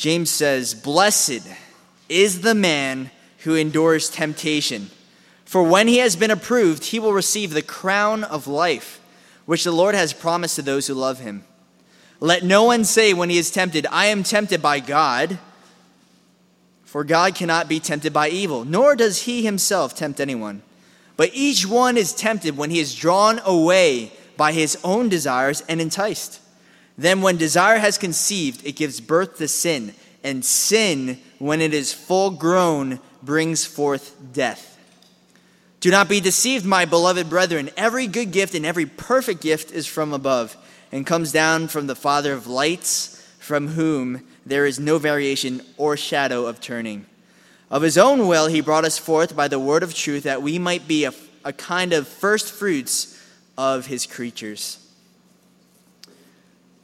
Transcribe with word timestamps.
James 0.00 0.30
says, 0.30 0.72
Blessed 0.72 1.46
is 2.08 2.40
the 2.40 2.54
man 2.54 3.10
who 3.40 3.54
endures 3.54 4.08
temptation, 4.08 4.90
for 5.44 5.62
when 5.62 5.88
he 5.88 5.98
has 5.98 6.16
been 6.16 6.30
approved, 6.30 6.86
he 6.86 6.98
will 6.98 7.12
receive 7.12 7.52
the 7.52 7.60
crown 7.60 8.24
of 8.24 8.46
life, 8.46 8.98
which 9.44 9.64
the 9.64 9.72
Lord 9.72 9.94
has 9.94 10.14
promised 10.14 10.56
to 10.56 10.62
those 10.62 10.86
who 10.86 10.94
love 10.94 11.20
him. 11.20 11.44
Let 12.18 12.42
no 12.42 12.64
one 12.64 12.84
say 12.84 13.12
when 13.12 13.28
he 13.28 13.36
is 13.36 13.50
tempted, 13.50 13.86
I 13.90 14.06
am 14.06 14.22
tempted 14.22 14.62
by 14.62 14.80
God. 14.80 15.38
For 16.84 17.04
God 17.04 17.34
cannot 17.34 17.68
be 17.68 17.78
tempted 17.78 18.14
by 18.14 18.30
evil, 18.30 18.64
nor 18.64 18.96
does 18.96 19.24
he 19.24 19.44
himself 19.44 19.94
tempt 19.94 20.18
anyone. 20.18 20.62
But 21.18 21.32
each 21.34 21.66
one 21.66 21.98
is 21.98 22.14
tempted 22.14 22.56
when 22.56 22.70
he 22.70 22.80
is 22.80 22.94
drawn 22.94 23.38
away 23.44 24.12
by 24.38 24.52
his 24.52 24.78
own 24.82 25.10
desires 25.10 25.62
and 25.68 25.78
enticed. 25.78 26.40
Then, 27.00 27.22
when 27.22 27.38
desire 27.38 27.78
has 27.78 27.96
conceived, 27.96 28.66
it 28.66 28.76
gives 28.76 29.00
birth 29.00 29.38
to 29.38 29.48
sin, 29.48 29.94
and 30.22 30.44
sin, 30.44 31.18
when 31.38 31.62
it 31.62 31.72
is 31.72 31.94
full 31.94 32.30
grown, 32.30 33.00
brings 33.22 33.64
forth 33.64 34.14
death. 34.34 34.78
Do 35.80 35.90
not 35.90 36.10
be 36.10 36.20
deceived, 36.20 36.66
my 36.66 36.84
beloved 36.84 37.30
brethren. 37.30 37.70
Every 37.74 38.06
good 38.06 38.32
gift 38.32 38.54
and 38.54 38.66
every 38.66 38.84
perfect 38.84 39.40
gift 39.40 39.72
is 39.72 39.86
from 39.86 40.12
above 40.12 40.58
and 40.92 41.06
comes 41.06 41.32
down 41.32 41.68
from 41.68 41.86
the 41.86 41.96
Father 41.96 42.34
of 42.34 42.46
lights, 42.46 43.26
from 43.38 43.68
whom 43.68 44.20
there 44.44 44.66
is 44.66 44.78
no 44.78 44.98
variation 44.98 45.62
or 45.78 45.96
shadow 45.96 46.44
of 46.44 46.60
turning. 46.60 47.06
Of 47.70 47.80
his 47.80 47.96
own 47.96 48.28
will, 48.28 48.48
he 48.48 48.60
brought 48.60 48.84
us 48.84 48.98
forth 48.98 49.34
by 49.34 49.48
the 49.48 49.58
word 49.58 49.82
of 49.82 49.94
truth, 49.94 50.24
that 50.24 50.42
we 50.42 50.58
might 50.58 50.86
be 50.86 51.06
a, 51.06 51.14
a 51.46 51.54
kind 51.54 51.94
of 51.94 52.06
first 52.06 52.52
fruits 52.52 53.18
of 53.56 53.86
his 53.86 54.04
creatures. 54.04 54.79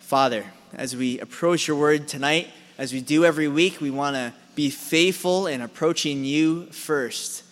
Father, 0.06 0.45
as 0.73 0.95
we 0.95 1.19
approach 1.19 1.66
your 1.66 1.77
word 1.77 2.06
tonight, 2.06 2.48
as 2.78 2.92
we 2.92 3.01
do 3.01 3.24
every 3.24 3.48
week, 3.48 3.80
we 3.80 3.91
want 3.91 4.15
to 4.15 4.32
be 4.55 4.70
faithful 4.70 5.48
in 5.48 5.60
approaching 5.60 6.24
you 6.24 6.66
first. 6.66 7.43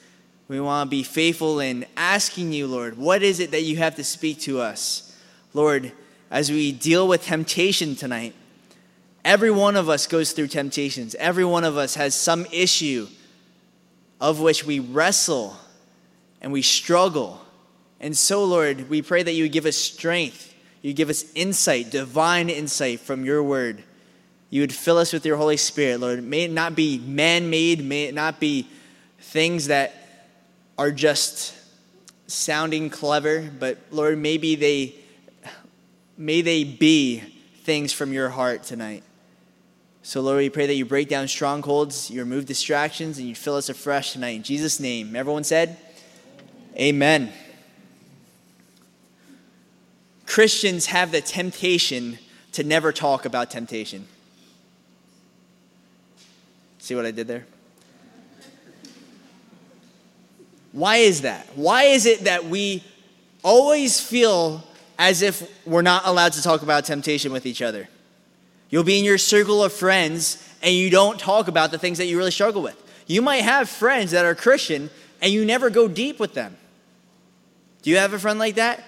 We 0.46 0.61
want 0.61 0.88
to 0.88 0.91
be 0.91 1.02
faithful 1.02 1.58
in 1.58 1.84
asking 1.96 2.52
you, 2.52 2.69
Lord, 2.69 2.96
what 2.96 3.24
is 3.24 3.41
it 3.41 3.50
that 3.50 3.62
you 3.62 3.78
have 3.78 3.96
to 3.96 4.05
speak 4.05 4.38
to 4.42 4.61
us? 4.61 5.19
Lord, 5.52 5.91
as 6.30 6.48
we 6.48 6.70
deal 6.70 7.08
with 7.08 7.24
temptation 7.24 7.96
tonight. 7.96 8.36
Every 9.24 9.50
one 9.50 9.74
of 9.74 9.89
us 9.89 10.06
goes 10.06 10.30
through 10.30 10.46
temptations. 10.46 11.16
Every 11.16 11.44
one 11.44 11.64
of 11.64 11.77
us 11.77 11.96
has 11.96 12.14
some 12.14 12.46
issue 12.52 13.08
of 14.20 14.39
which 14.39 14.64
we 14.64 14.78
wrestle 14.78 15.56
and 16.41 16.52
we 16.52 16.62
struggle. 16.62 17.41
And 17.98 18.16
so, 18.16 18.44
Lord, 18.44 18.89
we 18.89 19.02
pray 19.02 19.24
that 19.24 19.33
you 19.33 19.42
would 19.42 19.52
give 19.52 19.66
us 19.66 19.77
strength. 19.77 20.53
You 20.84 20.92
give 20.92 21.08
us 21.08 21.24
insight, 21.34 21.90
divine 21.90 22.48
insight 22.48 23.00
from 23.00 23.24
your 23.24 23.42
word. 23.42 23.82
You 24.50 24.60
would 24.60 24.72
fill 24.72 24.98
us 24.98 25.12
with 25.12 25.24
your 25.27 25.36
Holy 25.36 25.56
Spirit, 25.56 26.00
Lord. 26.00 26.22
May 26.22 26.42
it 26.42 26.50
not 26.50 26.77
be 26.77 26.98
man 26.98 27.50
made, 27.50 27.84
may 27.84 28.04
it 28.04 28.14
not 28.14 28.38
be 28.38 28.68
things 29.18 29.68
that 29.68 29.94
are 30.78 30.90
just 30.90 31.55
sounding 32.27 32.90
clever, 32.90 33.50
but 33.58 33.78
Lord, 33.90 34.18
maybe 34.18 34.55
they 34.55 34.94
May 36.16 36.42
they 36.42 36.62
be 36.62 37.20
things 37.62 37.92
from 37.92 38.12
your 38.12 38.28
heart 38.28 38.62
tonight. 38.62 39.02
So, 40.02 40.20
Lord, 40.20 40.38
we 40.38 40.50
pray 40.50 40.66
that 40.66 40.74
you 40.74 40.84
break 40.84 41.08
down 41.08 41.27
strongholds, 41.28 42.10
you 42.10 42.20
remove 42.20 42.46
distractions, 42.46 43.18
and 43.18 43.27
you 43.27 43.34
fill 43.34 43.56
us 43.56 43.68
afresh 43.68 44.12
tonight. 44.12 44.36
In 44.36 44.42
Jesus' 44.42 44.78
name. 44.78 45.16
Everyone 45.16 45.44
said, 45.44 45.77
Amen. 46.77 47.32
Christians 50.27 50.86
have 50.86 51.12
the 51.12 51.20
temptation 51.20 52.19
to 52.53 52.64
never 52.64 52.92
talk 52.92 53.25
about 53.25 53.50
temptation. 53.50 54.06
See 56.78 56.94
what 56.94 57.06
I 57.06 57.11
did 57.11 57.27
there? 57.27 57.47
Why 60.72 60.97
is 60.97 61.22
that? 61.22 61.47
Why 61.55 61.85
is 61.85 62.07
it 62.07 62.24
that 62.24 62.46
we 62.46 62.83
always 63.42 64.01
feel 64.01 64.64
as 64.98 65.23
if 65.23 65.48
we're 65.67 65.83
not 65.83 66.07
allowed 66.07 66.33
to 66.33 66.42
talk 66.42 66.62
about 66.62 66.85
temptation 66.85 67.33
with 67.33 67.46
each 67.46 67.62
other. 67.62 67.89
You'll 68.70 68.85
be 68.85 68.98
in 68.98 69.05
your 69.05 69.18
circle 69.18 69.62
of 69.62 69.73
friends 69.73 70.42
and 70.62 70.74
you 70.74 70.91
don't 70.91 71.18
talk 71.18 71.48
about 71.48 71.70
the 71.70 71.79
things 71.79 71.98
that 71.98 72.06
you 72.06 72.17
really 72.17 72.30
struggle 72.30 72.62
with. 72.62 72.80
You 73.06 73.23
might 73.23 73.42
have 73.42 73.68
friends 73.68 74.12
that 74.12 74.24
are 74.24 74.35
Christian 74.35 74.91
and 75.20 75.33
you 75.33 75.45
never 75.45 75.70
go 75.70 75.89
deep 75.89 76.18
with 76.18 76.35
them. 76.35 76.56
Do 77.83 77.91
you 77.91 77.98
have 77.98 78.12
a 78.12 78.18
friend 78.18 78.39
like 78.39 78.55
that? 78.55 78.83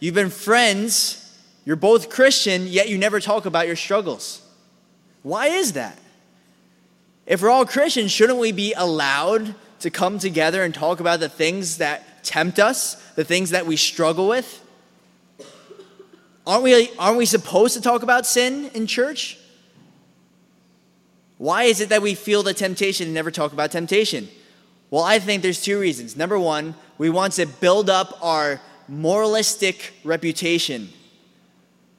You've 0.00 0.14
been 0.14 0.30
friends, 0.30 1.36
you're 1.64 1.76
both 1.76 2.08
Christian, 2.08 2.66
yet 2.66 2.88
you 2.88 2.98
never 2.98 3.20
talk 3.20 3.46
about 3.46 3.66
your 3.66 3.76
struggles. 3.76 4.42
Why 5.22 5.48
is 5.48 5.72
that? 5.72 5.98
If 7.26 7.42
we're 7.42 7.50
all 7.50 7.66
Christians, 7.66 8.12
shouldn't 8.12 8.38
we 8.38 8.52
be 8.52 8.72
allowed 8.76 9.54
to 9.80 9.90
come 9.90 10.18
together 10.18 10.62
and 10.62 10.72
talk 10.74 11.00
about 11.00 11.20
the 11.20 11.28
things 11.28 11.78
that 11.78 12.24
tempt 12.24 12.58
us, 12.58 12.94
the 13.12 13.24
things 13.24 13.50
that 13.50 13.66
we 13.66 13.76
struggle 13.76 14.28
with? 14.28 14.64
Aren't 16.46 16.62
we, 16.62 16.90
aren't 16.98 17.18
we 17.18 17.26
supposed 17.26 17.74
to 17.74 17.80
talk 17.80 18.02
about 18.02 18.24
sin 18.24 18.70
in 18.72 18.86
church? 18.86 19.38
Why 21.36 21.64
is 21.64 21.80
it 21.80 21.90
that 21.90 22.02
we 22.02 22.14
feel 22.14 22.42
the 22.42 22.54
temptation 22.54 23.06
and 23.06 23.14
never 23.14 23.30
talk 23.30 23.52
about 23.52 23.70
temptation? 23.70 24.28
Well, 24.90 25.04
I 25.04 25.18
think 25.18 25.42
there's 25.42 25.62
two 25.62 25.78
reasons. 25.78 26.16
Number 26.16 26.38
one, 26.38 26.74
we 26.96 27.10
want 27.10 27.34
to 27.34 27.46
build 27.46 27.90
up 27.90 28.18
our 28.22 28.60
moralistic 28.88 29.94
reputation. 30.04 30.88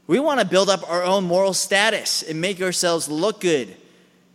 We 0.07 0.19
want 0.19 0.39
to 0.39 0.45
build 0.45 0.69
up 0.69 0.89
our 0.89 1.03
own 1.03 1.25
moral 1.25 1.53
status 1.53 2.23
and 2.23 2.41
make 2.41 2.61
ourselves 2.61 3.09
look 3.09 3.41
good. 3.41 3.75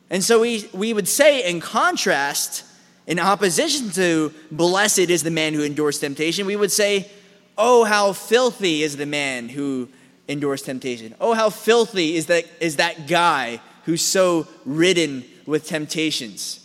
And 0.08 0.22
so 0.22 0.40
we, 0.40 0.68
we 0.72 0.92
would 0.92 1.08
say, 1.08 1.48
in 1.50 1.60
contrast, 1.60 2.64
in 3.06 3.18
opposition 3.18 3.90
to 3.90 4.32
blessed 4.52 4.98
is 4.98 5.22
the 5.22 5.30
man 5.30 5.52
who 5.54 5.62
endures 5.62 5.98
temptation, 5.98 6.46
we 6.46 6.56
would 6.56 6.70
say, 6.70 7.10
oh, 7.58 7.84
how 7.84 8.12
filthy 8.12 8.82
is 8.82 8.96
the 8.96 9.06
man 9.06 9.48
who 9.48 9.88
endures 10.28 10.62
temptation. 10.62 11.14
Oh, 11.20 11.34
how 11.34 11.50
filthy 11.50 12.16
is 12.16 12.26
that, 12.26 12.44
is 12.60 12.76
that 12.76 13.08
guy 13.08 13.60
who's 13.84 14.02
so 14.02 14.46
ridden 14.64 15.24
with 15.46 15.66
temptations. 15.66 16.60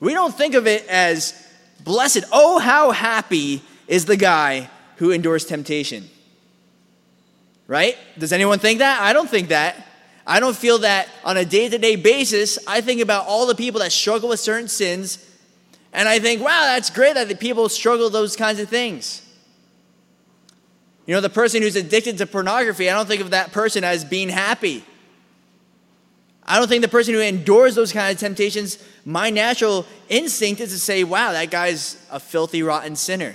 We 0.00 0.14
don't 0.14 0.34
think 0.34 0.54
of 0.54 0.66
it 0.66 0.86
as 0.88 1.34
blessed. 1.82 2.24
Oh, 2.32 2.58
how 2.58 2.90
happy 2.92 3.62
is 3.86 4.04
the 4.06 4.16
guy 4.16 4.70
who 4.96 5.10
endures 5.10 5.44
temptation. 5.44 6.08
Right? 7.66 7.96
Does 8.18 8.32
anyone 8.32 8.58
think 8.58 8.80
that? 8.80 9.00
I 9.00 9.12
don't 9.12 9.28
think 9.28 9.48
that. 9.48 9.88
I 10.26 10.40
don't 10.40 10.56
feel 10.56 10.78
that 10.78 11.08
on 11.24 11.36
a 11.36 11.44
day 11.44 11.68
to 11.68 11.78
day 11.78 11.96
basis. 11.96 12.58
I 12.66 12.80
think 12.80 13.00
about 13.00 13.26
all 13.26 13.46
the 13.46 13.54
people 13.54 13.80
that 13.80 13.92
struggle 13.92 14.30
with 14.30 14.40
certain 14.40 14.68
sins, 14.68 15.18
and 15.92 16.08
I 16.08 16.18
think, 16.18 16.42
wow, 16.42 16.62
that's 16.62 16.90
great 16.90 17.14
that 17.14 17.28
the 17.28 17.36
people 17.36 17.68
struggle 17.68 18.06
with 18.06 18.12
those 18.12 18.36
kinds 18.36 18.58
of 18.58 18.68
things. 18.68 19.22
You 21.06 21.14
know, 21.14 21.20
the 21.20 21.30
person 21.30 21.62
who's 21.62 21.76
addicted 21.76 22.18
to 22.18 22.26
pornography, 22.26 22.88
I 22.88 22.94
don't 22.94 23.06
think 23.06 23.20
of 23.20 23.30
that 23.30 23.52
person 23.52 23.84
as 23.84 24.04
being 24.04 24.30
happy. 24.30 24.84
I 26.46 26.58
don't 26.58 26.68
think 26.68 26.82
the 26.82 26.88
person 26.88 27.14
who 27.14 27.20
endures 27.20 27.74
those 27.74 27.92
kind 27.92 28.12
of 28.12 28.18
temptations, 28.18 28.82
my 29.04 29.30
natural 29.30 29.86
instinct 30.08 30.60
is 30.60 30.70
to 30.72 30.78
say, 30.78 31.04
wow, 31.04 31.32
that 31.32 31.50
guy's 31.50 31.96
a 32.10 32.20
filthy, 32.20 32.62
rotten 32.62 32.96
sinner. 32.96 33.34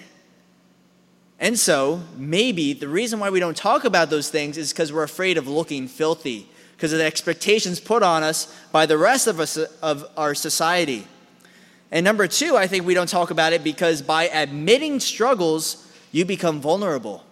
And 1.39 1.57
so, 1.57 2.01
maybe 2.17 2.73
the 2.73 2.89
reason 2.89 3.19
why 3.19 3.29
we 3.29 3.39
don't 3.39 3.55
talk 3.55 3.85
about 3.85 4.09
those 4.09 4.29
things 4.29 4.57
is 4.57 4.73
because 4.73 4.91
we're 4.91 5.03
afraid 5.03 5.37
of 5.37 5.47
looking 5.47 5.87
filthy, 5.87 6.49
because 6.75 6.91
of 6.91 6.99
the 6.99 7.05
expectations 7.05 7.79
put 7.79 8.03
on 8.03 8.23
us 8.23 8.53
by 8.73 8.85
the 8.85 8.97
rest 8.97 9.25
of 9.25 9.39
us 9.39 9.57
of 9.57 10.05
our 10.17 10.35
society. 10.35 11.07
And 11.91 12.03
number 12.03 12.27
two, 12.27 12.57
I 12.57 12.67
think 12.67 12.85
we 12.85 12.93
don't 12.93 13.09
talk 13.09 13.31
about 13.31 13.53
it 13.53 13.63
because 13.63 14.01
by 14.01 14.27
admitting 14.27 14.99
struggles, 14.99 15.87
you 16.11 16.25
become 16.25 16.59
vulnerable. 16.59 17.23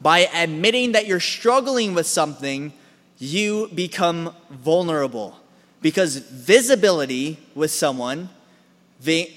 By 0.00 0.20
admitting 0.20 0.92
that 0.92 1.06
you're 1.06 1.20
struggling 1.20 1.94
with 1.94 2.06
something, 2.06 2.72
you 3.18 3.68
become 3.74 4.34
vulnerable. 4.50 5.38
Because 5.80 6.16
visibility 6.16 7.38
with 7.54 7.70
someone 7.70 8.30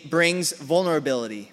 brings 0.10 0.54
vulnerability. 0.54 1.52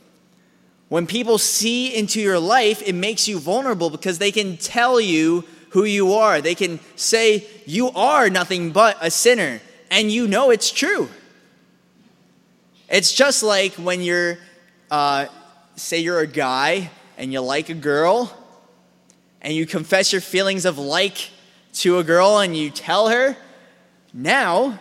When 0.89 1.07
people 1.07 1.39
see 1.39 1.95
into 1.95 2.21
your 2.21 2.39
life, 2.39 2.83
it 2.87 2.95
makes 2.95 3.27
you 3.27 3.39
vulnerable 3.39 3.91
because 3.91 4.19
they 4.19 4.31
can 4.31 4.57
tell 4.57 5.01
you 5.01 5.45
who 5.71 5.85
you 5.85 6.15
are. 6.15 6.41
They 6.41 6.55
can 6.55 6.79
say, 6.95 7.47
You 7.67 7.91
are 7.91 8.31
nothing 8.31 8.71
but 8.71 8.97
a 9.01 9.11
sinner, 9.11 9.61
and 9.91 10.11
you 10.11 10.29
know 10.29 10.51
it's 10.51 10.71
true. 10.71 11.09
It's 12.89 13.13
just 13.13 13.43
like 13.43 13.73
when 13.75 14.03
you're, 14.03 14.39
uh, 14.91 15.27
say, 15.75 15.99
you're 15.99 16.21
a 16.21 16.27
guy 16.27 16.91
and 17.17 17.33
you 17.33 17.41
like 17.41 17.71
a 17.71 17.75
girl, 17.75 18.33
and 19.41 19.53
you 19.53 19.67
confess 19.67 20.13
your 20.13 20.21
feelings 20.21 20.65
of 20.65 20.79
like 20.79 21.31
to 21.75 21.99
a 21.99 22.05
girl 22.05 22.39
and 22.39 22.57
you 22.57 22.71
tell 22.71 23.09
her, 23.09 23.37
now 24.13 24.79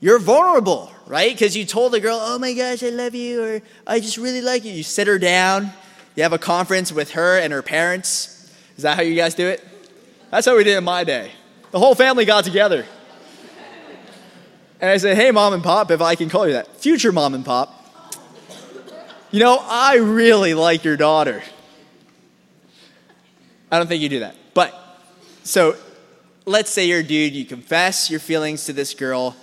you're 0.00 0.18
vulnerable, 0.18 0.92
right? 1.06 1.32
Because 1.32 1.56
you 1.56 1.64
told 1.64 1.92
the 1.92 2.00
girl, 2.00 2.18
oh 2.20 2.38
my 2.38 2.52
gosh, 2.54 2.82
I 2.82 2.90
love 2.90 3.14
you, 3.14 3.44
or 3.44 3.62
I 3.86 4.00
just 4.00 4.16
really 4.16 4.40
like 4.40 4.64
you. 4.64 4.72
You 4.72 4.82
sit 4.82 5.06
her 5.06 5.18
down, 5.18 5.72
you 6.16 6.22
have 6.22 6.32
a 6.32 6.38
conference 6.38 6.92
with 6.92 7.12
her 7.12 7.38
and 7.38 7.52
her 7.52 7.62
parents. 7.62 8.52
Is 8.76 8.82
that 8.82 8.96
how 8.96 9.02
you 9.02 9.14
guys 9.14 9.34
do 9.34 9.46
it? 9.46 9.66
That's 10.30 10.46
how 10.46 10.56
we 10.56 10.64
did 10.64 10.74
it 10.74 10.78
in 10.78 10.84
my 10.84 11.04
day. 11.04 11.30
The 11.70 11.78
whole 11.78 11.94
family 11.94 12.24
got 12.24 12.44
together. 12.44 12.86
and 14.80 14.90
I 14.90 14.96
said, 14.96 15.16
hey, 15.16 15.30
mom 15.30 15.52
and 15.52 15.62
pop, 15.62 15.90
if 15.90 16.00
I 16.00 16.14
can 16.14 16.28
call 16.28 16.46
you 16.46 16.54
that, 16.54 16.76
future 16.76 17.12
mom 17.12 17.34
and 17.34 17.44
pop, 17.44 17.80
you 19.30 19.40
know, 19.40 19.58
I 19.60 19.96
really 19.96 20.54
like 20.54 20.84
your 20.84 20.96
daughter. 20.96 21.42
I 23.70 23.78
don't 23.78 23.88
think 23.88 24.02
you 24.02 24.08
do 24.08 24.20
that. 24.20 24.36
But, 24.54 24.72
so 25.42 25.76
let's 26.46 26.70
say 26.70 26.86
you're 26.86 27.00
a 27.00 27.02
dude, 27.02 27.32
you 27.32 27.44
confess 27.44 28.08
your 28.08 28.20
feelings 28.20 28.66
to 28.66 28.72
this 28.72 28.94
girl. 28.94 29.34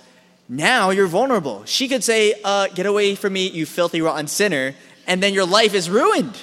Now 0.52 0.90
you're 0.90 1.06
vulnerable. 1.06 1.64
She 1.64 1.88
could 1.88 2.04
say, 2.04 2.34
uh, 2.44 2.68
Get 2.68 2.84
away 2.84 3.14
from 3.14 3.32
me, 3.32 3.48
you 3.48 3.64
filthy, 3.64 4.02
rotten 4.02 4.26
sinner, 4.26 4.74
and 5.06 5.22
then 5.22 5.32
your 5.32 5.46
life 5.46 5.72
is 5.72 5.88
ruined. 5.88 6.36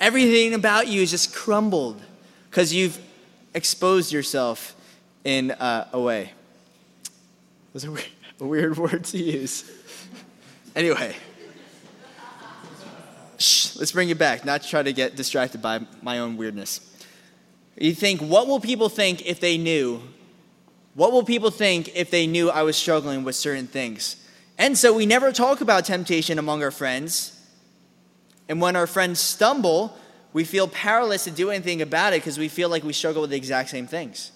Everything 0.00 0.54
about 0.54 0.88
you 0.88 1.02
is 1.02 1.10
just 1.10 1.34
crumbled 1.34 2.00
because 2.48 2.72
you've 2.72 2.98
exposed 3.52 4.10
yourself 4.10 4.74
in 5.22 5.50
uh, 5.50 5.88
a 5.92 6.00
way. 6.00 6.32
Was 7.74 7.84
a 7.84 7.90
weird, 7.90 8.06
a 8.40 8.46
weird 8.46 8.78
word 8.78 9.04
to 9.04 9.18
use. 9.18 9.70
anyway, 10.74 11.14
shh, 13.36 13.76
let's 13.76 13.92
bring 13.92 14.08
it 14.08 14.16
back, 14.16 14.46
not 14.46 14.62
try 14.62 14.82
to 14.82 14.94
get 14.94 15.14
distracted 15.14 15.60
by 15.60 15.80
my 16.00 16.20
own 16.20 16.38
weirdness. 16.38 16.80
You 17.76 17.94
think, 17.94 18.22
what 18.22 18.46
will 18.46 18.60
people 18.60 18.88
think 18.88 19.26
if 19.26 19.40
they 19.40 19.58
knew? 19.58 20.00
What 20.94 21.12
will 21.12 21.24
people 21.24 21.50
think 21.50 21.94
if 21.94 22.10
they 22.10 22.26
knew 22.26 22.50
I 22.50 22.62
was 22.62 22.76
struggling 22.76 23.24
with 23.24 23.36
certain 23.36 23.66
things? 23.66 24.16
And 24.58 24.76
so 24.76 24.92
we 24.92 25.06
never 25.06 25.32
talk 25.32 25.60
about 25.60 25.84
temptation 25.84 26.38
among 26.38 26.62
our 26.62 26.70
friends. 26.70 27.36
And 28.48 28.60
when 28.60 28.76
our 28.76 28.86
friends 28.86 29.20
stumble, 29.20 29.96
we 30.32 30.44
feel 30.44 30.68
powerless 30.68 31.24
to 31.24 31.30
do 31.30 31.50
anything 31.50 31.80
about 31.80 32.12
it 32.12 32.20
because 32.20 32.38
we 32.38 32.48
feel 32.48 32.68
like 32.68 32.84
we 32.84 32.92
struggle 32.92 33.22
with 33.22 33.30
the 33.30 33.36
exact 33.36 33.70
same 33.70 33.86
things. 33.86 34.32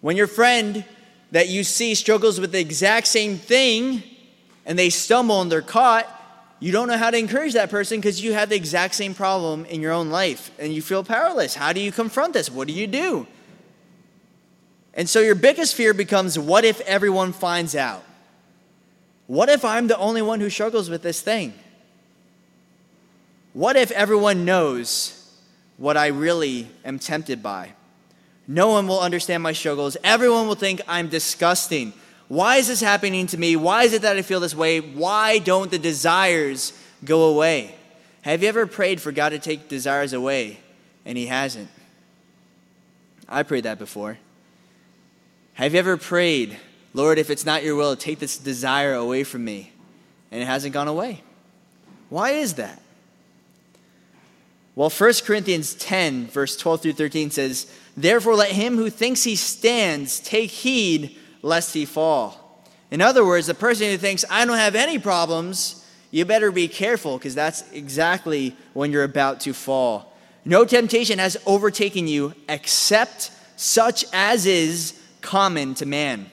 When 0.00 0.16
your 0.16 0.26
friend 0.26 0.84
that 1.32 1.48
you 1.48 1.64
see 1.64 1.94
struggles 1.94 2.40
with 2.40 2.52
the 2.52 2.60
exact 2.60 3.06
same 3.06 3.36
thing 3.36 4.02
and 4.64 4.78
they 4.78 4.90
stumble 4.90 5.40
and 5.40 5.52
they're 5.52 5.62
caught, 5.62 6.06
you 6.58 6.72
don't 6.72 6.88
know 6.88 6.96
how 6.96 7.10
to 7.10 7.18
encourage 7.18 7.52
that 7.52 7.70
person 7.70 7.98
because 7.98 8.22
you 8.22 8.32
have 8.32 8.48
the 8.48 8.56
exact 8.56 8.94
same 8.94 9.14
problem 9.14 9.66
in 9.66 9.82
your 9.82 9.92
own 9.92 10.10
life 10.10 10.50
and 10.58 10.72
you 10.72 10.80
feel 10.80 11.04
powerless. 11.04 11.54
How 11.54 11.72
do 11.72 11.80
you 11.80 11.92
confront 11.92 12.32
this? 12.32 12.50
What 12.50 12.66
do 12.66 12.72
you 12.72 12.86
do? 12.86 13.26
And 14.96 15.08
so 15.08 15.20
your 15.20 15.34
biggest 15.34 15.74
fear 15.74 15.92
becomes 15.92 16.38
what 16.38 16.64
if 16.64 16.80
everyone 16.80 17.34
finds 17.34 17.76
out? 17.76 18.02
What 19.26 19.50
if 19.50 19.64
I'm 19.64 19.88
the 19.88 19.98
only 19.98 20.22
one 20.22 20.40
who 20.40 20.48
struggles 20.48 20.88
with 20.88 21.02
this 21.02 21.20
thing? 21.20 21.52
What 23.52 23.76
if 23.76 23.90
everyone 23.90 24.44
knows 24.44 25.12
what 25.76 25.96
I 25.96 26.08
really 26.08 26.68
am 26.84 26.98
tempted 26.98 27.42
by? 27.42 27.72
No 28.48 28.68
one 28.68 28.86
will 28.86 29.00
understand 29.00 29.42
my 29.42 29.52
struggles. 29.52 29.96
Everyone 30.02 30.46
will 30.46 30.54
think 30.54 30.80
I'm 30.88 31.08
disgusting. 31.08 31.92
Why 32.28 32.56
is 32.56 32.68
this 32.68 32.80
happening 32.80 33.26
to 33.28 33.38
me? 33.38 33.56
Why 33.56 33.82
is 33.82 33.92
it 33.92 34.02
that 34.02 34.16
I 34.16 34.22
feel 34.22 34.40
this 34.40 34.54
way? 34.54 34.80
Why 34.80 35.38
don't 35.38 35.70
the 35.70 35.78
desires 35.78 36.72
go 37.04 37.24
away? 37.24 37.74
Have 38.22 38.42
you 38.42 38.48
ever 38.48 38.66
prayed 38.66 39.00
for 39.00 39.12
God 39.12 39.30
to 39.30 39.38
take 39.38 39.68
desires 39.68 40.12
away 40.12 40.58
and 41.04 41.18
He 41.18 41.26
hasn't? 41.26 41.68
I 43.28 43.42
prayed 43.42 43.64
that 43.64 43.78
before. 43.78 44.18
Have 45.56 45.72
you 45.72 45.78
ever 45.78 45.96
prayed, 45.96 46.58
Lord, 46.92 47.18
if 47.18 47.30
it's 47.30 47.46
not 47.46 47.64
your 47.64 47.76
will, 47.76 47.96
take 47.96 48.18
this 48.18 48.36
desire 48.36 48.92
away 48.92 49.24
from 49.24 49.42
me, 49.42 49.72
and 50.30 50.42
it 50.42 50.44
hasn't 50.44 50.74
gone 50.74 50.86
away? 50.86 51.22
Why 52.10 52.32
is 52.32 52.54
that? 52.54 52.82
Well, 54.74 54.90
1 54.90 55.12
Corinthians 55.24 55.72
10, 55.72 56.26
verse 56.26 56.58
12 56.58 56.82
through 56.82 56.92
13 56.92 57.30
says, 57.30 57.72
Therefore, 57.96 58.34
let 58.34 58.50
him 58.50 58.76
who 58.76 58.90
thinks 58.90 59.24
he 59.24 59.34
stands 59.34 60.20
take 60.20 60.50
heed 60.50 61.16
lest 61.40 61.72
he 61.72 61.86
fall. 61.86 62.62
In 62.90 63.00
other 63.00 63.24
words, 63.24 63.46
the 63.46 63.54
person 63.54 63.86
who 63.86 63.96
thinks, 63.96 64.26
I 64.28 64.44
don't 64.44 64.58
have 64.58 64.74
any 64.74 64.98
problems, 64.98 65.86
you 66.10 66.26
better 66.26 66.52
be 66.52 66.68
careful 66.68 67.16
because 67.16 67.34
that's 67.34 67.64
exactly 67.72 68.54
when 68.74 68.92
you're 68.92 69.04
about 69.04 69.40
to 69.40 69.54
fall. 69.54 70.12
No 70.44 70.66
temptation 70.66 71.18
has 71.18 71.38
overtaken 71.46 72.06
you 72.06 72.34
except 72.46 73.30
such 73.56 74.04
as 74.12 74.44
is 74.44 75.00
common 75.26 75.74
to 75.74 75.84
man. 75.84 76.30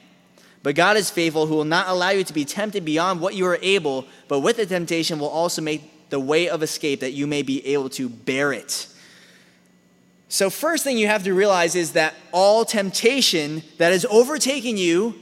But 0.61 0.75
God 0.75 0.95
is 0.95 1.09
faithful, 1.09 1.47
who 1.47 1.55
will 1.55 1.65
not 1.65 1.89
allow 1.89 2.11
you 2.11 2.23
to 2.23 2.33
be 2.33 2.45
tempted 2.45 2.85
beyond 2.85 3.19
what 3.19 3.35
you 3.35 3.45
are 3.47 3.59
able, 3.61 4.05
but 4.29 4.39
with 4.39 4.55
the 4.57 4.65
temptation 4.65 5.19
will 5.19 5.27
also 5.27 5.61
make 5.61 6.09
the 6.09 6.19
way 6.19 6.47
of 6.47 6.63
escape 6.63 7.01
that 7.01 7.11
you 7.11 7.27
may 7.27 7.41
be 7.41 7.65
able 7.67 7.89
to 7.89 8.07
bear 8.07 8.53
it. 8.53 8.87
So, 10.29 10.49
first 10.49 10.83
thing 10.83 10.97
you 10.97 11.07
have 11.07 11.23
to 11.25 11.33
realize 11.33 11.75
is 11.75 11.93
that 11.93 12.13
all 12.31 12.65
temptation 12.65 13.63
that 13.77 13.91
is 13.91 14.05
overtaking 14.09 14.77
you 14.77 15.15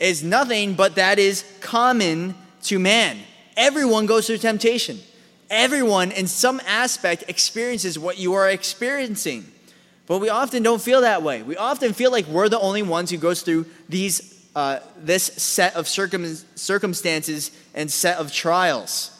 is 0.00 0.24
nothing 0.24 0.74
but 0.74 0.96
that 0.96 1.18
is 1.18 1.44
common 1.60 2.34
to 2.64 2.78
man. 2.78 3.18
Everyone 3.56 4.06
goes 4.06 4.26
through 4.26 4.38
temptation. 4.38 4.98
Everyone, 5.48 6.10
in 6.10 6.26
some 6.26 6.60
aspect, 6.66 7.24
experiences 7.28 7.98
what 7.98 8.18
you 8.18 8.34
are 8.34 8.50
experiencing. 8.50 9.46
But 10.06 10.18
we 10.18 10.28
often 10.28 10.62
don't 10.62 10.80
feel 10.80 11.00
that 11.00 11.22
way. 11.22 11.42
We 11.42 11.56
often 11.56 11.92
feel 11.92 12.12
like 12.12 12.26
we're 12.26 12.48
the 12.48 12.60
only 12.60 12.82
ones 12.82 13.10
who 13.10 13.16
goes 13.16 13.42
through 13.42 13.66
these, 13.88 14.46
uh, 14.54 14.80
this 14.98 15.24
set 15.24 15.74
of 15.74 15.88
circum- 15.88 16.36
circumstances 16.54 17.50
and 17.74 17.90
set 17.90 18.18
of 18.18 18.32
trials. 18.32 19.10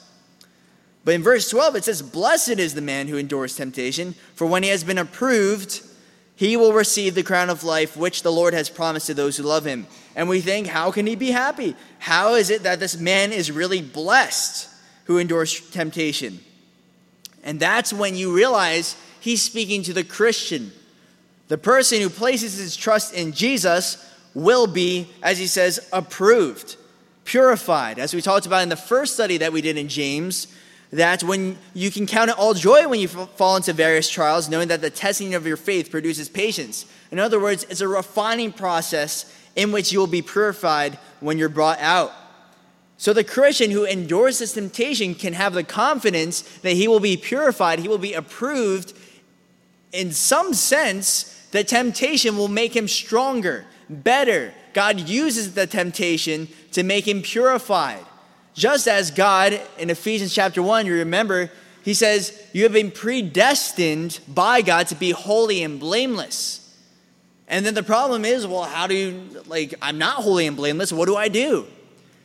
But 1.05 1.15
in 1.15 1.23
verse 1.23 1.49
12, 1.51 1.77
it 1.77 1.85
says, 1.85 2.03
Blessed 2.03 2.59
is 2.59 2.75
the 2.75 2.81
man 2.81 3.09
who 3.09 3.17
endures 3.17 3.57
temptation, 3.57 4.15
for 4.35 4.47
when 4.47 4.63
he 4.63 4.69
has 4.71 4.85
been 4.85 4.99
approved, 4.99 5.83
he 6.37 6.57
will 6.57 6.73
receive 6.73 7.15
the 7.15 7.23
crown 7.23 7.49
of 7.49 7.65
life 7.65 7.97
which 7.97 8.23
the 8.23 8.33
Lord 8.33 8.55
has 8.55 8.69
promised 8.69 9.07
to 9.07 9.15
those 9.15 9.37
who 9.37 9.43
love 9.43 9.65
him. 9.65 9.87
And 10.15 10.29
we 10.29 10.41
think, 10.41 10.67
how 10.67 10.91
can 10.91 11.07
he 11.07 11.17
be 11.17 11.31
happy? 11.31 11.75
How 11.99 12.35
is 12.35 12.51
it 12.51 12.63
that 12.65 12.79
this 12.79 12.97
man 12.97 13.33
is 13.33 13.51
really 13.51 13.83
blessed 13.83 14.69
who 15.05 15.19
endures 15.19 15.61
temptation? 15.71 16.41
And 17.43 17.59
that's 17.59 17.93
when 17.93 18.17
you 18.17 18.35
realize 18.35 18.97
he's 19.21 19.43
speaking 19.43 19.83
to 19.85 19.93
the 19.93 20.05
Christian. 20.05 20.73
The 21.49 21.59
person 21.59 22.01
who 22.01 22.11
places 22.11 22.59
his 22.59 22.77
trust 22.77 23.15
in 23.15 23.33
Jesus 23.33 24.05
will 24.35 24.67
be, 24.67 25.09
as 25.23 25.39
he 25.39 25.47
says, 25.47 25.89
approved, 25.93 26.77
purified. 27.25 27.99
As 27.99 28.15
we 28.15 28.21
talked 28.21 28.47
about 28.47 28.63
in 28.63 28.69
the 28.69 28.77
first 28.77 29.15
study 29.15 29.39
that 29.39 29.53
we 29.53 29.61
did 29.61 29.79
in 29.79 29.89
James, 29.89 30.49
that 30.93 31.23
when 31.23 31.59
you 31.75 31.91
can 31.91 32.07
count 32.07 32.31
it 32.31 32.39
all 32.39 32.55
joy 32.55 32.87
when 32.89 33.01
you 33.01 33.09
fall 33.09 33.57
into 33.57 33.73
various 33.73 34.09
trials, 34.09 34.49
knowing 34.49 34.69
that 34.69 34.81
the 34.81 34.91
testing 34.91 35.35
of 35.35 35.47
your 35.47 35.57
faith 35.57 35.91
produces 35.91 36.29
patience. 36.29 36.87
In 37.11 37.19
other 37.19 37.41
words, 37.41 37.65
it's 37.71 37.81
a 37.81 37.89
refining 37.89 38.53
process 38.53 39.33
in 39.57 39.73
which 39.73 39.93
you 39.93 39.99
will 39.99 40.07
be 40.07 40.23
purified 40.23 40.99
when 41.21 41.39
you're 41.39 41.49
brought 41.49 41.81
out. 41.81 42.13
So 42.99 43.13
the 43.13 43.25
Christian 43.25 43.71
who 43.71 43.85
endures 43.85 44.39
this 44.39 44.55
temptation 44.55 45.15
can 45.15 45.33
have 45.35 45.55
the 45.55 45.65
confidence 45.65 46.43
that 46.59 46.73
he 46.73 46.89
will 46.89 47.01
be 47.01 47.17
purified, 47.17 47.79
he 47.79 47.89
will 47.89 47.99
be 47.99 48.15
approved. 48.15 48.95
In 49.93 50.13
some 50.13 50.55
sense, 50.55 51.47
the 51.53 51.65
temptation 51.65 52.37
will 52.37 52.49
make 52.49 52.75
him 52.75 52.89
stronger, 52.89 53.65
better. 53.89 54.53
God 54.73 55.01
uses 55.01 55.55
the 55.55 55.67
temptation 55.67 56.49
to 56.73 56.83
make 56.83 57.07
him 57.07 57.23
purified. 57.23 58.05
Just 58.55 58.89
as 58.89 59.11
God 59.11 59.61
in 59.79 59.91
Ephesians 59.91 60.35
chapter 60.35 60.63
1, 60.63 60.87
you 60.87 60.95
remember, 60.95 61.51
he 61.83 61.95
says, 61.95 62.43
You 62.53 62.65
have 62.65 62.73
been 62.73 62.91
predestined 62.91 64.21
by 64.27 64.63
God 64.63 64.89
to 64.89 64.95
be 64.95 65.11
holy 65.11 65.63
and 65.63 65.79
blameless. 65.79 66.63
And 67.49 67.65
then 67.65 67.75
the 67.75 67.83
problem 67.83 68.25
is, 68.25 68.47
well, 68.47 68.65
how 68.65 68.87
do 68.87 68.95
you, 68.95 69.43
like, 69.47 69.75
I'm 69.81 69.99
not 69.99 70.17
holy 70.17 70.47
and 70.47 70.57
blameless. 70.57 70.93
What 70.93 71.07
do 71.07 71.17
I 71.17 71.29
do? 71.29 71.67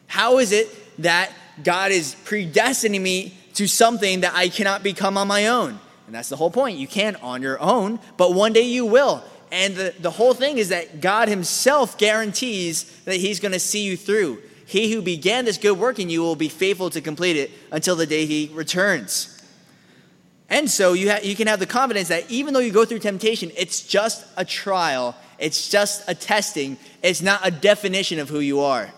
How 0.08 0.40
is 0.40 0.52
it 0.52 0.68
that 1.04 1.32
God 1.64 1.92
is 1.92 2.16
predestining 2.26 3.02
me 3.02 3.38
to 3.54 3.68
something 3.68 4.22
that 4.22 4.34
I 4.34 4.50
cannot 4.50 4.84
become 4.84 5.18
on 5.18 5.28
my 5.28 5.48
own? 5.48 5.80
And 6.12 6.16
that's 6.18 6.28
the 6.28 6.36
whole 6.36 6.52
point. 6.52 6.78
You 6.78 6.88
can't 6.88 7.16
on 7.24 7.42
your 7.42 7.58
own, 7.62 7.98
but 8.18 8.34
one 8.34 8.52
day 8.52 8.64
you 8.64 8.86
will. 8.86 9.24
And 9.50 9.78
the, 9.78 9.96
the 9.98 10.12
whole 10.12 10.34
thing 10.34 10.58
is 10.58 10.68
that 10.68 11.00
God 11.00 11.30
Himself 11.30 11.98
guarantees 11.98 12.84
that 13.06 13.16
He's 13.16 13.40
going 13.40 13.54
to 13.54 13.62
see 13.62 13.86
you 13.86 13.96
through. 13.96 14.40
He 14.66 14.92
who 14.92 15.02
began 15.02 15.46
this 15.46 15.58
good 15.58 15.80
work 15.80 16.00
in 16.00 16.10
you 16.10 16.20
will 16.20 16.36
be 16.36 16.50
faithful 16.50 16.90
to 16.90 17.00
complete 17.00 17.38
it 17.38 17.50
until 17.72 17.96
the 17.96 18.06
day 18.06 18.26
he 18.26 18.52
returns. 18.54 19.42
And 20.50 20.70
so 20.70 20.92
you, 20.92 21.12
ha- 21.12 21.22
you 21.24 21.34
can 21.34 21.48
have 21.48 21.62
the 21.62 21.66
confidence 21.66 22.10
that 22.10 22.30
even 22.30 22.54
though 22.54 22.60
you 22.60 22.74
go 22.74 22.84
through 22.84 23.00
temptation, 23.00 23.50
it's 23.56 23.82
just 23.82 24.26
a 24.36 24.44
trial, 24.44 25.16
it's 25.40 25.70
just 25.70 26.04
a 26.10 26.14
testing, 26.14 26.78
it's 27.02 27.22
not 27.22 27.40
a 27.42 27.52
definition 27.52 28.20
of 28.20 28.28
who 28.28 28.42
you 28.42 28.60
are. 28.60 28.92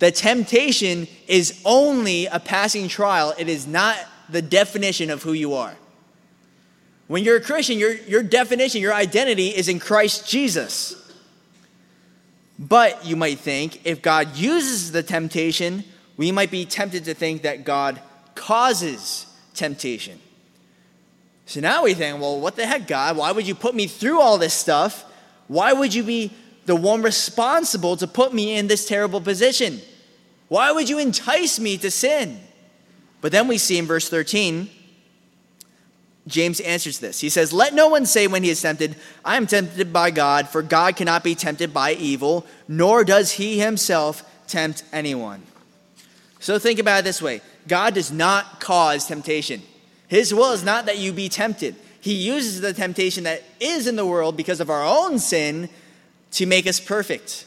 The 0.00 0.10
temptation 0.10 1.08
is 1.26 1.62
only 1.64 2.26
a 2.26 2.40
passing 2.40 2.88
trial, 2.88 3.32
it 3.38 3.48
is 3.48 3.66
not 3.66 3.96
the 4.28 4.42
definition 4.42 5.10
of 5.10 5.22
who 5.22 5.32
you 5.32 5.54
are. 5.54 5.74
When 7.06 7.22
you're 7.22 7.36
a 7.36 7.40
Christian, 7.40 7.78
your, 7.78 7.94
your 7.94 8.22
definition, 8.22 8.80
your 8.80 8.94
identity 8.94 9.48
is 9.48 9.68
in 9.68 9.78
Christ 9.78 10.28
Jesus. 10.28 11.02
But 12.58 13.04
you 13.04 13.16
might 13.16 13.38
think 13.38 13.86
if 13.86 14.02
God 14.02 14.36
uses 14.36 14.92
the 14.92 15.02
temptation, 15.02 15.84
we 16.16 16.32
might 16.32 16.50
be 16.50 16.64
tempted 16.64 17.04
to 17.04 17.14
think 17.14 17.42
that 17.42 17.64
God 17.64 18.00
causes 18.34 19.26
temptation. 19.54 20.20
So 21.44 21.60
now 21.60 21.84
we 21.84 21.94
think, 21.94 22.20
well, 22.20 22.40
what 22.40 22.56
the 22.56 22.66
heck, 22.66 22.88
God? 22.88 23.16
Why 23.16 23.30
would 23.30 23.46
you 23.46 23.54
put 23.54 23.74
me 23.74 23.86
through 23.86 24.20
all 24.20 24.36
this 24.36 24.54
stuff? 24.54 25.04
Why 25.46 25.72
would 25.72 25.94
you 25.94 26.02
be 26.02 26.32
the 26.64 26.74
one 26.74 27.02
responsible 27.02 27.96
to 27.98 28.08
put 28.08 28.34
me 28.34 28.56
in 28.56 28.66
this 28.66 28.86
terrible 28.88 29.20
position? 29.20 29.80
Why 30.48 30.72
would 30.72 30.88
you 30.88 30.98
entice 30.98 31.60
me 31.60 31.78
to 31.78 31.90
sin? 31.90 32.40
But 33.26 33.32
then 33.32 33.48
we 33.48 33.58
see 33.58 33.76
in 33.76 33.86
verse 33.86 34.08
13, 34.08 34.70
James 36.28 36.60
answers 36.60 37.00
this. 37.00 37.18
He 37.18 37.28
says, 37.28 37.52
Let 37.52 37.74
no 37.74 37.88
one 37.88 38.06
say 38.06 38.28
when 38.28 38.44
he 38.44 38.50
is 38.50 38.62
tempted, 38.62 38.94
I 39.24 39.36
am 39.36 39.48
tempted 39.48 39.92
by 39.92 40.12
God, 40.12 40.48
for 40.48 40.62
God 40.62 40.94
cannot 40.94 41.24
be 41.24 41.34
tempted 41.34 41.74
by 41.74 41.94
evil, 41.94 42.46
nor 42.68 43.02
does 43.02 43.32
he 43.32 43.58
himself 43.58 44.22
tempt 44.46 44.84
anyone. 44.92 45.42
So 46.38 46.56
think 46.60 46.78
about 46.78 47.00
it 47.00 47.02
this 47.02 47.20
way 47.20 47.40
God 47.66 47.94
does 47.94 48.12
not 48.12 48.60
cause 48.60 49.06
temptation. 49.08 49.60
His 50.06 50.32
will 50.32 50.52
is 50.52 50.62
not 50.62 50.86
that 50.86 50.98
you 50.98 51.12
be 51.12 51.28
tempted. 51.28 51.74
He 52.00 52.14
uses 52.14 52.60
the 52.60 52.74
temptation 52.74 53.24
that 53.24 53.42
is 53.58 53.88
in 53.88 53.96
the 53.96 54.06
world 54.06 54.36
because 54.36 54.60
of 54.60 54.70
our 54.70 54.84
own 54.84 55.18
sin 55.18 55.68
to 56.30 56.46
make 56.46 56.68
us 56.68 56.78
perfect. 56.78 57.45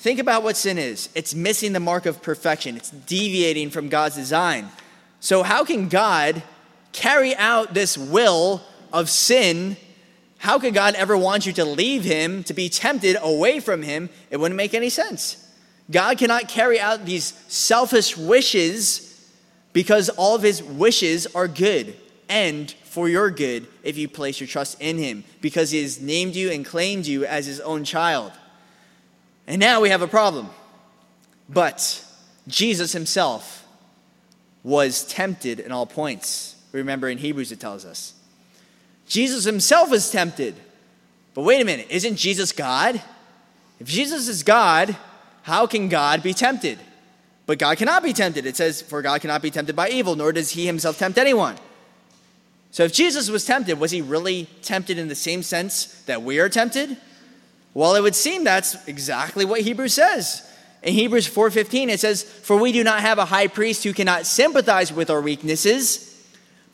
Think 0.00 0.18
about 0.18 0.42
what 0.42 0.56
sin 0.56 0.78
is 0.78 1.10
it's 1.14 1.34
missing 1.34 1.74
the 1.74 1.80
mark 1.80 2.06
of 2.06 2.22
perfection, 2.22 2.74
it's 2.74 2.88
deviating 2.88 3.68
from 3.68 3.90
God's 3.90 4.16
design. 4.16 4.70
So, 5.20 5.42
how 5.42 5.62
can 5.62 5.90
God 5.90 6.42
carry 6.92 7.36
out 7.36 7.74
this 7.74 7.98
will 7.98 8.62
of 8.94 9.10
sin? 9.10 9.76
How 10.38 10.58
could 10.58 10.72
God 10.72 10.94
ever 10.94 11.18
want 11.18 11.44
you 11.44 11.52
to 11.52 11.66
leave 11.66 12.04
Him, 12.04 12.42
to 12.44 12.54
be 12.54 12.70
tempted 12.70 13.18
away 13.20 13.60
from 13.60 13.82
Him? 13.82 14.08
It 14.30 14.38
wouldn't 14.38 14.56
make 14.56 14.72
any 14.72 14.88
sense. 14.88 15.46
God 15.90 16.16
cannot 16.16 16.48
carry 16.48 16.80
out 16.80 17.04
these 17.04 17.34
selfish 17.48 18.16
wishes 18.16 19.30
because 19.74 20.08
all 20.08 20.34
of 20.34 20.42
His 20.42 20.62
wishes 20.62 21.26
are 21.34 21.46
good 21.46 21.94
and 22.26 22.70
for 22.84 23.06
your 23.10 23.30
good 23.30 23.66
if 23.82 23.98
you 23.98 24.08
place 24.08 24.40
your 24.40 24.46
trust 24.46 24.80
in 24.80 24.96
Him, 24.96 25.24
because 25.42 25.72
He 25.72 25.82
has 25.82 26.00
named 26.00 26.36
you 26.36 26.50
and 26.50 26.64
claimed 26.64 27.06
you 27.06 27.26
as 27.26 27.44
His 27.44 27.60
own 27.60 27.84
child. 27.84 28.32
And 29.50 29.58
now 29.58 29.80
we 29.80 29.90
have 29.90 30.00
a 30.00 30.06
problem. 30.06 30.48
But 31.48 32.04
Jesus 32.46 32.92
himself 32.92 33.66
was 34.62 35.04
tempted 35.04 35.58
in 35.58 35.72
all 35.72 35.86
points. 35.86 36.54
Remember 36.70 37.08
in 37.08 37.18
Hebrews 37.18 37.50
it 37.50 37.58
tells 37.58 37.84
us. 37.84 38.14
Jesus 39.08 39.42
himself 39.42 39.90
was 39.90 40.08
tempted. 40.12 40.54
But 41.34 41.42
wait 41.42 41.60
a 41.60 41.64
minute, 41.64 41.88
isn't 41.90 42.14
Jesus 42.14 42.52
God? 42.52 43.02
If 43.80 43.88
Jesus 43.88 44.28
is 44.28 44.44
God, 44.44 44.96
how 45.42 45.66
can 45.66 45.88
God 45.88 46.22
be 46.22 46.32
tempted? 46.32 46.78
But 47.44 47.58
God 47.58 47.76
cannot 47.76 48.04
be 48.04 48.12
tempted. 48.12 48.46
It 48.46 48.54
says, 48.54 48.80
For 48.80 49.02
God 49.02 49.20
cannot 49.20 49.42
be 49.42 49.50
tempted 49.50 49.74
by 49.74 49.88
evil, 49.88 50.14
nor 50.14 50.30
does 50.32 50.50
he 50.50 50.64
himself 50.64 50.96
tempt 50.96 51.18
anyone. 51.18 51.56
So 52.70 52.84
if 52.84 52.92
Jesus 52.92 53.28
was 53.28 53.44
tempted, 53.44 53.80
was 53.80 53.90
he 53.90 54.00
really 54.00 54.46
tempted 54.62 54.96
in 54.96 55.08
the 55.08 55.16
same 55.16 55.42
sense 55.42 55.86
that 56.02 56.22
we 56.22 56.38
are 56.38 56.48
tempted? 56.48 56.96
Well, 57.74 57.94
it 57.94 58.02
would 58.02 58.16
seem 58.16 58.44
that's 58.44 58.76
exactly 58.86 59.44
what 59.44 59.60
Hebrews 59.60 59.94
says. 59.94 60.42
In 60.82 60.94
Hebrews 60.94 61.26
4:15 61.26 61.90
it 61.90 62.00
says, 62.00 62.22
"For 62.22 62.56
we 62.56 62.72
do 62.72 62.82
not 62.82 63.00
have 63.00 63.18
a 63.18 63.26
high 63.26 63.46
priest 63.46 63.84
who 63.84 63.92
cannot 63.92 64.26
sympathize 64.26 64.92
with 64.92 65.10
our 65.10 65.20
weaknesses, 65.20 66.06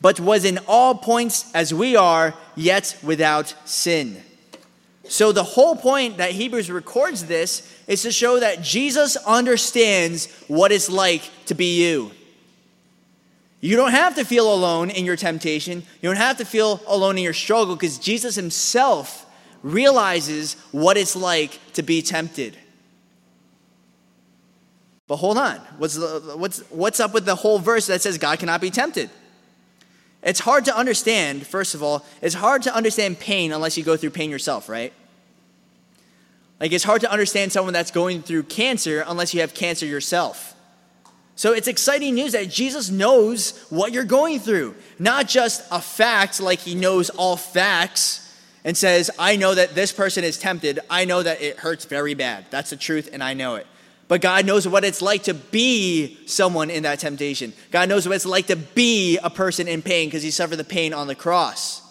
but 0.01 0.19
was 0.19 0.45
in 0.45 0.59
all 0.67 0.95
points 0.95 1.45
as 1.53 1.73
we 1.73 1.95
are, 1.95 2.33
yet 2.55 2.95
without 3.03 3.53
sin." 3.65 4.23
So 5.09 5.31
the 5.31 5.43
whole 5.43 5.75
point 5.75 6.17
that 6.17 6.31
Hebrews 6.31 6.69
records 6.69 7.25
this 7.25 7.63
is 7.87 8.01
to 8.01 8.11
show 8.11 8.39
that 8.39 8.61
Jesus 8.61 9.15
understands 9.17 10.27
what 10.47 10.71
it's 10.71 10.89
like 10.89 11.23
to 11.45 11.53
be 11.53 11.81
you. 11.81 12.11
You 13.61 13.75
don't 13.75 13.91
have 13.91 14.15
to 14.15 14.25
feel 14.25 14.53
alone 14.53 14.89
in 14.89 15.05
your 15.05 15.15
temptation. 15.15 15.83
You 16.01 16.09
don't 16.09 16.17
have 16.17 16.37
to 16.37 16.45
feel 16.45 16.81
alone 16.87 17.17
in 17.17 17.23
your 17.23 17.33
struggle 17.33 17.75
because 17.75 17.97
Jesus 17.97 18.35
himself 18.35 19.25
realizes 19.71 20.53
what 20.71 20.97
it's 20.97 21.15
like 21.15 21.59
to 21.73 21.83
be 21.83 22.01
tempted. 22.01 22.57
But 25.07 25.17
hold 25.17 25.37
on. 25.37 25.57
What's, 25.77 25.95
the, 25.95 26.33
what's, 26.35 26.59
what's 26.69 26.99
up 26.99 27.13
with 27.13 27.25
the 27.25 27.35
whole 27.35 27.59
verse 27.59 27.87
that 27.87 28.01
says 28.01 28.17
God 28.17 28.39
cannot 28.39 28.61
be 28.61 28.69
tempted? 28.69 29.09
It's 30.21 30.39
hard 30.39 30.65
to 30.65 30.75
understand, 30.75 31.47
first 31.47 31.75
of 31.75 31.83
all, 31.83 32.05
it's 32.21 32.35
hard 32.35 32.63
to 32.63 32.75
understand 32.75 33.19
pain 33.19 33.51
unless 33.51 33.77
you 33.77 33.83
go 33.83 33.95
through 33.95 34.09
pain 34.09 34.29
yourself, 34.29 34.67
right? 34.67 34.91
Like, 36.59 36.71
it's 36.71 36.83
hard 36.83 37.01
to 37.01 37.11
understand 37.11 37.51
someone 37.51 37.73
that's 37.73 37.91
going 37.91 38.23
through 38.23 38.43
cancer 38.43 39.03
unless 39.07 39.33
you 39.33 39.41
have 39.41 39.53
cancer 39.53 39.85
yourself. 39.85 40.55
So, 41.35 41.53
it's 41.53 41.67
exciting 41.67 42.15
news 42.15 42.31
that 42.31 42.49
Jesus 42.49 42.89
knows 42.89 43.63
what 43.69 43.93
you're 43.93 44.03
going 44.03 44.39
through, 44.39 44.75
not 44.97 45.27
just 45.27 45.63
a 45.71 45.79
fact 45.79 46.41
like 46.41 46.59
he 46.59 46.73
knows 46.73 47.11
all 47.11 47.37
facts 47.37 48.26
and 48.67 48.75
says, 48.75 49.09
I 49.17 49.37
know 49.37 49.55
that 49.55 49.75
this 49.75 49.93
person 49.93 50.25
is 50.25 50.37
tempted. 50.37 50.81
I 50.89 51.05
know 51.05 51.23
that 51.23 51.41
it 51.41 51.55
hurts 51.55 51.85
very 51.85 52.15
bad. 52.15 52.47
That's 52.49 52.69
the 52.69 52.75
truth, 52.75 53.09
and 53.13 53.23
I 53.23 53.33
know 53.33 53.55
it. 53.55 53.65
But 54.09 54.19
God 54.19 54.45
knows 54.45 54.67
what 54.67 54.83
it's 54.83 55.01
like 55.01 55.23
to 55.23 55.33
be 55.33 56.17
someone 56.27 56.69
in 56.69 56.83
that 56.83 56.99
temptation. 56.99 57.53
God 57.71 57.87
knows 57.87 58.05
what 58.05 58.17
it's 58.17 58.25
like 58.25 58.47
to 58.47 58.57
be 58.57 59.19
a 59.23 59.29
person 59.29 59.69
in 59.69 59.81
pain 59.81 60.09
because 60.09 60.21
he 60.21 60.31
suffered 60.31 60.57
the 60.57 60.65
pain 60.65 60.93
on 60.93 61.07
the 61.07 61.15
cross. 61.15 61.81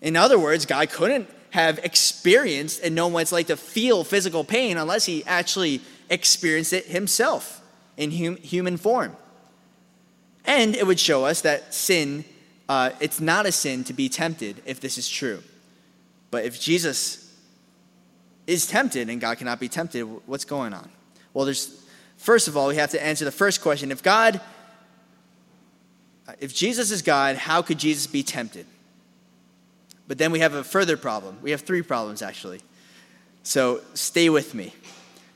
In 0.00 0.16
other 0.16 0.38
words, 0.38 0.64
God 0.64 0.88
couldn't 0.88 1.28
have 1.50 1.78
experienced 1.80 2.82
and 2.82 2.94
known 2.94 3.12
what 3.12 3.20
it's 3.20 3.32
like 3.32 3.48
to 3.48 3.56
feel 3.58 4.02
physical 4.02 4.44
pain 4.44 4.78
unless 4.78 5.04
he 5.04 5.24
actually 5.26 5.82
experienced 6.08 6.72
it 6.72 6.86
himself 6.86 7.60
in 7.98 8.12
hum- 8.12 8.36
human 8.38 8.78
form. 8.78 9.14
And 10.46 10.74
it 10.74 10.86
would 10.86 10.98
show 10.98 11.26
us 11.26 11.42
that 11.42 11.74
sin, 11.74 12.24
uh, 12.66 12.92
it's 12.98 13.20
not 13.20 13.44
a 13.44 13.52
sin 13.52 13.84
to 13.84 13.92
be 13.92 14.08
tempted 14.08 14.62
if 14.64 14.80
this 14.80 14.96
is 14.96 15.06
true. 15.06 15.42
But 16.30 16.44
if 16.44 16.60
Jesus 16.60 17.34
is 18.46 18.66
tempted 18.66 19.08
and 19.08 19.20
God 19.20 19.38
cannot 19.38 19.60
be 19.60 19.68
tempted, 19.68 20.02
what's 20.26 20.44
going 20.44 20.72
on? 20.72 20.88
Well, 21.34 21.44
there's 21.44 21.82
first 22.16 22.48
of 22.48 22.56
all, 22.56 22.68
we 22.68 22.76
have 22.76 22.90
to 22.90 23.04
answer 23.04 23.24
the 23.24 23.32
first 23.32 23.60
question. 23.60 23.90
If 23.90 24.02
God 24.02 24.40
if 26.40 26.54
Jesus 26.54 26.90
is 26.90 27.02
God, 27.02 27.36
how 27.36 27.62
could 27.62 27.78
Jesus 27.78 28.06
be 28.06 28.22
tempted? 28.22 28.66
But 30.08 30.18
then 30.18 30.32
we 30.32 30.40
have 30.40 30.54
a 30.54 30.64
further 30.64 30.96
problem. 30.96 31.38
We 31.42 31.50
have 31.50 31.62
three 31.62 31.82
problems 31.82 32.22
actually. 32.22 32.60
So 33.42 33.80
stay 33.94 34.28
with 34.28 34.54
me. 34.54 34.74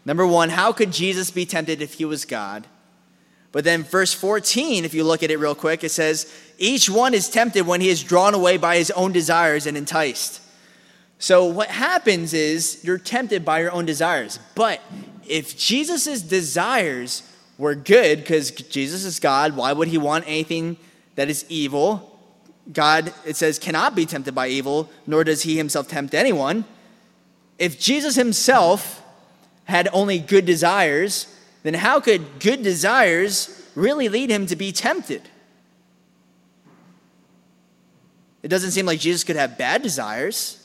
Number 0.05 0.27
one, 0.27 0.49
how 0.49 0.73
could 0.73 0.93
Jesus 0.93 1.31
be 1.31 1.47
tempted 1.47 1.83
if 1.83 1.95
he 1.95 2.05
was 2.05 2.25
God? 2.25 2.67
But 3.53 3.65
then, 3.65 3.83
verse 3.83 4.15
14, 4.15 4.85
if 4.85 4.95
you 4.95 5.03
look 5.03 5.25
at 5.25 5.31
it 5.31 5.39
real 5.39 5.57
quick, 5.57 5.83
it 5.83 5.91
says, 5.91 6.33
Each 6.57 6.89
one 6.89 7.15
is 7.15 7.29
tempted 7.29 7.67
when 7.67 7.81
he 7.81 7.89
is 7.89 8.03
drawn 8.03 8.33
away 8.33 8.57
by 8.57 8.77
his 8.77 8.93
own 8.93 9.11
desires 9.11 9.67
and 9.67 9.77
enticed. 9.77 10.40
So, 11.21 11.45
what 11.45 11.69
happens 11.69 12.33
is 12.33 12.81
you're 12.83 12.99
tempted 12.99 13.45
by 13.45 13.61
your 13.61 13.71
own 13.73 13.85
desires. 13.85 14.39
But 14.55 14.81
if 15.29 15.57
Jesus' 15.57 16.23
desires 16.23 17.23
were 17.59 17.75
good, 17.75 18.21
because 18.21 18.51
Jesus 18.51 19.05
is 19.05 19.21
God, 19.21 19.55
why 19.55 19.75
would 19.75 19.89
he 19.89 19.99
want 19.99 20.25
anything 20.27 20.79
that 21.17 21.29
is 21.29 21.45
evil? 21.51 22.19
God, 22.73 23.13
it 23.27 23.37
says, 23.37 23.59
cannot 23.59 23.95
be 23.95 24.07
tempted 24.07 24.35
by 24.35 24.49
evil, 24.49 24.89
nor 25.07 25.23
does 25.23 25.43
he 25.43 25.59
himself 25.59 25.89
tempt 25.89 26.15
anyone. 26.15 26.65
If 27.59 27.79
Jesus 27.79 28.17
himself 28.17 29.03
had 29.65 29.91
only 29.93 30.21
good 30.21 30.47
desires, 30.47 31.27
then 31.65 31.75
how 31.75 32.01
could 32.01 32.41
good 32.41 32.63
desires 32.63 33.63
really 33.75 34.09
lead 34.09 34.31
him 34.31 34.47
to 34.47 34.57
be 34.57 34.73
tempted? 34.73 35.21
It 38.43 38.49
doesn't 38.49 38.71
seem 38.71 38.87
like 38.87 39.01
Jesus 39.01 39.23
could 39.23 39.37
have 39.37 39.59
bad 39.59 39.83
desires. 39.83 40.60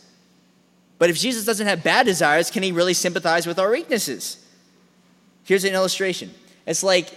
But 1.06 1.12
if 1.12 1.20
Jesus 1.20 1.46
doesn't 1.46 1.68
have 1.68 1.84
bad 1.84 2.08
desires, 2.08 2.50
can 2.50 2.64
he 2.64 2.72
really 2.72 2.96
sympathize 2.96 3.46
with 3.46 3.60
our 3.60 3.70
weaknesses? 3.70 4.44
Here's 5.44 5.64
an 5.64 5.76
illustration. 5.76 6.34
It's 6.66 6.82
like 6.82 7.14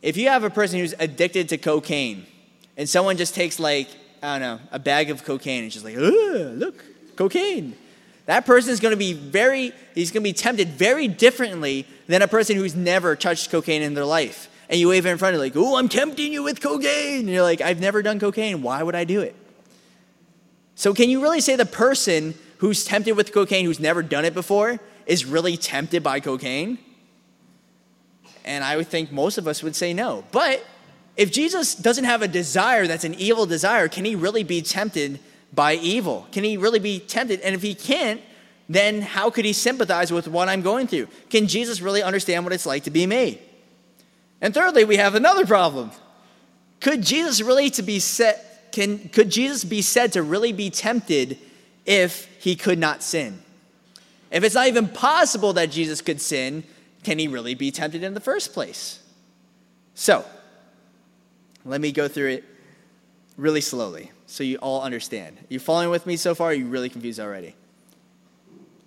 if 0.00 0.16
you 0.16 0.28
have 0.28 0.44
a 0.44 0.48
person 0.48 0.78
who's 0.78 0.94
addicted 0.96 1.48
to 1.48 1.58
cocaine 1.58 2.24
and 2.76 2.88
someone 2.88 3.16
just 3.16 3.34
takes 3.34 3.58
like, 3.58 3.88
I 4.22 4.38
don't 4.38 4.42
know, 4.42 4.64
a 4.70 4.78
bag 4.78 5.10
of 5.10 5.24
cocaine 5.24 5.64
and 5.64 5.72
just 5.72 5.84
like, 5.84 5.96
look, 5.96 6.84
cocaine. 7.16 7.74
That 8.26 8.46
person 8.46 8.70
is 8.70 8.78
going 8.78 8.92
to 8.92 8.96
be 8.96 9.12
very, 9.12 9.72
he's 9.96 10.12
going 10.12 10.22
to 10.22 10.28
be 10.28 10.32
tempted 10.32 10.68
very 10.68 11.08
differently 11.08 11.88
than 12.06 12.22
a 12.22 12.28
person 12.28 12.54
who's 12.54 12.76
never 12.76 13.16
touched 13.16 13.50
cocaine 13.50 13.82
in 13.82 13.94
their 13.94 14.04
life. 14.04 14.48
And 14.68 14.78
you 14.78 14.88
wave 14.88 15.04
it 15.04 15.10
in 15.10 15.18
front 15.18 15.34
of 15.34 15.40
like, 15.40 15.56
oh, 15.56 15.74
I'm 15.74 15.88
tempting 15.88 16.32
you 16.32 16.44
with 16.44 16.60
cocaine. 16.60 17.22
And 17.22 17.28
you're 17.28 17.42
like, 17.42 17.60
I've 17.60 17.80
never 17.80 18.02
done 18.02 18.20
cocaine. 18.20 18.62
Why 18.62 18.84
would 18.84 18.94
I 18.94 19.02
do 19.02 19.20
it? 19.20 19.34
So 20.76 20.94
can 20.94 21.10
you 21.10 21.20
really 21.20 21.40
say 21.40 21.56
the 21.56 21.66
person 21.66 22.34
who's 22.60 22.84
tempted 22.84 23.12
with 23.12 23.32
cocaine, 23.32 23.64
who's 23.64 23.80
never 23.80 24.02
done 24.02 24.24
it 24.24 24.34
before, 24.34 24.78
is 25.06 25.24
really 25.24 25.56
tempted 25.56 26.02
by 26.02 26.20
cocaine? 26.20 26.78
And 28.44 28.62
I 28.62 28.76
would 28.76 28.86
think 28.86 29.10
most 29.10 29.38
of 29.38 29.48
us 29.48 29.62
would 29.62 29.74
say 29.74 29.94
no. 29.94 30.24
But 30.30 30.64
if 31.16 31.32
Jesus 31.32 31.74
doesn't 31.74 32.04
have 32.04 32.20
a 32.20 32.28
desire 32.28 32.86
that's 32.86 33.04
an 33.04 33.14
evil 33.14 33.46
desire, 33.46 33.88
can 33.88 34.04
he 34.04 34.14
really 34.14 34.44
be 34.44 34.60
tempted 34.60 35.20
by 35.54 35.74
evil? 35.74 36.26
Can 36.32 36.44
he 36.44 36.58
really 36.58 36.78
be 36.78 36.98
tempted? 36.98 37.40
And 37.40 37.54
if 37.54 37.62
he 37.62 37.74
can't, 37.74 38.20
then 38.68 39.00
how 39.00 39.30
could 39.30 39.46
he 39.46 39.54
sympathize 39.54 40.12
with 40.12 40.28
what 40.28 40.50
I'm 40.50 40.60
going 40.60 40.86
through? 40.86 41.08
Can 41.30 41.46
Jesus 41.46 41.80
really 41.80 42.02
understand 42.02 42.44
what 42.44 42.52
it's 42.52 42.66
like 42.66 42.84
to 42.84 42.90
be 42.90 43.06
me? 43.06 43.40
And 44.42 44.52
thirdly, 44.52 44.84
we 44.84 44.96
have 44.96 45.14
another 45.14 45.46
problem. 45.46 45.92
Could 46.80 47.02
Jesus 47.02 47.40
really 47.40 47.70
to 47.70 47.82
be 47.82 48.00
set 48.00 48.46
can 48.70 49.08
could 49.08 49.30
Jesus 49.30 49.64
be 49.64 49.82
said 49.82 50.12
to 50.12 50.22
really 50.22 50.52
be 50.52 50.70
tempted 50.70 51.38
if 51.86 52.26
he 52.38 52.56
could 52.56 52.78
not 52.78 53.02
sin. 53.02 53.40
If 54.30 54.44
it's 54.44 54.54
not 54.54 54.68
even 54.68 54.88
possible 54.88 55.52
that 55.54 55.70
Jesus 55.70 56.00
could 56.00 56.20
sin, 56.20 56.64
can 57.02 57.18
he 57.18 57.28
really 57.28 57.54
be 57.54 57.70
tempted 57.70 58.02
in 58.02 58.14
the 58.14 58.20
first 58.20 58.52
place? 58.52 59.02
So, 59.94 60.24
let 61.64 61.80
me 61.80 61.92
go 61.92 62.08
through 62.08 62.28
it 62.28 62.44
really 63.36 63.60
slowly 63.60 64.10
so 64.26 64.44
you 64.44 64.56
all 64.58 64.82
understand. 64.82 65.36
Are 65.38 65.46
you 65.48 65.58
following 65.58 65.90
with 65.90 66.06
me 66.06 66.16
so 66.16 66.34
far? 66.34 66.48
are 66.48 66.54
you 66.54 66.66
really 66.66 66.88
confused 66.88 67.18
already? 67.18 67.54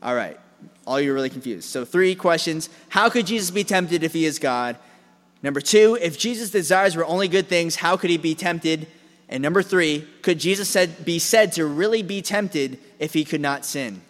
All 0.01 0.15
right. 0.15 0.39
All 0.87 0.99
you 0.99 1.11
are 1.11 1.13
really 1.13 1.29
confused. 1.29 1.69
So, 1.69 1.85
three 1.85 2.15
questions. 2.15 2.69
How 2.89 3.09
could 3.09 3.27
Jesus 3.27 3.51
be 3.51 3.63
tempted 3.63 4.03
if 4.03 4.13
he 4.13 4.25
is 4.25 4.39
God? 4.39 4.77
Number 5.41 5.59
two, 5.59 5.97
if 6.01 6.17
Jesus' 6.17 6.51
desires 6.51 6.95
were 6.95 7.05
only 7.05 7.27
good 7.27 7.47
things, 7.47 7.75
how 7.75 7.97
could 7.97 8.09
he 8.09 8.17
be 8.17 8.33
tempted? 8.33 8.87
And 9.33 9.41
number 9.41 9.61
three, 9.61 10.07
could 10.21 10.39
Jesus 10.39 10.69
said, 10.69 11.03
be 11.03 11.19
said 11.19 11.51
to 11.53 11.65
really 11.65 12.03
be 12.03 12.21
tempted 12.21 12.79
if 12.99 13.13
he 13.13 13.25
could 13.25 13.41
not 13.41 13.65
sin? 13.65 14.01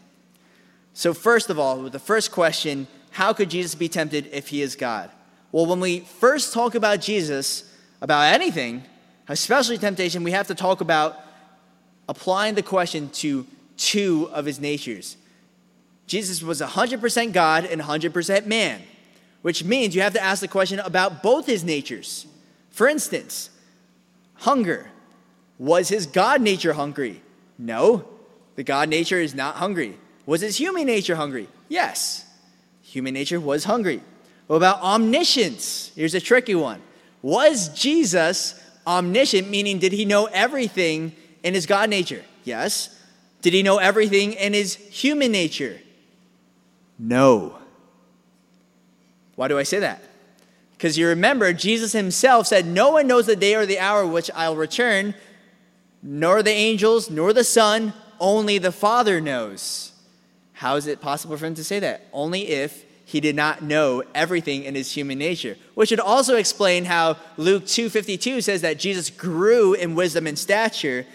So, 0.93 1.15
first 1.15 1.49
of 1.49 1.57
all, 1.57 1.81
with 1.81 1.93
the 1.93 1.99
first 1.99 2.31
question, 2.31 2.85
how 3.09 3.33
could 3.33 3.49
Jesus 3.49 3.73
be 3.73 3.89
tempted 3.89 4.29
if 4.31 4.49
he 4.49 4.61
is 4.61 4.75
God? 4.75 5.09
Well, 5.51 5.65
when 5.65 5.79
we 5.79 6.01
first 6.01 6.53
talk 6.53 6.75
about 6.75 7.01
Jesus, 7.01 7.63
about 8.01 8.33
anything, 8.33 8.83
especially 9.27 9.79
temptation, 9.79 10.23
we 10.23 10.31
have 10.31 10.47
to 10.47 10.55
talk 10.55 10.81
about 10.81 11.19
applying 12.07 12.55
the 12.55 12.61
question 12.61 13.09
to 13.09 13.47
two 13.77 14.29
of 14.33 14.45
his 14.45 14.59
natures. 14.59 15.17
Jesus 16.05 16.43
was 16.43 16.61
100% 16.61 17.31
God 17.31 17.65
and 17.65 17.81
100% 17.81 18.45
man 18.45 18.81
which 19.43 19.63
means 19.63 19.93
you 19.93 20.01
have 20.01 20.13
to 20.13 20.23
ask 20.23 20.39
the 20.41 20.47
question 20.47 20.79
about 20.79 21.21
both 21.21 21.45
his 21.45 21.63
natures. 21.63 22.25
For 22.71 22.87
instance, 22.87 23.49
hunger. 24.35 24.89
Was 25.59 25.89
his 25.89 26.05
God 26.05 26.41
nature 26.41 26.73
hungry? 26.73 27.21
No, 27.57 28.05
the 28.55 28.63
God 28.63 28.89
nature 28.89 29.19
is 29.19 29.33
not 29.33 29.55
hungry. 29.55 29.97
Was 30.25 30.41
his 30.41 30.57
human 30.57 30.85
nature 30.85 31.15
hungry? 31.15 31.47
Yes, 31.69 32.25
human 32.81 33.13
nature 33.13 33.39
was 33.39 33.63
hungry. 33.63 34.01
What 34.47 34.57
about 34.57 34.81
omniscience? 34.81 35.91
Here's 35.95 36.13
a 36.13 36.21
tricky 36.21 36.55
one. 36.55 36.81
Was 37.21 37.69
Jesus 37.69 38.59
omniscient, 38.85 39.49
meaning 39.49 39.79
did 39.79 39.93
he 39.93 40.05
know 40.05 40.25
everything 40.25 41.13
in 41.43 41.53
his 41.53 41.65
God 41.65 41.89
nature? 41.89 42.23
Yes. 42.43 42.89
Did 43.41 43.53
he 43.53 43.63
know 43.63 43.77
everything 43.77 44.33
in 44.33 44.53
his 44.53 44.75
human 44.75 45.31
nature? 45.31 45.79
No. 46.99 47.57
Why 49.35 49.47
do 49.47 49.57
I 49.57 49.63
say 49.63 49.79
that? 49.79 50.01
Because 50.73 50.97
you 50.97 51.07
remember, 51.07 51.53
Jesus 51.53 51.93
himself 51.93 52.47
said, 52.47 52.65
No 52.65 52.91
one 52.91 53.07
knows 53.07 53.25
the 53.25 53.35
day 53.35 53.55
or 53.55 53.65
the 53.65 53.79
hour 53.79 54.05
which 54.05 54.29
I'll 54.35 54.55
return, 54.55 55.15
nor 56.03 56.43
the 56.43 56.51
angels, 56.51 57.09
nor 57.09 57.33
the 57.33 57.43
Son, 57.43 57.93
only 58.19 58.57
the 58.57 58.71
Father 58.71 59.21
knows. 59.21 59.93
How 60.51 60.75
is 60.75 60.85
it 60.85 61.01
possible 61.01 61.37
for 61.37 61.45
him 61.45 61.55
to 61.55 61.63
say 61.63 61.79
that? 61.79 62.07
Only 62.11 62.49
if 62.49 62.85
he 63.05 63.19
did 63.19 63.35
not 63.35 63.61
know 63.61 64.03
everything 64.13 64.63
in 64.63 64.75
his 64.75 64.91
human 64.91 65.17
nature. 65.17 65.57
Which 65.75 65.91
would 65.91 65.99
also 65.99 66.35
explain 66.35 66.85
how 66.85 67.17
Luke 67.37 67.65
2:52 67.65 68.41
says 68.41 68.61
that 68.61 68.79
Jesus 68.79 69.09
grew 69.09 69.73
in 69.73 69.95
wisdom 69.95 70.27
and 70.27 70.37
stature 70.37 71.05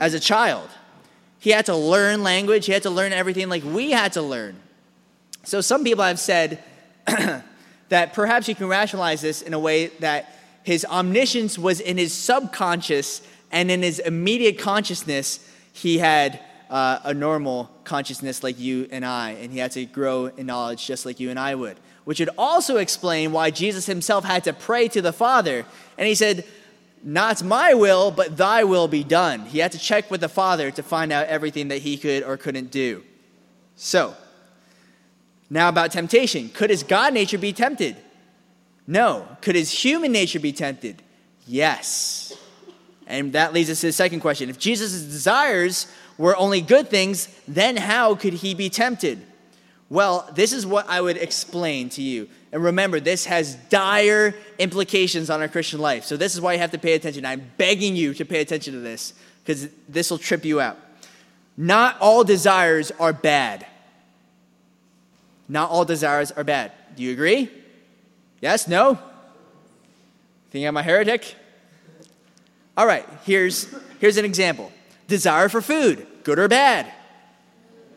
as 0.00 0.14
a 0.14 0.20
child. 0.20 0.68
He 1.38 1.50
had 1.50 1.66
to 1.66 1.76
learn 1.76 2.22
language, 2.22 2.66
he 2.66 2.72
had 2.72 2.82
to 2.82 2.90
learn 2.90 3.12
everything 3.12 3.48
like 3.48 3.64
we 3.64 3.92
had 3.92 4.12
to 4.14 4.22
learn. 4.22 4.56
So 5.44 5.60
some 5.60 5.84
people 5.84 6.04
have 6.04 6.18
said 6.18 6.62
that 7.88 8.12
perhaps 8.12 8.48
you 8.48 8.54
can 8.54 8.66
rationalize 8.66 9.20
this 9.20 9.40
in 9.40 9.54
a 9.54 9.58
way 9.58 9.86
that 10.00 10.34
his 10.64 10.84
omniscience 10.84 11.58
was 11.58 11.80
in 11.80 11.96
his 11.96 12.12
subconscious, 12.12 13.22
and 13.50 13.70
in 13.70 13.82
his 13.82 13.98
immediate 13.98 14.58
consciousness, 14.58 15.46
he 15.72 15.98
had 15.98 16.40
uh, 16.70 17.00
a 17.04 17.14
normal 17.14 17.70
consciousness 17.84 18.42
like 18.42 18.58
you 18.58 18.88
and 18.90 19.04
I, 19.04 19.30
and 19.30 19.52
he 19.52 19.58
had 19.58 19.72
to 19.72 19.86
grow 19.86 20.26
in 20.26 20.46
knowledge 20.46 20.86
just 20.86 21.06
like 21.06 21.18
you 21.20 21.30
and 21.30 21.38
I 21.38 21.54
would. 21.54 21.78
Which 22.04 22.20
would 22.20 22.30
also 22.38 22.76
explain 22.76 23.32
why 23.32 23.50
Jesus 23.50 23.86
himself 23.86 24.24
had 24.24 24.44
to 24.44 24.52
pray 24.52 24.88
to 24.88 25.02
the 25.02 25.12
Father, 25.12 25.64
and 25.96 26.06
he 26.06 26.14
said, 26.14 26.44
Not 27.02 27.42
my 27.42 27.74
will, 27.74 28.10
but 28.10 28.36
thy 28.36 28.64
will 28.64 28.88
be 28.88 29.04
done. 29.04 29.46
He 29.46 29.58
had 29.58 29.72
to 29.72 29.78
check 29.78 30.10
with 30.10 30.20
the 30.20 30.28
Father 30.28 30.70
to 30.70 30.82
find 30.82 31.12
out 31.12 31.26
everything 31.26 31.68
that 31.68 31.78
he 31.78 31.96
could 31.96 32.22
or 32.22 32.36
couldn't 32.36 32.70
do. 32.70 33.02
So, 33.76 34.14
now, 35.50 35.68
about 35.68 35.92
temptation. 35.92 36.50
Could 36.50 36.70
his 36.70 36.82
God 36.82 37.14
nature 37.14 37.38
be 37.38 37.52
tempted? 37.52 37.96
No. 38.86 39.26
Could 39.40 39.54
his 39.54 39.70
human 39.70 40.12
nature 40.12 40.40
be 40.40 40.52
tempted? 40.52 41.02
Yes. 41.46 42.37
And 43.08 43.32
that 43.32 43.54
leads 43.54 43.70
us 43.70 43.80
to 43.80 43.86
the 43.86 43.92
second 43.92 44.20
question. 44.20 44.50
If 44.50 44.58
Jesus' 44.58 45.02
desires 45.02 45.86
were 46.18 46.36
only 46.36 46.60
good 46.60 46.88
things, 46.88 47.28
then 47.48 47.78
how 47.78 48.14
could 48.14 48.34
he 48.34 48.54
be 48.54 48.68
tempted? 48.68 49.22
Well, 49.88 50.30
this 50.34 50.52
is 50.52 50.66
what 50.66 50.86
I 50.90 51.00
would 51.00 51.16
explain 51.16 51.88
to 51.90 52.02
you. 52.02 52.28
And 52.52 52.62
remember, 52.62 53.00
this 53.00 53.24
has 53.24 53.54
dire 53.70 54.34
implications 54.58 55.30
on 55.30 55.40
our 55.40 55.48
Christian 55.48 55.80
life. 55.80 56.04
So, 56.04 56.18
this 56.18 56.34
is 56.34 56.42
why 56.42 56.52
you 56.52 56.58
have 56.58 56.72
to 56.72 56.78
pay 56.78 56.92
attention. 56.92 57.24
I'm 57.24 57.50
begging 57.56 57.96
you 57.96 58.12
to 58.12 58.24
pay 58.26 58.42
attention 58.42 58.74
to 58.74 58.80
this 58.80 59.14
because 59.42 59.68
this 59.88 60.10
will 60.10 60.18
trip 60.18 60.44
you 60.44 60.60
out. 60.60 60.78
Not 61.56 61.98
all 62.00 62.24
desires 62.24 62.92
are 63.00 63.14
bad. 63.14 63.66
Not 65.48 65.70
all 65.70 65.86
desires 65.86 66.30
are 66.30 66.44
bad. 66.44 66.72
Do 66.94 67.02
you 67.02 67.12
agree? 67.12 67.50
Yes? 68.42 68.68
No? 68.68 68.98
Think 70.50 70.66
I'm 70.66 70.76
a 70.76 70.82
heretic? 70.82 71.34
All 72.78 72.86
right, 72.86 73.04
here's, 73.24 73.66
here's 73.98 74.18
an 74.18 74.24
example 74.24 74.70
desire 75.08 75.48
for 75.48 75.60
food, 75.60 76.06
good 76.22 76.38
or 76.38 76.46
bad? 76.46 76.86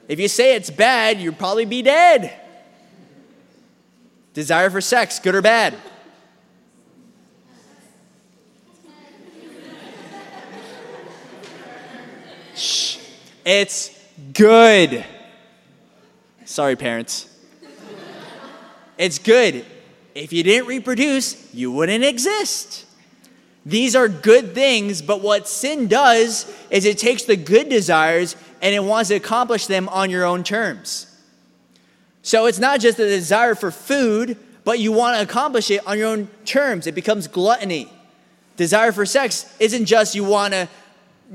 If 0.08 0.20
you 0.20 0.28
say 0.28 0.56
it's 0.56 0.72
bad, 0.72 1.22
you'll 1.22 1.36
probably 1.36 1.66
be 1.66 1.84
dead. 1.84 2.34
Desire 4.34 4.72
for 4.72 4.82
sex, 4.82 5.20
good 5.20 5.36
or 5.36 5.42
bad? 5.44 5.76
Shh. 12.56 12.98
It's 13.46 13.98
good. 14.34 15.06
Sorry, 16.46 16.76
parents. 16.76 17.28
It's 18.98 19.20
good. 19.20 19.64
If 20.16 20.34
you 20.34 20.42
didn't 20.42 20.68
reproduce, 20.68 21.54
you 21.54 21.72
wouldn't 21.72 22.04
exist. 22.04 22.88
These 23.66 23.96
are 23.96 24.08
good 24.08 24.56
things, 24.56 25.02
but 25.02 25.22
what 25.22 25.48
sin 25.48 25.88
does 25.88 26.52
is 26.70 26.86
it 26.86 26.98
takes 26.98 27.24
the 27.24 27.36
good 27.36 27.70
desires 27.70 28.36
and 28.62 28.74
it 28.74 28.84
wants 28.84 29.10
to 29.10 29.16
accomplish 29.16 29.68
them 29.68 29.88
on 29.90 30.10
your 30.10 30.26
own 30.26 30.44
terms. 30.44 31.08
So 32.24 32.46
it's 32.46 32.60
not 32.60 32.80
just 32.80 33.00
a 33.00 33.08
desire 33.08 33.56
for 33.56 33.72
food, 33.72 34.38
but 34.64 34.80
you 34.80 34.92
want 34.92 35.18
to 35.18 35.24
accomplish 35.24 35.72
it 35.72 35.86
on 35.88 35.98
your 35.98 36.08
own 36.08 36.28
terms. 36.46 36.88
It 36.88 36.96
becomes 36.96 37.28
gluttony. 37.28 37.92
Desire 38.58 38.92
for 38.92 39.06
sex 39.06 39.52
isn't 39.60 39.86
just 39.86 40.14
you 40.14 40.24
want 40.24 40.54
to, 40.54 40.68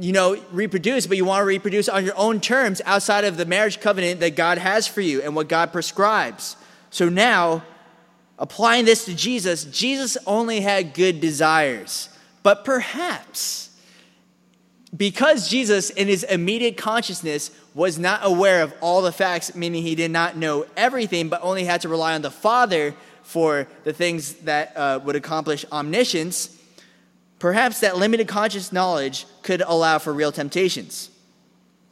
you 0.00 0.12
know, 0.12 0.40
reproduce, 0.52 1.06
but 1.06 1.16
you 1.16 1.24
want 1.24 1.40
to 1.42 1.46
reproduce 1.46 1.88
on 1.88 2.04
your 2.04 2.16
own 2.16 2.40
terms 2.40 2.80
outside 2.84 3.24
of 3.24 3.36
the 3.36 3.46
marriage 3.46 3.80
covenant 3.80 4.20
that 4.20 4.36
God 4.36 4.58
has 4.58 4.86
for 4.86 5.00
you 5.00 5.22
and 5.22 5.34
what 5.34 5.48
God 5.48 5.72
prescribes. 5.72 6.56
So 6.90 7.08
now, 7.08 7.62
applying 8.38 8.84
this 8.84 9.04
to 9.06 9.14
Jesus, 9.14 9.64
Jesus 9.64 10.16
only 10.26 10.60
had 10.60 10.94
good 10.94 11.20
desires. 11.20 12.10
But 12.46 12.64
perhaps, 12.64 13.70
because 14.96 15.50
Jesus, 15.50 15.90
in 15.90 16.06
his 16.06 16.22
immediate 16.22 16.76
consciousness, 16.76 17.50
was 17.74 17.98
not 17.98 18.20
aware 18.22 18.62
of 18.62 18.72
all 18.80 19.02
the 19.02 19.10
facts, 19.10 19.56
meaning 19.56 19.82
he 19.82 19.96
did 19.96 20.12
not 20.12 20.36
know 20.36 20.64
everything, 20.76 21.28
but 21.28 21.40
only 21.42 21.64
had 21.64 21.80
to 21.80 21.88
rely 21.88 22.14
on 22.14 22.22
the 22.22 22.30
Father 22.30 22.94
for 23.24 23.66
the 23.82 23.92
things 23.92 24.34
that 24.44 24.76
uh, 24.76 25.00
would 25.02 25.16
accomplish 25.16 25.64
omniscience, 25.72 26.56
perhaps 27.40 27.80
that 27.80 27.96
limited 27.96 28.28
conscious 28.28 28.72
knowledge 28.72 29.26
could 29.42 29.60
allow 29.62 29.98
for 29.98 30.12
real 30.12 30.30
temptations. 30.30 31.10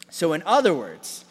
So, 0.08 0.34
in 0.34 0.42
other 0.46 0.72
words, 0.72 1.24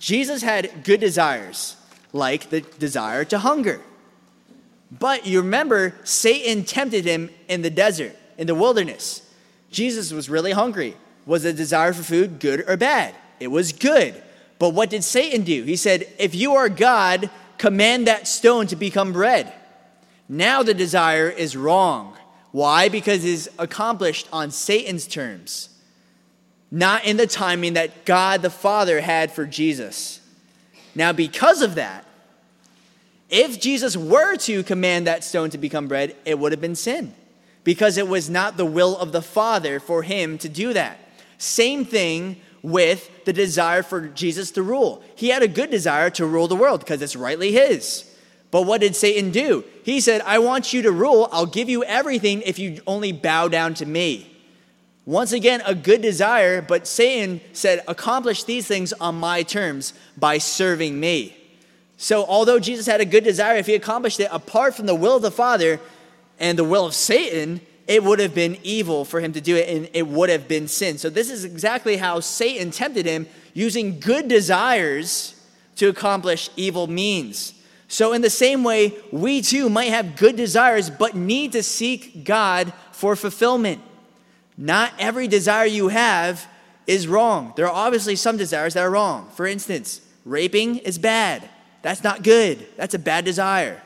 Jesus 0.00 0.42
had 0.42 0.82
good 0.82 0.98
desires, 0.98 1.76
like 2.12 2.50
the 2.50 2.62
desire 2.62 3.24
to 3.26 3.38
hunger. 3.38 3.80
But 4.90 5.24
you 5.24 5.40
remember, 5.40 5.94
Satan 6.02 6.64
tempted 6.64 7.04
him 7.04 7.30
in 7.46 7.62
the 7.62 7.70
desert, 7.70 8.16
in 8.38 8.46
the 8.46 8.54
wilderness. 8.54 9.22
Jesus 9.70 10.12
was 10.12 10.30
really 10.30 10.52
hungry. 10.52 10.96
Was 11.24 11.42
the 11.42 11.52
desire 11.52 11.92
for 11.92 12.02
food 12.02 12.38
good 12.38 12.64
or 12.68 12.76
bad? 12.76 13.14
It 13.40 13.48
was 13.48 13.72
good. 13.72 14.22
But 14.58 14.70
what 14.70 14.90
did 14.90 15.04
Satan 15.04 15.42
do? 15.42 15.64
He 15.64 15.76
said, 15.76 16.06
If 16.18 16.34
you 16.34 16.54
are 16.54 16.68
God, 16.68 17.30
command 17.58 18.06
that 18.06 18.28
stone 18.28 18.66
to 18.68 18.76
become 18.76 19.12
bread. 19.12 19.52
Now 20.28 20.62
the 20.62 20.74
desire 20.74 21.28
is 21.28 21.56
wrong. 21.56 22.16
Why? 22.52 22.88
Because 22.88 23.24
it 23.24 23.30
is 23.30 23.50
accomplished 23.58 24.28
on 24.32 24.50
Satan's 24.50 25.06
terms, 25.06 25.68
not 26.70 27.04
in 27.04 27.16
the 27.16 27.26
timing 27.26 27.74
that 27.74 28.04
God 28.04 28.42
the 28.42 28.50
Father 28.50 29.00
had 29.00 29.30
for 29.30 29.44
Jesus. 29.44 30.20
Now, 30.94 31.12
because 31.12 31.60
of 31.60 31.74
that, 31.74 32.06
if 33.28 33.60
Jesus 33.60 33.96
were 33.96 34.36
to 34.36 34.62
command 34.62 35.06
that 35.06 35.22
stone 35.22 35.50
to 35.50 35.58
become 35.58 35.88
bread, 35.88 36.16
it 36.24 36.38
would 36.38 36.52
have 36.52 36.60
been 36.60 36.76
sin 36.76 37.14
because 37.66 37.98
it 37.98 38.06
was 38.06 38.30
not 38.30 38.56
the 38.56 38.64
will 38.64 38.96
of 38.96 39.10
the 39.10 39.20
Father 39.20 39.80
for 39.80 40.04
him 40.04 40.38
to 40.38 40.48
do 40.48 40.72
that. 40.72 41.00
Same 41.36 41.84
thing 41.84 42.40
with 42.62 43.24
the 43.24 43.32
desire 43.32 43.82
for 43.82 44.06
Jesus 44.06 44.52
to 44.52 44.62
rule. 44.62 45.02
He 45.16 45.30
had 45.30 45.42
a 45.42 45.48
good 45.48 45.72
desire 45.72 46.08
to 46.10 46.24
rule 46.26 46.46
the 46.46 46.54
world 46.54 46.78
because 46.78 47.02
it's 47.02 47.16
rightly 47.16 47.50
his. 47.50 48.08
But 48.52 48.62
what 48.62 48.82
did 48.82 48.94
Satan 48.94 49.32
do? 49.32 49.64
He 49.82 49.98
said, 49.98 50.20
I 50.20 50.38
want 50.38 50.72
you 50.72 50.82
to 50.82 50.92
rule. 50.92 51.28
I'll 51.32 51.44
give 51.44 51.68
you 51.68 51.82
everything 51.82 52.40
if 52.42 52.60
you 52.60 52.80
only 52.86 53.10
bow 53.10 53.48
down 53.48 53.74
to 53.74 53.84
me. 53.84 54.32
Once 55.04 55.32
again, 55.32 55.60
a 55.66 55.74
good 55.74 56.02
desire, 56.02 56.62
but 56.62 56.86
Satan 56.86 57.40
said, 57.52 57.82
Accomplish 57.88 58.44
these 58.44 58.68
things 58.68 58.92
on 58.92 59.16
my 59.16 59.42
terms 59.42 59.92
by 60.16 60.38
serving 60.38 61.00
me. 61.00 61.36
So, 61.96 62.24
although 62.26 62.60
Jesus 62.60 62.86
had 62.86 63.00
a 63.00 63.04
good 63.04 63.24
desire, 63.24 63.56
if 63.56 63.66
he 63.66 63.74
accomplished 63.74 64.20
it 64.20 64.28
apart 64.30 64.76
from 64.76 64.86
the 64.86 64.94
will 64.94 65.16
of 65.16 65.22
the 65.22 65.30
Father 65.32 65.80
and 66.38 66.58
the 66.58 66.64
will 66.64 66.86
of 66.86 66.94
Satan, 66.94 67.60
it 67.86 68.02
would 68.02 68.18
have 68.18 68.34
been 68.34 68.58
evil 68.62 69.04
for 69.04 69.20
him 69.20 69.32
to 69.32 69.40
do 69.40 69.56
it 69.56 69.68
and 69.68 69.88
it 69.92 70.06
would 70.06 70.28
have 70.28 70.48
been 70.48 70.68
sin. 70.68 70.98
So, 70.98 71.08
this 71.08 71.30
is 71.30 71.44
exactly 71.44 71.96
how 71.96 72.20
Satan 72.20 72.70
tempted 72.70 73.06
him 73.06 73.26
using 73.54 74.00
good 74.00 74.28
desires 74.28 75.34
to 75.76 75.88
accomplish 75.88 76.50
evil 76.56 76.86
means. 76.86 77.54
So, 77.88 78.12
in 78.12 78.22
the 78.22 78.30
same 78.30 78.64
way, 78.64 78.94
we 79.12 79.40
too 79.40 79.68
might 79.68 79.90
have 79.90 80.16
good 80.16 80.36
desires 80.36 80.90
but 80.90 81.14
need 81.14 81.52
to 81.52 81.62
seek 81.62 82.24
God 82.24 82.72
for 82.92 83.14
fulfillment. 83.14 83.82
Not 84.56 84.92
every 84.98 85.28
desire 85.28 85.66
you 85.66 85.88
have 85.88 86.46
is 86.86 87.06
wrong. 87.06 87.52
There 87.56 87.66
are 87.66 87.86
obviously 87.86 88.16
some 88.16 88.36
desires 88.36 88.74
that 88.74 88.82
are 88.82 88.90
wrong. 88.90 89.28
For 89.34 89.46
instance, 89.46 90.00
raping 90.24 90.78
is 90.78 90.98
bad. 90.98 91.48
That's 91.82 92.02
not 92.02 92.22
good. 92.22 92.66
That's 92.76 92.94
a 92.94 92.98
bad 92.98 93.24
desire. 93.24 93.82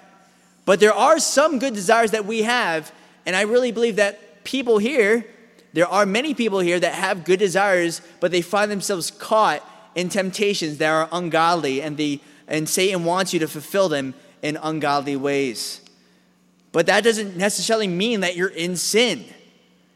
But 0.70 0.78
there 0.78 0.94
are 0.94 1.18
some 1.18 1.58
good 1.58 1.74
desires 1.74 2.12
that 2.12 2.26
we 2.26 2.42
have, 2.42 2.92
and 3.26 3.34
I 3.34 3.40
really 3.40 3.72
believe 3.72 3.96
that 3.96 4.44
people 4.44 4.78
here, 4.78 5.26
there 5.72 5.88
are 5.88 6.06
many 6.06 6.32
people 6.32 6.60
here 6.60 6.78
that 6.78 6.94
have 6.94 7.24
good 7.24 7.40
desires, 7.40 8.00
but 8.20 8.30
they 8.30 8.40
find 8.40 8.70
themselves 8.70 9.10
caught 9.10 9.68
in 9.96 10.08
temptations 10.08 10.78
that 10.78 10.88
are 10.88 11.08
ungodly, 11.10 11.82
and, 11.82 11.96
the, 11.96 12.20
and 12.46 12.68
Satan 12.68 13.04
wants 13.04 13.34
you 13.34 13.40
to 13.40 13.48
fulfill 13.48 13.88
them 13.88 14.14
in 14.42 14.56
ungodly 14.62 15.16
ways. 15.16 15.80
But 16.70 16.86
that 16.86 17.02
doesn't 17.02 17.36
necessarily 17.36 17.88
mean 17.88 18.20
that 18.20 18.36
you're 18.36 18.46
in 18.46 18.76
sin. 18.76 19.24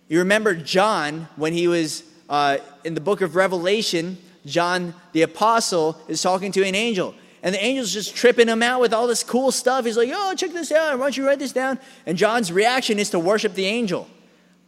You 0.08 0.18
remember 0.18 0.56
John 0.56 1.28
when 1.36 1.52
he 1.52 1.68
was 1.68 2.02
uh, 2.28 2.58
in 2.82 2.94
the 2.94 3.00
book 3.00 3.20
of 3.20 3.36
Revelation, 3.36 4.18
John 4.44 4.92
the 5.12 5.22
apostle 5.22 6.00
is 6.08 6.20
talking 6.20 6.50
to 6.50 6.64
an 6.64 6.74
angel. 6.74 7.14
And 7.44 7.54
the 7.54 7.62
angel's 7.62 7.92
just 7.92 8.16
tripping 8.16 8.48
him 8.48 8.62
out 8.62 8.80
with 8.80 8.94
all 8.94 9.06
this 9.06 9.22
cool 9.22 9.52
stuff. 9.52 9.84
He's 9.84 9.98
like, 9.98 10.10
oh, 10.12 10.34
check 10.34 10.52
this 10.52 10.72
out. 10.72 10.98
Why 10.98 11.04
don't 11.04 11.16
you 11.16 11.26
write 11.26 11.38
this 11.38 11.52
down? 11.52 11.78
And 12.06 12.16
John's 12.16 12.50
reaction 12.50 12.98
is 12.98 13.10
to 13.10 13.18
worship 13.18 13.52
the 13.52 13.66
angel. 13.66 14.08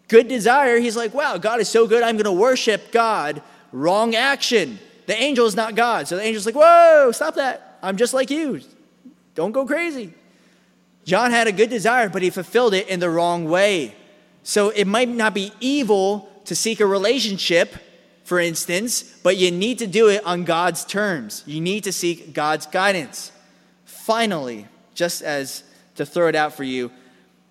Good 0.09 0.29
desire. 0.29 0.79
He's 0.79 0.95
like, 0.95 1.15
wow, 1.15 1.39
God 1.39 1.59
is 1.59 1.71
so 1.71 1.87
good. 1.87 2.03
I'm 2.03 2.17
going 2.17 2.27
to 2.27 2.33
worship 2.33 2.93
God. 2.93 3.43
Wrong 3.73 4.15
action. 4.15 4.79
The 5.07 5.15
angel 5.15 5.47
is 5.47 5.57
not 5.57 5.75
God. 5.75 6.07
So 6.07 6.17
the 6.17 6.23
angel's 6.23 6.45
like, 6.45 6.55
whoa, 6.55 7.12
stop 7.12 7.37
that. 7.37 7.79
I'm 7.83 7.97
just 7.97 8.12
like 8.12 8.31
you. 8.31 8.61
Don't 9.35 9.53
go 9.53 9.65
crazy. 9.65 10.12
John 11.05 11.31
had 11.31 11.47
a 11.47 11.53
good 11.53 11.71
desire, 11.71 12.11
but 12.11 12.21
he 12.21 12.29
fulfilled 12.29 12.75
it 12.75 12.89
in 12.89 13.01
the 13.01 13.09
wrong 13.09 13.49
way. 13.49 13.95
So 14.43 14.69
it 14.69 14.87
might 14.87 15.09
not 15.09 15.33
be 15.33 15.53
evil 15.61 16.29
to 16.45 16.55
seek 16.55 16.81
a 16.81 16.87
relationship, 16.87 17.75
for 18.27 18.41
instance, 18.41 19.05
but 19.23 19.37
you 19.37 19.53
need 19.53 19.79
to 19.79 19.87
do 19.87 20.09
it 20.09 20.27
on 20.27 20.43
God's 20.43 20.85
terms. 20.85 21.45
You 21.47 21.61
need 21.61 21.85
to 21.85 21.93
seek 21.93 22.35
God's 22.35 22.67
guidance. 22.67 23.31
Finally, 23.85 24.67
just 24.95 25.23
as 25.23 25.62
to 25.95 26.05
throw 26.05 26.27
it 26.27 26.35
out 26.35 26.53
for 26.53 26.65
you, 26.65 26.91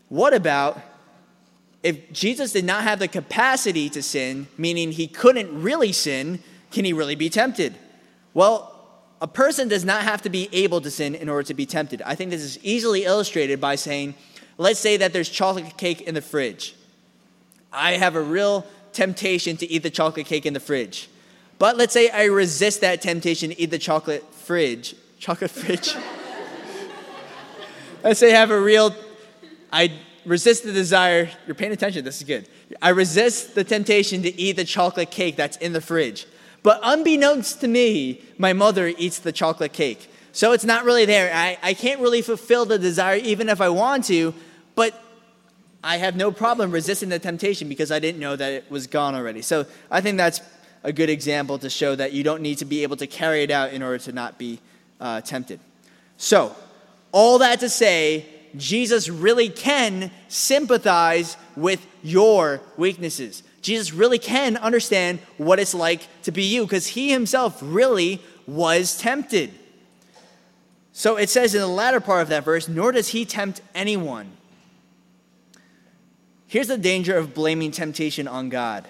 what 0.09 0.33
about 0.33 0.81
if 1.81 2.11
Jesus 2.11 2.51
did 2.51 2.65
not 2.65 2.83
have 2.83 2.99
the 2.99 3.07
capacity 3.07 3.89
to 3.91 4.03
sin, 4.03 4.47
meaning 4.57 4.91
he 4.91 5.07
couldn't 5.07 5.61
really 5.61 5.93
sin, 5.93 6.39
can 6.71 6.83
he 6.83 6.91
really 6.91 7.15
be 7.15 7.29
tempted? 7.29 7.73
Well, 8.33 8.75
a 9.21 9.27
person 9.27 9.69
does 9.69 9.85
not 9.85 10.03
have 10.03 10.23
to 10.23 10.29
be 10.29 10.49
able 10.51 10.81
to 10.81 10.91
sin 10.91 11.15
in 11.15 11.29
order 11.29 11.43
to 11.43 11.53
be 11.53 11.65
tempted. 11.65 12.01
I 12.01 12.15
think 12.15 12.31
this 12.31 12.41
is 12.41 12.59
easily 12.63 13.05
illustrated 13.05 13.61
by 13.61 13.75
saying, 13.75 14.15
let's 14.57 14.81
say 14.81 14.97
that 14.97 15.13
there's 15.13 15.29
chocolate 15.29 15.77
cake 15.77 16.01
in 16.01 16.15
the 16.15 16.21
fridge. 16.21 16.75
I 17.71 17.93
have 17.93 18.17
a 18.17 18.21
real 18.21 18.67
temptation 18.95 19.57
to 19.57 19.69
eat 19.69 19.83
the 19.83 19.89
chocolate 19.89 20.25
cake 20.25 20.45
in 20.45 20.53
the 20.53 20.59
fridge. 20.59 21.09
But 21.59 21.77
let's 21.77 21.93
say 21.93 22.09
I 22.09 22.25
resist 22.25 22.81
that 22.81 23.01
temptation 23.01 23.51
to 23.51 23.59
eat 23.59 23.69
the 23.69 23.79
chocolate 23.79 24.23
fridge. 24.33 24.95
Chocolate 25.19 25.51
fridge. 25.51 25.93
let's 28.03 28.19
say 28.19 28.33
I 28.33 28.39
have 28.39 28.51
a 28.51 28.59
real, 28.59 28.95
I 29.71 29.93
resist 30.25 30.63
the 30.63 30.73
desire. 30.73 31.29
You're 31.45 31.55
paying 31.55 31.71
attention, 31.71 32.03
this 32.03 32.17
is 32.17 32.23
good. 32.23 32.47
I 32.81 32.89
resist 32.89 33.55
the 33.55 33.63
temptation 33.63 34.21
to 34.23 34.39
eat 34.39 34.53
the 34.53 34.65
chocolate 34.65 35.11
cake 35.11 35.35
that's 35.35 35.57
in 35.57 35.73
the 35.73 35.81
fridge. 35.81 36.25
But 36.63 36.79
unbeknownst 36.83 37.61
to 37.61 37.67
me, 37.67 38.21
my 38.37 38.53
mother 38.53 38.87
eats 38.97 39.19
the 39.19 39.31
chocolate 39.31 39.71
cake. 39.71 40.09
So 40.31 40.51
it's 40.51 40.65
not 40.65 40.83
really 40.83 41.05
there. 41.05 41.33
I, 41.33 41.57
I 41.61 41.73
can't 41.73 42.01
really 42.01 42.21
fulfill 42.21 42.65
the 42.65 42.79
desire 42.79 43.17
even 43.17 43.49
if 43.49 43.61
I 43.61 43.69
want 43.69 44.05
to, 44.05 44.33
but 44.73 44.99
I 45.85 45.97
have 45.97 46.15
no 46.15 46.31
problem 46.31 46.71
resisting 46.71 47.09
the 47.09 47.19
temptation 47.19 47.69
because 47.69 47.91
I 47.91 47.99
didn't 47.99 48.19
know 48.19 48.35
that 48.35 48.51
it 48.51 48.71
was 48.71 48.87
gone 48.87 49.13
already. 49.13 49.43
So 49.43 49.67
I 49.91 50.01
think 50.01 50.17
that's 50.17 50.41
a 50.81 50.91
good 50.91 51.11
example 51.11 51.59
to 51.59 51.69
show 51.69 51.93
that 51.95 52.11
you 52.11 52.23
don't 52.23 52.41
need 52.41 52.57
to 52.57 52.65
be 52.65 52.81
able 52.81 52.97
to 52.97 53.05
carry 53.05 53.43
it 53.43 53.51
out 53.51 53.71
in 53.71 53.83
order 53.83 53.99
to 53.99 54.11
not 54.11 54.39
be 54.39 54.59
uh, 54.99 55.21
tempted. 55.21 55.59
So, 56.17 56.55
all 57.11 57.37
that 57.37 57.59
to 57.59 57.69
say, 57.69 58.25
Jesus 58.57 59.09
really 59.09 59.47
can 59.47 60.09
sympathize 60.27 61.37
with 61.55 61.85
your 62.01 62.61
weaknesses. 62.77 63.43
Jesus 63.61 63.93
really 63.93 64.19
can 64.19 64.57
understand 64.57 65.19
what 65.37 65.59
it's 65.59 65.75
like 65.75 66.07
to 66.23 66.31
be 66.31 66.45
you 66.45 66.63
because 66.63 66.87
he 66.87 67.11
himself 67.11 67.59
really 67.61 68.23
was 68.47 68.97
tempted. 68.97 69.51
So 70.93 71.17
it 71.17 71.29
says 71.29 71.53
in 71.53 71.61
the 71.61 71.67
latter 71.67 71.99
part 71.99 72.23
of 72.23 72.29
that 72.29 72.43
verse, 72.43 72.67
nor 72.67 72.91
does 72.91 73.09
he 73.09 73.23
tempt 73.23 73.61
anyone. 73.75 74.31
Here's 76.55 76.69
the 76.69 76.77
danger 76.77 77.17
of 77.17 77.33
blaming 77.33 77.71
temptation 77.71 78.29
on 78.29 78.47
God. 78.47 78.87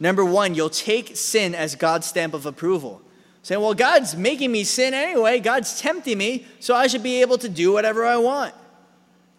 Number 0.00 0.24
one, 0.24 0.54
you'll 0.54 0.70
take 0.70 1.18
sin 1.18 1.54
as 1.54 1.74
God's 1.74 2.06
stamp 2.06 2.32
of 2.32 2.46
approval. 2.46 3.02
Saying, 3.42 3.60
well, 3.60 3.74
God's 3.74 4.16
making 4.16 4.50
me 4.50 4.64
sin 4.64 4.94
anyway, 4.94 5.38
God's 5.38 5.78
tempting 5.78 6.16
me, 6.16 6.46
so 6.60 6.74
I 6.74 6.86
should 6.86 7.02
be 7.02 7.20
able 7.20 7.36
to 7.36 7.48
do 7.50 7.72
whatever 7.74 8.06
I 8.06 8.16
want. 8.16 8.54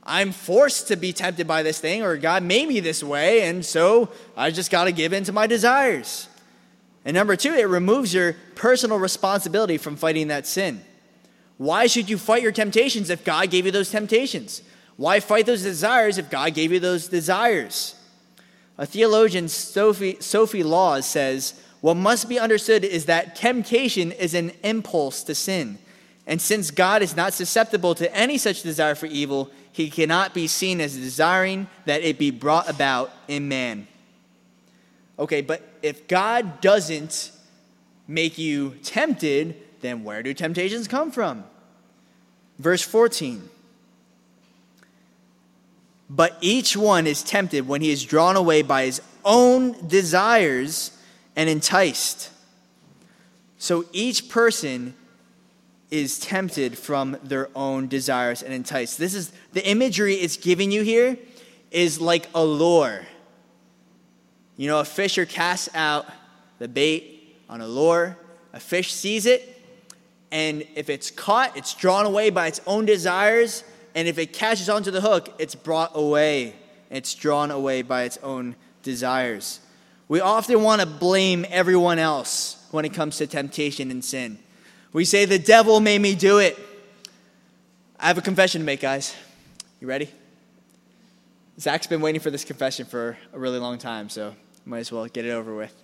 I'm 0.04 0.32
forced 0.32 0.90
to 0.90 0.96
be 0.96 1.12
tempted 1.12 1.48
by 1.48 1.64
this 1.64 1.80
thing, 1.80 2.04
or 2.04 2.18
God 2.18 2.44
made 2.44 2.68
me 2.68 2.82
this 2.82 3.04
way, 3.04 3.42
and 3.42 3.66
so 3.66 4.10
I 4.38 4.52
just 4.52 4.70
got 4.70 4.84
to 4.84 4.92
give 4.92 5.12
in 5.12 5.24
to 5.24 5.34
my 5.34 5.48
desires. 5.48 6.28
And 7.04 7.16
number 7.16 7.36
two, 7.36 7.56
it 7.56 7.68
removes 7.68 8.14
your 8.14 8.36
personal 8.54 9.00
responsibility 9.00 9.80
from 9.80 9.96
fighting 9.96 10.28
that 10.28 10.46
sin. 10.46 10.84
Why 11.58 11.88
should 11.88 12.12
you 12.12 12.20
fight 12.20 12.44
your 12.44 12.52
temptations 12.52 13.10
if 13.10 13.24
God 13.26 13.50
gave 13.50 13.66
you 13.66 13.72
those 13.72 13.90
temptations? 13.90 14.62
Why 15.00 15.22
fight 15.22 15.46
those 15.46 15.64
desires 15.64 16.18
if 16.18 16.30
God 16.30 16.54
gave 16.54 16.74
you 16.74 16.80
those 16.82 17.08
desires? 17.08 17.96
A 18.78 18.86
theologian, 18.86 19.48
Sophie, 19.48 20.18
Sophie 20.20 20.62
Laws, 20.62 21.06
says, 21.06 21.54
What 21.80 21.96
must 21.96 22.28
be 22.28 22.38
understood 22.38 22.84
is 22.84 23.06
that 23.06 23.34
temptation 23.34 24.12
is 24.12 24.34
an 24.34 24.52
impulse 24.62 25.24
to 25.24 25.36
sin. 25.36 25.78
And 26.28 26.42
since 26.42 26.70
God 26.70 27.02
is 27.02 27.16
not 27.16 27.32
susceptible 27.32 27.96
to 27.96 28.14
any 28.14 28.38
such 28.38 28.62
desire 28.62 28.94
for 28.94 29.06
evil, 29.06 29.52
he 29.72 29.90
cannot 29.90 30.34
be 30.34 30.48
seen 30.48 30.82
as 30.82 30.98
desiring 30.98 31.68
that 31.86 32.02
it 32.02 32.20
be 32.20 32.30
brought 32.30 32.70
about 32.70 33.10
in 33.30 33.48
man. 33.48 33.88
Okay, 35.18 35.40
but 35.40 35.62
if 35.82 36.10
God 36.10 36.60
doesn't 36.60 37.32
make 38.06 38.38
you 38.38 38.72
tempted, 38.84 39.56
then 39.80 40.04
where 40.04 40.22
do 40.22 40.34
temptations 40.34 40.90
come 40.90 41.10
from? 41.10 41.46
Verse 42.58 42.82
14. 42.82 43.50
But 46.10 46.38
each 46.42 46.76
one 46.76 47.06
is 47.06 47.22
tempted 47.22 47.68
when 47.68 47.82
he 47.82 47.92
is 47.92 48.04
drawn 48.04 48.36
away 48.36 48.62
by 48.62 48.86
his 48.86 49.02
own 49.24 49.88
desires 49.88 50.98
and 51.36 51.50
enticed. 51.50 52.32
So 53.58 53.86
each 53.92 54.30
person 54.30 54.96
is 55.92 56.20
tempted 56.20 56.78
from 56.78 57.18
their 57.24 57.50
own 57.56 57.88
desires 57.88 58.42
and 58.42 58.54
enticed. 58.54 58.98
This 58.98 59.14
is 59.14 59.32
the 59.54 59.68
imagery 59.68 60.16
it's 60.16 60.38
giving 60.38 60.72
you 60.72 60.84
here 60.84 61.18
is 61.72 62.00
like 62.00 62.28
a 62.34 62.44
lure. 62.44 63.02
You 64.58 64.68
know, 64.68 64.80
a 64.80 64.86
fisher 64.86 65.26
casts 65.26 65.70
out 65.74 66.06
the 66.58 66.68
bait 66.68 67.38
on 67.50 67.62
a 67.62 67.68
lure, 67.68 68.18
a 68.54 68.60
fish 68.60 68.94
sees 68.94 69.26
it, 69.26 69.62
and 70.32 70.64
if 70.76 70.90
it's 70.90 71.10
caught, 71.10 71.56
it's 71.58 71.74
drawn 71.74 72.06
away 72.06 72.30
by 72.30 72.48
its 72.48 72.62
own 72.68 72.86
desires 72.86 73.64
and 73.96 74.08
if 74.08 74.18
it 74.18 74.34
catches 74.34 74.70
onto 74.70 74.92
the 74.92 75.02
hook, 75.02 75.34
it's 75.40 75.56
brought 75.56 75.92
away. 75.96 76.56
It's 76.90 77.14
drawn 77.14 77.52
away 77.52 77.82
by 77.82 78.04
its 78.04 78.18
own 78.18 78.56
desires. 78.84 79.60
We 80.08 80.22
often 80.22 80.64
want 80.64 80.82
to 80.82 80.88
blame 80.88 81.46
everyone 81.50 82.00
else 82.00 82.66
when 82.72 82.86
it 82.86 82.94
comes 82.94 83.18
to 83.18 83.28
temptation 83.28 83.92
and 83.92 84.04
sin. 84.04 84.40
We 84.92 85.06
say, 85.06 85.26
The 85.26 85.40
devil 85.40 85.80
made 85.80 86.02
me 86.02 86.16
do 86.16 86.40
it. 86.40 86.58
I 88.00 88.08
have 88.08 88.18
a 88.18 88.22
confession 88.22 88.62
to 88.62 88.66
make, 88.66 88.82
guys. 88.82 89.16
You 89.80 89.88
ready? 89.88 90.10
Zach's 91.60 91.88
been 91.88 92.02
waiting 92.02 92.22
for 92.22 92.32
this 92.32 92.46
confession 92.46 92.86
for 92.86 93.18
a 93.34 93.40
really 93.40 93.60
long 93.60 93.78
time, 93.78 94.10
so 94.10 94.34
might 94.66 94.80
as 94.80 94.92
well 94.92 95.06
get 95.08 95.26
it 95.26 95.32
over 95.32 95.54
with. 95.56 95.76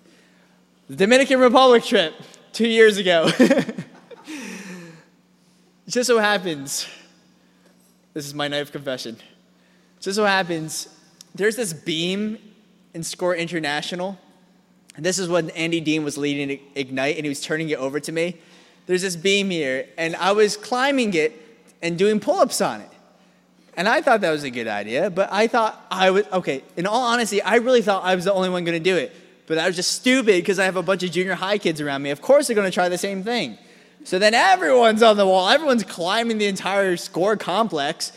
The 0.87 0.95
Dominican 0.95 1.39
Republic 1.39 1.83
trip 1.83 2.13
two 2.53 2.67
years 2.67 2.97
ago. 2.97 3.29
just 5.87 6.07
so 6.07 6.17
happens, 6.17 6.87
this 8.15 8.25
is 8.25 8.33
my 8.33 8.47
night 8.47 8.59
of 8.59 8.71
confession. 8.71 9.17
Just 9.99 10.17
what 10.17 10.29
happens, 10.29 10.87
there's 11.35 11.57
this 11.57 11.73
beam 11.73 12.39
in 12.93 13.03
Score 13.03 13.35
International. 13.35 14.17
And 14.95 15.05
this 15.05 15.19
is 15.19 15.27
when 15.27 15.49
Andy 15.49 15.81
Dean 15.81 16.05
was 16.05 16.17
leading 16.17 16.61
Ignite, 16.75 17.17
and 17.17 17.25
he 17.25 17.29
was 17.29 17.41
turning 17.41 17.69
it 17.69 17.77
over 17.77 17.99
to 17.99 18.11
me. 18.13 18.37
There's 18.85 19.01
this 19.01 19.17
beam 19.17 19.49
here, 19.49 19.89
and 19.97 20.15
I 20.15 20.31
was 20.31 20.55
climbing 20.55 21.13
it 21.13 21.33
and 21.81 21.97
doing 21.97 22.21
pull 22.21 22.39
ups 22.39 22.61
on 22.61 22.79
it. 22.79 22.89
And 23.75 23.89
I 23.89 24.01
thought 24.01 24.21
that 24.21 24.31
was 24.31 24.45
a 24.45 24.49
good 24.49 24.69
idea, 24.69 25.09
but 25.09 25.27
I 25.33 25.47
thought 25.47 25.85
I 25.91 26.11
was, 26.11 26.25
okay, 26.31 26.63
in 26.77 26.87
all 26.87 27.01
honesty, 27.01 27.41
I 27.41 27.55
really 27.55 27.81
thought 27.81 28.05
I 28.05 28.15
was 28.15 28.23
the 28.23 28.33
only 28.33 28.47
one 28.47 28.63
gonna 28.63 28.79
do 28.79 28.95
it. 28.95 29.13
But 29.45 29.57
I 29.57 29.67
was 29.67 29.75
just 29.75 29.91
stupid 29.91 30.37
because 30.37 30.57
I 30.57 30.63
have 30.63 30.77
a 30.77 30.81
bunch 30.81 31.03
of 31.03 31.11
junior 31.11 31.35
high 31.35 31.57
kids 31.57 31.81
around 31.81 32.01
me. 32.01 32.11
Of 32.11 32.21
course 32.21 32.47
they're 32.47 32.55
gonna 32.55 32.71
try 32.71 32.87
the 32.87 32.97
same 32.97 33.23
thing. 33.23 33.57
So 34.05 34.19
then 34.19 34.35
everyone's 34.35 35.01
on 35.01 35.17
the 35.17 35.25
wall, 35.25 35.49
everyone's 35.49 35.83
climbing 35.83 36.37
the 36.37 36.45
entire 36.45 36.95
score 36.95 37.35
complex. 37.35 38.11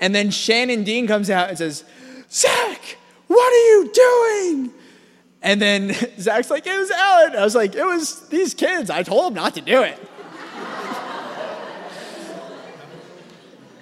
And 0.00 0.12
then 0.12 0.30
Shannon 0.30 0.82
Dean 0.82 1.06
comes 1.06 1.30
out 1.30 1.48
and 1.48 1.56
says, 1.56 1.84
Zach, 2.30 2.98
what 3.28 3.52
are 3.52 3.66
you 3.70 3.92
doing? 3.94 4.72
And 5.40 5.62
then 5.62 5.92
Zach's 6.18 6.50
like, 6.50 6.66
it 6.66 6.76
was 6.76 6.90
Alan. 6.90 7.36
I 7.36 7.44
was 7.44 7.54
like, 7.54 7.76
it 7.76 7.84
was 7.84 8.28
these 8.28 8.54
kids. 8.54 8.90
I 8.90 9.04
told 9.04 9.26
them 9.26 9.34
not 9.34 9.54
to 9.54 9.60
do 9.60 9.82
it. 9.82 9.96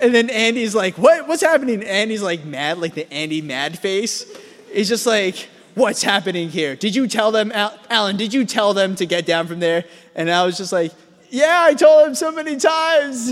and 0.03 0.15
then 0.15 0.29
Andy's 0.29 0.75
like, 0.75 0.99
what, 0.99 1.27
what's 1.27 1.43
happening? 1.43 1.83
Andy's 1.83 2.21
like 2.21 2.45
mad, 2.45 2.77
like 2.77 2.93
the 2.95 3.11
Andy 3.11 3.41
mad 3.41 3.79
face. 3.79 4.27
He's 4.71 4.91
just 4.91 5.07
like, 5.07 5.49
what's 5.75 6.03
happening 6.03 6.51
here? 6.51 6.77
Did 6.77 6.95
you 6.95 7.07
tell 7.07 7.33
them, 7.33 7.53
Alan, 7.55 8.19
did 8.19 8.35
you 8.35 8.45
tell 8.45 8.75
them 8.75 8.97
to 8.97 9.07
get 9.07 9.25
down 9.25 9.47
from 9.47 9.61
there? 9.61 9.87
And 10.15 10.31
I 10.31 10.45
was 10.45 10.59
just 10.59 10.73
like, 10.73 10.93
yeah, 11.31 11.63
I 11.65 11.75
told 11.75 12.09
him 12.09 12.15
so 12.15 12.33
many 12.33 12.57
times. 12.57 13.31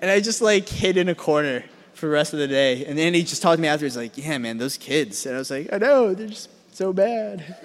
and 0.00 0.10
I 0.10 0.20
just 0.20 0.40
like 0.40 0.68
hid 0.68 0.96
in 0.96 1.08
a 1.08 1.14
corner 1.14 1.64
for 1.94 2.06
the 2.06 2.12
rest 2.12 2.32
of 2.32 2.38
the 2.38 2.48
day. 2.48 2.84
And 2.84 2.96
then 2.96 3.14
he 3.14 3.22
just 3.22 3.42
talked 3.42 3.56
to 3.56 3.62
me 3.62 3.68
after. 3.68 3.84
He's 3.86 3.96
like, 3.96 4.16
"Yeah, 4.16 4.38
man, 4.38 4.58
those 4.58 4.76
kids." 4.76 5.26
And 5.26 5.34
I 5.34 5.38
was 5.38 5.50
like, 5.50 5.72
"I 5.72 5.78
know, 5.78 6.14
they're 6.14 6.28
just 6.28 6.48
so 6.72 6.92
bad." 6.92 7.56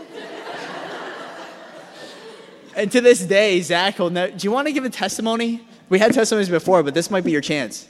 and 2.76 2.92
to 2.92 3.02
this 3.02 3.22
day, 3.22 3.62
Zach 3.62 4.00
will 4.00 4.10
know. 4.10 4.30
Do 4.30 4.46
you 4.46 4.52
want 4.52 4.68
to 4.68 4.74
give 4.74 4.86
a 4.86 4.89
testimony? 4.89 5.62
We 5.89 6.00
had 6.00 6.13
testimonies 6.13 6.50
before, 6.50 6.82
but 6.82 6.94
this 6.94 7.12
might 7.12 7.24
be 7.24 7.32
your 7.32 7.42
chance. 7.42 7.88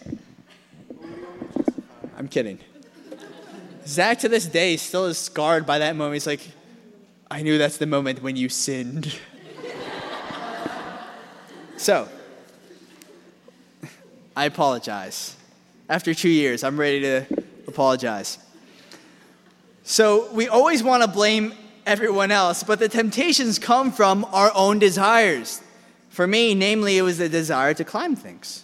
I'm 2.18 2.28
kidding. 2.28 2.60
Zach 3.86 4.20
to 4.20 4.30
this 4.30 4.46
day 4.46 4.78
still 4.78 5.06
is 5.06 5.18
scarred 5.18 5.66
by 5.66 5.80
that 5.80 5.96
moment. 5.96 6.16
He's 6.16 6.28
like, 6.28 6.42
I 7.34 7.42
knew 7.42 7.58
that's 7.58 7.78
the 7.78 7.88
moment 7.88 8.22
when 8.22 8.36
you 8.36 8.48
sinned. 8.48 9.12
so, 11.78 12.08
I 14.36 14.46
apologize. 14.46 15.36
After 15.90 16.14
two 16.14 16.30
years, 16.30 16.64
I'm 16.64 16.80
ready 16.80 17.00
to 17.00 17.26
apologize. 17.68 18.38
So, 19.82 20.32
we 20.32 20.48
always 20.48 20.84
want 20.84 21.02
to 21.02 21.10
blame 21.10 21.56
everyone 21.88 22.30
else, 22.30 22.62
but 22.62 22.78
the 22.78 22.88
temptations 22.88 23.58
come 23.58 23.92
from 23.92 24.26
our 24.26 24.52
own 24.54 24.78
desires. 24.78 25.60
For 26.10 26.28
me, 26.28 26.54
namely, 26.54 27.00
it 27.00 27.02
was 27.02 27.18
the 27.18 27.30
desire 27.30 27.74
to 27.74 27.84
climb 27.84 28.16
things. 28.16 28.64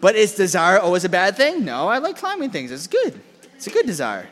But 0.00 0.16
is 0.16 0.34
desire 0.34 0.78
always 0.78 1.04
a 1.04 1.10
bad 1.10 1.36
thing? 1.36 1.66
No, 1.66 1.86
I 1.88 1.98
like 1.98 2.16
climbing 2.16 2.48
things. 2.48 2.70
It's 2.70 2.86
good. 2.86 3.20
It's 3.56 3.66
a 3.66 3.70
good 3.70 3.84
desire. 3.84 4.26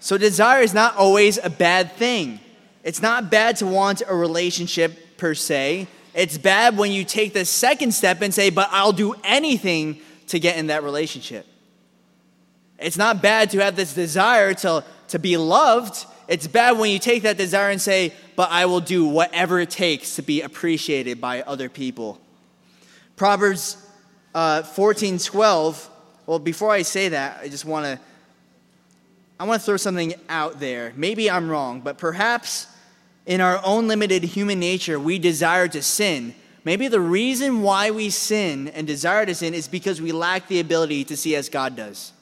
So, 0.00 0.16
desire 0.18 0.62
is 0.62 0.74
not 0.74 0.96
always 0.96 1.38
a 1.38 1.50
bad 1.50 1.92
thing. 1.92 2.40
It's 2.82 3.02
not 3.02 3.30
bad 3.30 3.56
to 3.56 3.66
want 3.66 4.02
a 4.06 4.14
relationship 4.14 5.18
per 5.18 5.34
se. 5.34 5.86
It's 6.14 6.38
bad 6.38 6.76
when 6.76 6.90
you 6.90 7.04
take 7.04 7.34
the 7.34 7.44
second 7.44 7.92
step 7.92 8.22
and 8.22 8.32
say, 8.32 8.50
but 8.50 8.68
I'll 8.72 8.92
do 8.92 9.14
anything 9.22 10.00
to 10.28 10.40
get 10.40 10.56
in 10.56 10.68
that 10.68 10.82
relationship. 10.82 11.46
It's 12.78 12.96
not 12.96 13.20
bad 13.20 13.50
to 13.50 13.58
have 13.58 13.76
this 13.76 13.92
desire 13.94 14.54
to, 14.54 14.82
to 15.08 15.18
be 15.18 15.36
loved. 15.36 16.06
It's 16.28 16.46
bad 16.46 16.78
when 16.78 16.90
you 16.90 16.98
take 16.98 17.24
that 17.24 17.36
desire 17.36 17.70
and 17.70 17.80
say, 17.80 18.14
but 18.36 18.50
I 18.50 18.64
will 18.66 18.80
do 18.80 19.04
whatever 19.04 19.60
it 19.60 19.68
takes 19.68 20.16
to 20.16 20.22
be 20.22 20.40
appreciated 20.40 21.20
by 21.20 21.42
other 21.42 21.68
people. 21.68 22.18
Proverbs 23.16 23.76
uh, 24.34 24.62
14 24.62 25.18
12. 25.18 25.90
Well, 26.24 26.38
before 26.38 26.70
I 26.70 26.82
say 26.82 27.10
that, 27.10 27.40
I 27.42 27.48
just 27.48 27.66
want 27.66 27.84
to. 27.84 28.00
I 29.40 29.44
want 29.44 29.62
to 29.62 29.64
throw 29.64 29.78
something 29.78 30.12
out 30.28 30.60
there. 30.60 30.92
Maybe 30.96 31.30
I'm 31.30 31.48
wrong, 31.48 31.80
but 31.80 31.96
perhaps 31.96 32.66
in 33.24 33.40
our 33.40 33.58
own 33.64 33.88
limited 33.88 34.22
human 34.22 34.60
nature, 34.60 35.00
we 35.00 35.18
desire 35.18 35.66
to 35.68 35.80
sin. 35.80 36.34
Maybe 36.62 36.88
the 36.88 37.00
reason 37.00 37.62
why 37.62 37.90
we 37.90 38.10
sin 38.10 38.68
and 38.68 38.86
desire 38.86 39.24
to 39.24 39.34
sin 39.34 39.54
is 39.54 39.66
because 39.66 39.98
we 39.98 40.12
lack 40.12 40.48
the 40.48 40.60
ability 40.60 41.04
to 41.04 41.16
see 41.16 41.34
as 41.34 41.48
God 41.48 41.74
does. 41.74 42.12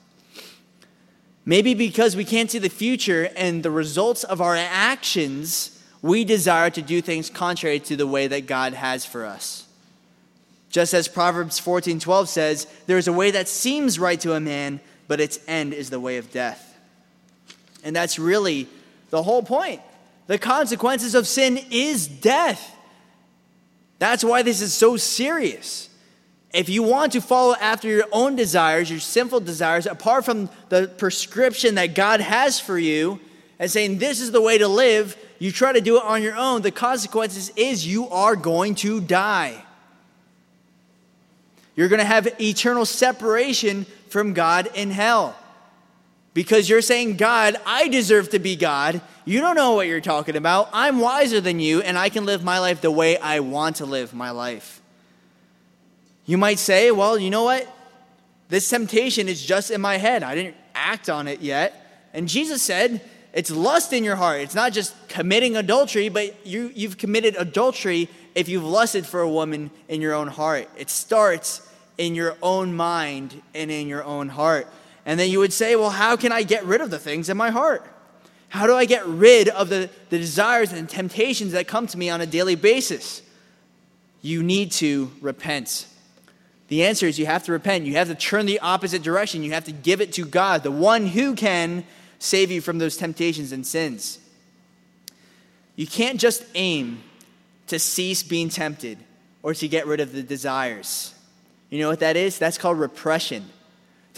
Maybe 1.45 1.75
because 1.75 2.15
we 2.15 2.25
can't 2.25 2.53
see 2.53 2.61
the 2.61 2.69
future 2.69 3.31
and 3.35 3.65
the 3.65 3.71
results 3.73 4.23
of 4.23 4.41
our 4.41 4.55
actions, 4.55 5.83
we 6.03 6.25
desire 6.25 6.71
to 6.71 6.83
do 6.83 7.03
things 7.03 7.31
contrary 7.31 7.81
to 7.81 7.97
the 7.97 8.07
way 8.07 8.29
that 8.29 8.47
God 8.47 8.75
has 8.75 9.05
for 9.05 9.25
us. 9.27 9.67
Just 10.71 10.95
as 10.95 11.09
Proverbs 11.09 11.59
14:12 11.59 12.29
says, 12.29 12.69
there 12.87 12.99
is 12.99 13.09
a 13.09 13.13
way 13.13 13.33
that 13.33 13.49
seems 13.49 13.99
right 13.99 14.21
to 14.21 14.35
a 14.35 14.41
man, 14.41 14.79
but 15.09 15.21
its 15.21 15.41
end 15.49 15.75
is 15.75 15.91
the 15.91 15.99
way 15.99 16.19
of 16.19 16.31
death. 16.31 16.68
And 17.85 17.95
that's 17.95 18.19
really 18.19 18.69
the 19.11 19.23
whole 19.23 19.43
point. 19.43 19.81
The 20.27 20.39
consequences 20.39 21.15
of 21.15 21.27
sin 21.27 21.59
is 21.71 22.07
death. 22.07 22.75
That's 23.99 24.23
why 24.23 24.43
this 24.43 24.61
is 24.61 24.75
so 24.75 24.97
serious. 24.97 25.89
If 26.53 26.69
you 26.69 26.83
want 26.83 27.13
to 27.13 27.21
follow 27.21 27.55
after 27.61 27.89
your 27.89 28.05
own 28.13 28.37
desires, 28.37 28.91
your 28.91 29.01
sinful 29.01 29.41
desires, 29.41 29.87
apart 29.87 30.25
from 30.25 30.49
the 30.69 30.89
prescription 30.89 31.75
that 31.75 31.95
God 31.95 32.21
has 32.21 32.61
for 32.61 32.79
you, 32.79 33.21
and 33.59 33.71
saying 33.71 33.99
this 33.99 34.21
is 34.21 34.31
the 34.31 34.41
way 34.41 34.59
to 34.59 34.69
live, 34.69 35.17
you 35.39 35.53
try 35.53 35.73
to 35.73 35.81
do 35.81 35.97
it 35.97 36.05
on 36.05 36.23
your 36.23 36.37
own, 36.37 36.63
the 36.63 36.71
consequences 36.71 37.51
is 37.57 37.87
you 37.87 38.09
are 38.09 38.37
going 38.37 38.75
to 38.77 39.01
die. 39.01 39.63
You're 41.75 41.89
going 41.89 42.01
to 42.01 42.05
have 42.05 42.29
eternal 42.41 42.85
separation 42.85 43.87
from 44.09 44.33
God 44.33 44.71
in 44.75 44.91
hell 44.91 45.37
because 46.39 46.69
you're 46.69 46.81
saying, 46.83 47.17
God, 47.17 47.57
I 47.67 47.89
deserve 47.89 48.31
to 48.31 48.39
be 48.39 48.55
God. 48.55 49.01
You 49.25 49.41
don't 49.41 49.57
know 49.57 49.73
what 49.73 49.89
you're 49.89 50.01
talking 50.01 50.37
about. 50.37 50.69
I'm 50.73 51.01
wiser 51.01 51.41
than 51.41 51.59
you, 51.59 51.83
and 51.83 51.99
I 51.99 52.11
can 52.11 52.27
live 52.27 52.45
my 52.45 52.61
life 52.61 52.81
the 52.81 52.93
way 52.93 53.19
I 53.19 53.41
want 53.41 53.75
to 53.77 53.87
live 53.87 54.15
my 54.15 54.31
life. 54.31 54.81
You 56.27 56.39
might 56.39 56.61
say, 56.61 56.93
well, 56.93 57.19
you 57.19 57.29
know 57.29 57.43
what? 57.43 57.67
This 58.51 58.71
temptation 58.71 59.27
is 59.27 59.45
just 59.45 59.73
in 59.73 59.81
my 59.81 59.97
head. 59.97 60.23
I 60.23 60.37
didn't 60.37 60.55
act 60.77 61.11
on 61.11 61.27
it 61.27 61.41
yet. 61.41 62.07
And 62.15 62.29
Jesus 62.29 62.63
said, 62.63 63.01
it's 63.33 63.51
lust 63.51 63.93
in 63.93 64.05
your 64.05 64.15
heart. 64.15 64.41
It's 64.41 64.55
not 64.55 64.73
just 64.73 64.95
committing 65.09 65.57
adultery, 65.57 66.09
but 66.09 66.47
you, 66.47 66.71
you've 66.73 66.99
committed 66.99 67.35
adultery 67.37 68.09
if 68.37 68.49
you've 68.49 68.63
lusted 68.63 69.07
for 69.07 69.23
a 69.23 69.29
woman 69.29 69.73
in 69.89 70.01
your 70.01 70.15
own 70.15 70.29
heart. 70.29 70.71
It 70.79 70.89
starts 70.89 71.69
in 71.97 72.15
your 72.15 72.37
own 72.41 72.77
mind 72.77 73.43
and 73.57 73.73
in 73.73 73.89
your 73.89 74.05
own 74.05 74.29
heart. 74.29 74.69
And 75.09 75.19
then 75.19 75.31
you 75.31 75.39
would 75.39 75.55
say, 75.55 75.75
well, 75.75 75.89
how 75.89 76.17
can 76.17 76.33
I 76.33 76.43
get 76.43 76.67
rid 76.67 76.83
of 76.83 76.91
the 76.91 76.99
things 76.99 77.31
in 77.31 77.37
my 77.39 77.49
heart? 77.49 77.83
How 78.51 78.67
do 78.67 78.75
I 78.75 78.85
get 78.85 79.07
rid 79.07 79.49
of 79.49 79.71
the, 79.71 79.89
the 80.11 80.19
desires 80.19 80.71
and 80.71 80.87
temptations 80.87 81.53
that 81.53 81.67
come 81.67 81.87
to 81.87 81.97
me 81.97 82.11
on 82.11 82.21
a 82.21 82.27
daily 82.27 82.57
basis? 82.57 83.23
You 84.21 84.43
need 84.43 84.71
to 84.73 85.11
repent. 85.23 85.87
The 86.69 86.85
answer 86.85 87.07
is 87.07 87.19
you 87.19 87.25
have 87.25 87.43
to 87.45 87.53
repent. 87.53 87.87
You 87.87 87.95
have 87.95 88.09
to 88.09 88.15
turn 88.15 88.45
the 88.45 88.61
opposite 88.61 89.03
direction. 89.03 89.43
You 89.43 89.53
have 89.53 89.65
to 89.65 89.73
give 89.73 90.03
it 90.03 90.13
to 90.13 90.27
God, 90.27 90.63
the 90.63 90.71
one 90.71 91.07
who 91.07 91.35
can 91.35 91.85
save 92.19 92.51
you 92.51 92.61
from 92.61 92.77
those 92.77 92.99
temptations 92.99 93.51
and 93.51 93.67
sins. 93.67 94.19
You 95.75 95.87
can't 95.87 96.21
just 96.21 96.45
aim 96.55 97.03
to 97.69 97.79
cease 97.79 98.23
being 98.23 98.51
tempted 98.51 98.99
or 99.43 99.55
to 99.55 99.69
get 99.69 99.87
rid 99.87 100.01
of 100.01 100.13
the 100.13 100.23
desires. 100.23 101.15
You 101.71 101.79
know 101.79 101.89
what 101.89 102.01
that 102.01 102.19
is? 102.19 102.39
That's 102.39 102.59
called 102.59 102.79
repression. 102.79 103.49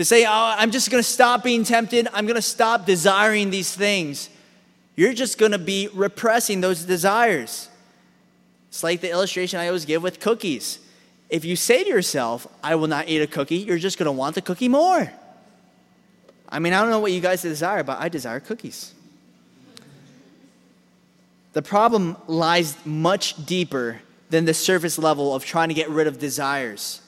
To 0.00 0.04
say, 0.06 0.24
oh, 0.24 0.54
I'm 0.56 0.70
just 0.70 0.90
going 0.90 1.02
to 1.02 1.06
stop 1.06 1.44
being 1.44 1.62
tempted, 1.62 2.08
I'm 2.14 2.24
going 2.24 2.36
to 2.36 2.40
stop 2.40 2.86
desiring 2.86 3.50
these 3.50 3.74
things. 3.74 4.30
You're 4.96 5.12
just 5.12 5.36
going 5.36 5.52
to 5.52 5.58
be 5.58 5.90
repressing 5.92 6.62
those 6.62 6.84
desires. 6.84 7.68
It's 8.70 8.82
like 8.82 9.02
the 9.02 9.10
illustration 9.10 9.60
I 9.60 9.66
always 9.66 9.84
give 9.84 10.02
with 10.02 10.18
cookies. 10.18 10.78
If 11.28 11.44
you 11.44 11.54
say 11.54 11.84
to 11.84 11.90
yourself, 11.90 12.46
I 12.64 12.76
will 12.76 12.86
not 12.86 13.10
eat 13.10 13.20
a 13.20 13.26
cookie, 13.26 13.58
you're 13.58 13.76
just 13.76 13.98
going 13.98 14.06
to 14.06 14.12
want 14.12 14.36
the 14.36 14.40
cookie 14.40 14.68
more. 14.68 15.12
I 16.48 16.60
mean, 16.60 16.72
I 16.72 16.80
don't 16.80 16.88
know 16.88 17.00
what 17.00 17.12
you 17.12 17.20
guys 17.20 17.42
desire, 17.42 17.82
but 17.82 18.00
I 18.00 18.08
desire 18.08 18.40
cookies. 18.40 18.94
The 21.52 21.60
problem 21.60 22.16
lies 22.26 22.74
much 22.86 23.44
deeper 23.44 24.00
than 24.30 24.46
the 24.46 24.54
surface 24.54 24.98
level 24.98 25.34
of 25.34 25.44
trying 25.44 25.68
to 25.68 25.74
get 25.74 25.90
rid 25.90 26.06
of 26.06 26.18
desires. 26.18 27.02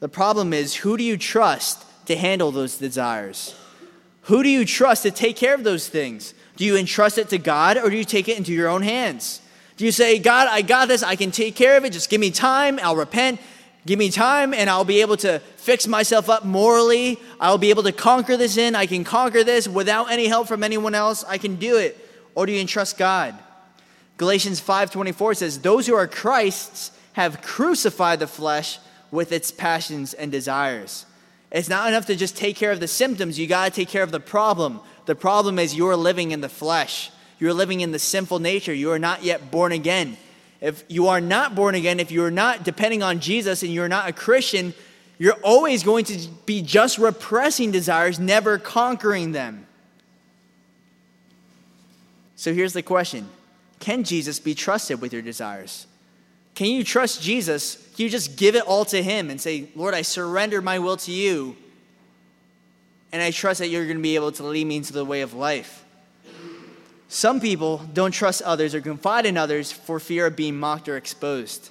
The 0.00 0.08
problem 0.08 0.52
is 0.52 0.74
who 0.74 0.96
do 0.96 1.04
you 1.04 1.16
trust 1.16 1.84
to 2.06 2.16
handle 2.16 2.50
those 2.50 2.78
desires? 2.78 3.54
Who 4.22 4.42
do 4.42 4.48
you 4.48 4.64
trust 4.64 5.02
to 5.04 5.10
take 5.10 5.36
care 5.36 5.54
of 5.54 5.64
those 5.64 5.88
things? 5.88 6.34
Do 6.56 6.64
you 6.64 6.76
entrust 6.76 7.18
it 7.18 7.28
to 7.30 7.38
God 7.38 7.76
or 7.76 7.90
do 7.90 7.96
you 7.96 8.04
take 8.04 8.28
it 8.28 8.36
into 8.36 8.52
your 8.52 8.68
own 8.68 8.82
hands? 8.82 9.40
Do 9.76 9.84
you 9.84 9.92
say, 9.92 10.18
God, 10.18 10.48
I 10.50 10.62
got 10.62 10.88
this, 10.88 11.02
I 11.02 11.16
can 11.16 11.30
take 11.30 11.54
care 11.54 11.76
of 11.76 11.84
it, 11.84 11.92
just 11.92 12.10
give 12.10 12.20
me 12.20 12.30
time, 12.30 12.78
I'll 12.82 12.96
repent, 12.96 13.40
give 13.86 13.98
me 13.98 14.10
time, 14.10 14.52
and 14.52 14.68
I'll 14.68 14.84
be 14.84 15.00
able 15.00 15.16
to 15.18 15.38
fix 15.56 15.86
myself 15.86 16.28
up 16.28 16.44
morally, 16.44 17.18
I'll 17.40 17.56
be 17.56 17.70
able 17.70 17.84
to 17.84 17.92
conquer 17.92 18.36
this 18.36 18.54
sin, 18.54 18.74
I 18.74 18.84
can 18.84 19.04
conquer 19.04 19.42
this 19.42 19.66
without 19.66 20.10
any 20.10 20.26
help 20.26 20.48
from 20.48 20.62
anyone 20.62 20.94
else, 20.94 21.24
I 21.26 21.38
can 21.38 21.56
do 21.56 21.78
it? 21.78 21.96
Or 22.34 22.44
do 22.44 22.52
you 22.52 22.60
entrust 22.60 22.98
God? 22.98 23.38
Galatians 24.18 24.60
5:24 24.60 25.34
says, 25.34 25.60
"Those 25.60 25.86
who 25.86 25.94
are 25.94 26.06
Christ's 26.06 26.90
have 27.14 27.40
crucified 27.40 28.20
the 28.20 28.26
flesh 28.26 28.78
with 29.10 29.32
its 29.32 29.50
passions 29.50 30.14
and 30.14 30.30
desires." 30.30 31.06
It's 31.50 31.68
not 31.68 31.88
enough 31.88 32.06
to 32.06 32.16
just 32.16 32.36
take 32.36 32.56
care 32.56 32.70
of 32.70 32.80
the 32.80 32.88
symptoms, 32.88 33.38
you 33.38 33.46
got 33.46 33.64
to 33.64 33.70
take 33.70 33.88
care 33.88 34.02
of 34.02 34.12
the 34.12 34.20
problem. 34.20 34.80
The 35.06 35.16
problem 35.16 35.58
is 35.58 35.74
you're 35.74 35.96
living 35.96 36.30
in 36.30 36.40
the 36.40 36.48
flesh. 36.48 37.10
You're 37.40 37.54
living 37.54 37.80
in 37.80 37.90
the 37.90 37.98
sinful 37.98 38.38
nature. 38.38 38.72
You 38.72 38.92
are 38.92 38.98
not 38.98 39.24
yet 39.24 39.50
born 39.50 39.72
again. 39.72 40.16
If 40.60 40.84
you 40.88 41.08
are 41.08 41.20
not 41.20 41.54
born 41.54 41.74
again, 41.74 41.98
if 41.98 42.12
you're 42.12 42.30
not 42.30 42.64
depending 42.64 43.02
on 43.02 43.18
Jesus 43.18 43.62
and 43.62 43.72
you're 43.72 43.88
not 43.88 44.08
a 44.08 44.12
Christian, 44.12 44.74
you're 45.18 45.38
always 45.42 45.82
going 45.82 46.04
to 46.06 46.28
be 46.46 46.62
just 46.62 46.98
repressing 46.98 47.70
desires, 47.70 48.18
never 48.18 48.58
conquering 48.58 49.32
them. 49.32 49.66
So 52.36 52.54
here's 52.54 52.74
the 52.74 52.82
question 52.82 53.28
Can 53.80 54.04
Jesus 54.04 54.38
be 54.38 54.54
trusted 54.54 55.00
with 55.00 55.12
your 55.12 55.22
desires? 55.22 55.86
Can 56.54 56.66
you 56.68 56.84
trust 56.84 57.22
Jesus? 57.22 57.76
Can 57.94 58.04
you 58.04 58.10
just 58.10 58.36
give 58.36 58.54
it 58.54 58.64
all 58.66 58.84
to 58.86 59.02
Him 59.02 59.30
and 59.30 59.40
say, 59.40 59.68
Lord, 59.74 59.94
I 59.94 60.02
surrender 60.02 60.60
my 60.60 60.78
will 60.78 60.96
to 60.98 61.12
you, 61.12 61.56
and 63.12 63.22
I 63.22 63.30
trust 63.30 63.60
that 63.60 63.68
you're 63.68 63.84
going 63.84 63.96
to 63.96 64.02
be 64.02 64.14
able 64.14 64.32
to 64.32 64.44
lead 64.44 64.66
me 64.66 64.76
into 64.76 64.92
the 64.92 65.04
way 65.04 65.22
of 65.22 65.34
life? 65.34 65.84
Some 67.08 67.40
people 67.40 67.78
don't 67.92 68.12
trust 68.12 68.40
others 68.42 68.74
or 68.74 68.80
confide 68.80 69.26
in 69.26 69.36
others 69.36 69.72
for 69.72 69.98
fear 69.98 70.26
of 70.26 70.36
being 70.36 70.56
mocked 70.56 70.88
or 70.88 70.96
exposed. 70.96 71.70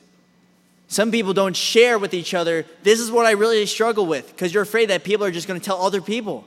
Some 0.90 1.12
people 1.12 1.34
don't 1.34 1.56
share 1.56 1.98
with 2.00 2.14
each 2.14 2.34
other, 2.34 2.66
this 2.84 3.00
is 3.00 3.12
what 3.12 3.26
I 3.26 3.32
really 3.32 3.66
struggle 3.68 4.06
with, 4.06 4.28
because 4.28 4.54
you're 4.54 4.64
afraid 4.64 4.90
that 4.90 5.04
people 5.04 5.26
are 5.26 5.32
just 5.32 5.48
going 5.48 5.60
to 5.60 5.66
tell 5.66 5.82
other 5.82 6.02
people. 6.02 6.46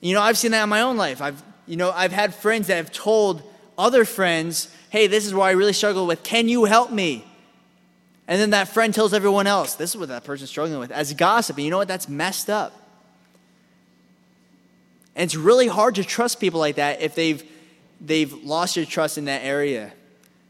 You 0.00 0.14
know, 0.14 0.22
I've 0.22 0.36
seen 0.36 0.50
that 0.50 0.64
in 0.64 0.68
my 0.68 0.80
own 0.80 0.96
life. 0.96 1.22
I've, 1.22 1.42
you 1.66 1.76
know, 1.76 1.92
I've 1.92 2.12
had 2.12 2.34
friends 2.34 2.66
that 2.68 2.76
have 2.76 2.90
told 2.90 3.42
other 3.78 4.04
friends, 4.04 4.74
hey, 4.94 5.08
this 5.08 5.26
is 5.26 5.34
what 5.34 5.46
I 5.46 5.50
really 5.50 5.72
struggle 5.72 6.06
with. 6.06 6.22
Can 6.22 6.48
you 6.48 6.66
help 6.66 6.92
me? 6.92 7.24
And 8.28 8.40
then 8.40 8.50
that 8.50 8.68
friend 8.68 8.94
tells 8.94 9.12
everyone 9.12 9.48
else, 9.48 9.74
this 9.74 9.90
is 9.90 9.96
what 9.96 10.08
that 10.08 10.22
person's 10.22 10.50
struggling 10.50 10.78
with, 10.78 10.92
as 10.92 11.12
gossip. 11.14 11.56
And 11.56 11.64
you 11.64 11.72
know 11.72 11.78
what? 11.78 11.88
That's 11.88 12.08
messed 12.08 12.48
up. 12.48 12.72
And 15.16 15.24
it's 15.24 15.34
really 15.34 15.66
hard 15.66 15.96
to 15.96 16.04
trust 16.04 16.38
people 16.38 16.60
like 16.60 16.76
that 16.76 17.02
if 17.02 17.16
they've, 17.16 17.42
they've 18.00 18.32
lost 18.44 18.76
your 18.76 18.86
trust 18.86 19.18
in 19.18 19.24
that 19.24 19.42
area. 19.42 19.92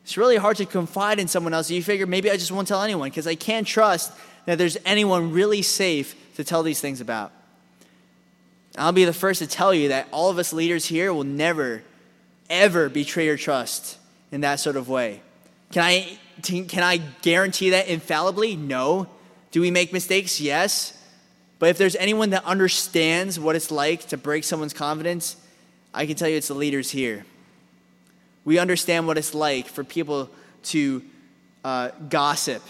It's 0.02 0.18
really 0.18 0.36
hard 0.36 0.58
to 0.58 0.66
confide 0.66 1.18
in 1.18 1.26
someone 1.26 1.54
else. 1.54 1.70
You 1.70 1.82
figure 1.82 2.04
maybe 2.04 2.30
I 2.30 2.36
just 2.36 2.52
won't 2.52 2.68
tell 2.68 2.82
anyone 2.82 3.08
because 3.08 3.26
I 3.26 3.36
can't 3.36 3.66
trust 3.66 4.12
that 4.44 4.58
there's 4.58 4.76
anyone 4.84 5.32
really 5.32 5.62
safe 5.62 6.14
to 6.36 6.44
tell 6.44 6.62
these 6.62 6.82
things 6.82 7.00
about. 7.00 7.32
I'll 8.76 8.92
be 8.92 9.06
the 9.06 9.14
first 9.14 9.38
to 9.38 9.46
tell 9.46 9.72
you 9.72 9.88
that 9.88 10.06
all 10.10 10.28
of 10.28 10.36
us 10.36 10.52
leaders 10.52 10.84
here 10.84 11.14
will 11.14 11.24
never, 11.24 11.82
ever 12.50 12.90
betray 12.90 13.24
your 13.24 13.38
trust 13.38 14.00
in 14.34 14.40
that 14.40 14.58
sort 14.58 14.74
of 14.74 14.88
way. 14.88 15.22
Can 15.70 15.84
I, 15.84 16.18
can 16.42 16.82
I 16.82 16.96
guarantee 17.22 17.70
that 17.70 17.86
infallibly? 17.86 18.56
No. 18.56 19.06
Do 19.52 19.60
we 19.60 19.70
make 19.70 19.92
mistakes? 19.92 20.40
Yes. 20.40 21.00
But 21.60 21.68
if 21.68 21.78
there's 21.78 21.94
anyone 21.94 22.30
that 22.30 22.44
understands 22.44 23.38
what 23.38 23.54
it's 23.54 23.70
like 23.70 24.08
to 24.08 24.16
break 24.16 24.42
someone's 24.42 24.72
confidence, 24.72 25.36
I 25.94 26.04
can 26.06 26.16
tell 26.16 26.28
you 26.28 26.36
it's 26.36 26.48
the 26.48 26.54
leaders 26.54 26.90
here. 26.90 27.24
We 28.44 28.58
understand 28.58 29.06
what 29.06 29.18
it's 29.18 29.34
like 29.34 29.68
for 29.68 29.84
people 29.84 30.28
to 30.64 31.04
uh, 31.64 31.90
gossip, 32.08 32.62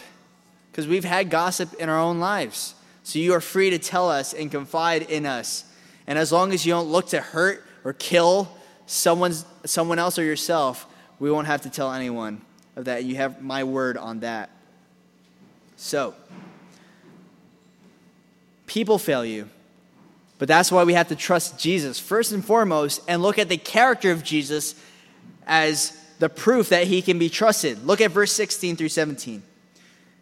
because 0.70 0.86
we've 0.86 1.02
had 1.02 1.30
gossip 1.30 1.72
in 1.80 1.88
our 1.88 1.98
own 1.98 2.20
lives. 2.20 2.74
So 3.04 3.18
you 3.18 3.32
are 3.32 3.40
free 3.40 3.70
to 3.70 3.78
tell 3.78 4.10
us 4.10 4.34
and 4.34 4.50
confide 4.50 5.10
in 5.10 5.24
us. 5.24 5.64
And 6.06 6.18
as 6.18 6.30
long 6.30 6.52
as 6.52 6.66
you 6.66 6.74
don't 6.74 6.88
look 6.88 7.08
to 7.08 7.22
hurt 7.22 7.64
or 7.84 7.94
kill 7.94 8.54
someone's, 8.84 9.46
someone 9.64 9.98
else 9.98 10.18
or 10.18 10.24
yourself, 10.24 10.86
we 11.18 11.30
won't 11.30 11.46
have 11.46 11.62
to 11.62 11.70
tell 11.70 11.92
anyone 11.92 12.40
of 12.76 12.86
that. 12.86 13.04
You 13.04 13.16
have 13.16 13.42
my 13.42 13.64
word 13.64 13.96
on 13.96 14.20
that. 14.20 14.50
So, 15.76 16.14
People 18.66 18.98
fail 18.98 19.24
you. 19.24 19.48
But 20.38 20.48
that's 20.48 20.72
why 20.72 20.84
we 20.84 20.94
have 20.94 21.08
to 21.08 21.16
trust 21.16 21.60
Jesus 21.60 22.00
first 22.00 22.32
and 22.32 22.44
foremost 22.44 23.00
and 23.06 23.22
look 23.22 23.38
at 23.38 23.48
the 23.48 23.56
character 23.56 24.10
of 24.10 24.24
Jesus 24.24 24.74
as 25.46 25.96
the 26.18 26.28
proof 26.28 26.70
that 26.70 26.86
he 26.86 27.02
can 27.02 27.18
be 27.18 27.28
trusted. 27.28 27.86
Look 27.86 28.00
at 28.00 28.10
verse 28.10 28.32
16 28.32 28.76
through 28.76 28.88
17. 28.88 29.36
It 29.36 29.42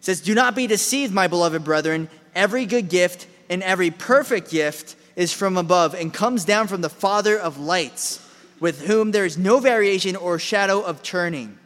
says, 0.05 0.20
Do 0.20 0.35
not 0.35 0.55
be 0.55 0.66
deceived, 0.66 1.14
my 1.14 1.28
beloved 1.28 1.64
brethren. 1.64 2.11
Every 2.35 2.66
good 2.66 2.88
gift 2.88 3.26
and 3.48 3.62
every 3.62 3.90
perfect 3.90 4.50
gift 4.50 4.96
is 5.16 5.33
from 5.33 5.57
above 5.57 5.94
and 5.94 6.12
comes 6.12 6.44
down 6.44 6.66
from 6.66 6.81
the 6.81 6.90
Father 6.90 7.38
of 7.38 7.59
lights, 7.59 8.21
with 8.62 8.87
whom 8.87 9.11
there 9.11 9.25
is 9.25 9.37
no 9.37 9.59
variation 9.59 10.14
or 10.14 10.38
shadow 10.38 10.81
of 10.83 11.03
turning. 11.03 11.59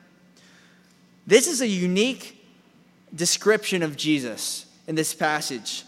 This 1.27 1.47
is 1.47 1.61
a 1.61 1.69
unique 1.69 2.43
description 3.15 3.83
of 3.83 3.99
Jesus 3.99 4.65
in 4.87 4.95
this 4.95 5.13
passage 5.13 5.85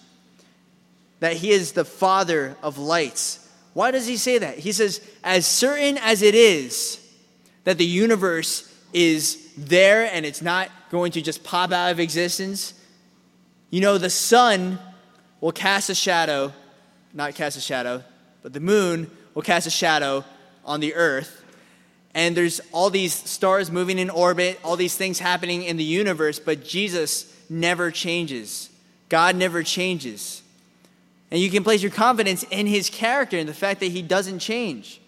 that 1.21 1.33
he 1.33 1.51
is 1.51 1.73
the 1.73 1.87
father 1.87 2.59
of 2.63 2.77
lights. 2.77 3.49
Why 3.73 3.91
does 3.91 4.07
he 4.07 4.19
say 4.19 4.37
that? 4.37 4.59
He 4.59 4.71
says, 4.71 5.01
as 5.25 5.47
certain 5.47 5.97
as 5.97 6.21
it 6.21 6.35
is 6.35 7.01
that 7.65 7.79
the 7.79 7.87
universe 7.87 8.71
is 8.93 9.51
there 9.57 10.11
and 10.13 10.27
it's 10.27 10.43
not 10.43 10.69
going 10.91 11.13
to 11.13 11.23
just 11.23 11.43
pop 11.43 11.73
out 11.73 11.91
of 11.91 12.01
existence, 12.01 12.75
you 13.71 13.81
know, 13.81 13.97
the 13.97 14.11
sun 14.11 14.79
will 15.41 15.53
cast 15.53 15.89
a 15.89 15.95
shadow, 15.95 16.53
not 17.15 17.35
cast 17.35 17.57
a 17.57 17.63
shadow, 17.63 18.05
but 18.43 18.53
the 18.53 18.61
moon 18.61 19.11
will 19.33 19.41
cast 19.41 19.67
a 19.67 19.71
shadow 19.71 20.23
on 20.69 20.81
the 20.81 20.95
earth. 20.95 21.43
And 22.15 22.37
there's 22.37 22.61
all 22.73 22.91
these 22.91 23.15
stars 23.15 23.71
moving 23.71 23.99
in 23.99 24.11
orbit, 24.11 24.61
all 24.63 24.77
these 24.77 24.97
things 24.97 25.19
happening 25.19 25.63
in 25.63 25.77
the 25.77 25.85
universe, 25.85 26.39
but 26.39 26.65
Jesus 26.65 27.33
never 27.49 27.91
changes. 27.91 28.71
God 29.09 29.37
never 29.37 29.63
changes. 29.63 30.43
And 31.31 31.41
you 31.41 31.51
can 31.51 31.65
place 31.65 31.83
your 31.83 31.91
confidence 31.91 32.45
in 32.45 32.67
his 32.67 32.91
character 32.91 33.39
and 33.39 33.49
the 33.49 33.55
fact 33.55 33.81
that 33.81 33.93
he 33.93 34.03
doesn't 34.03 34.39
change. 34.39 35.01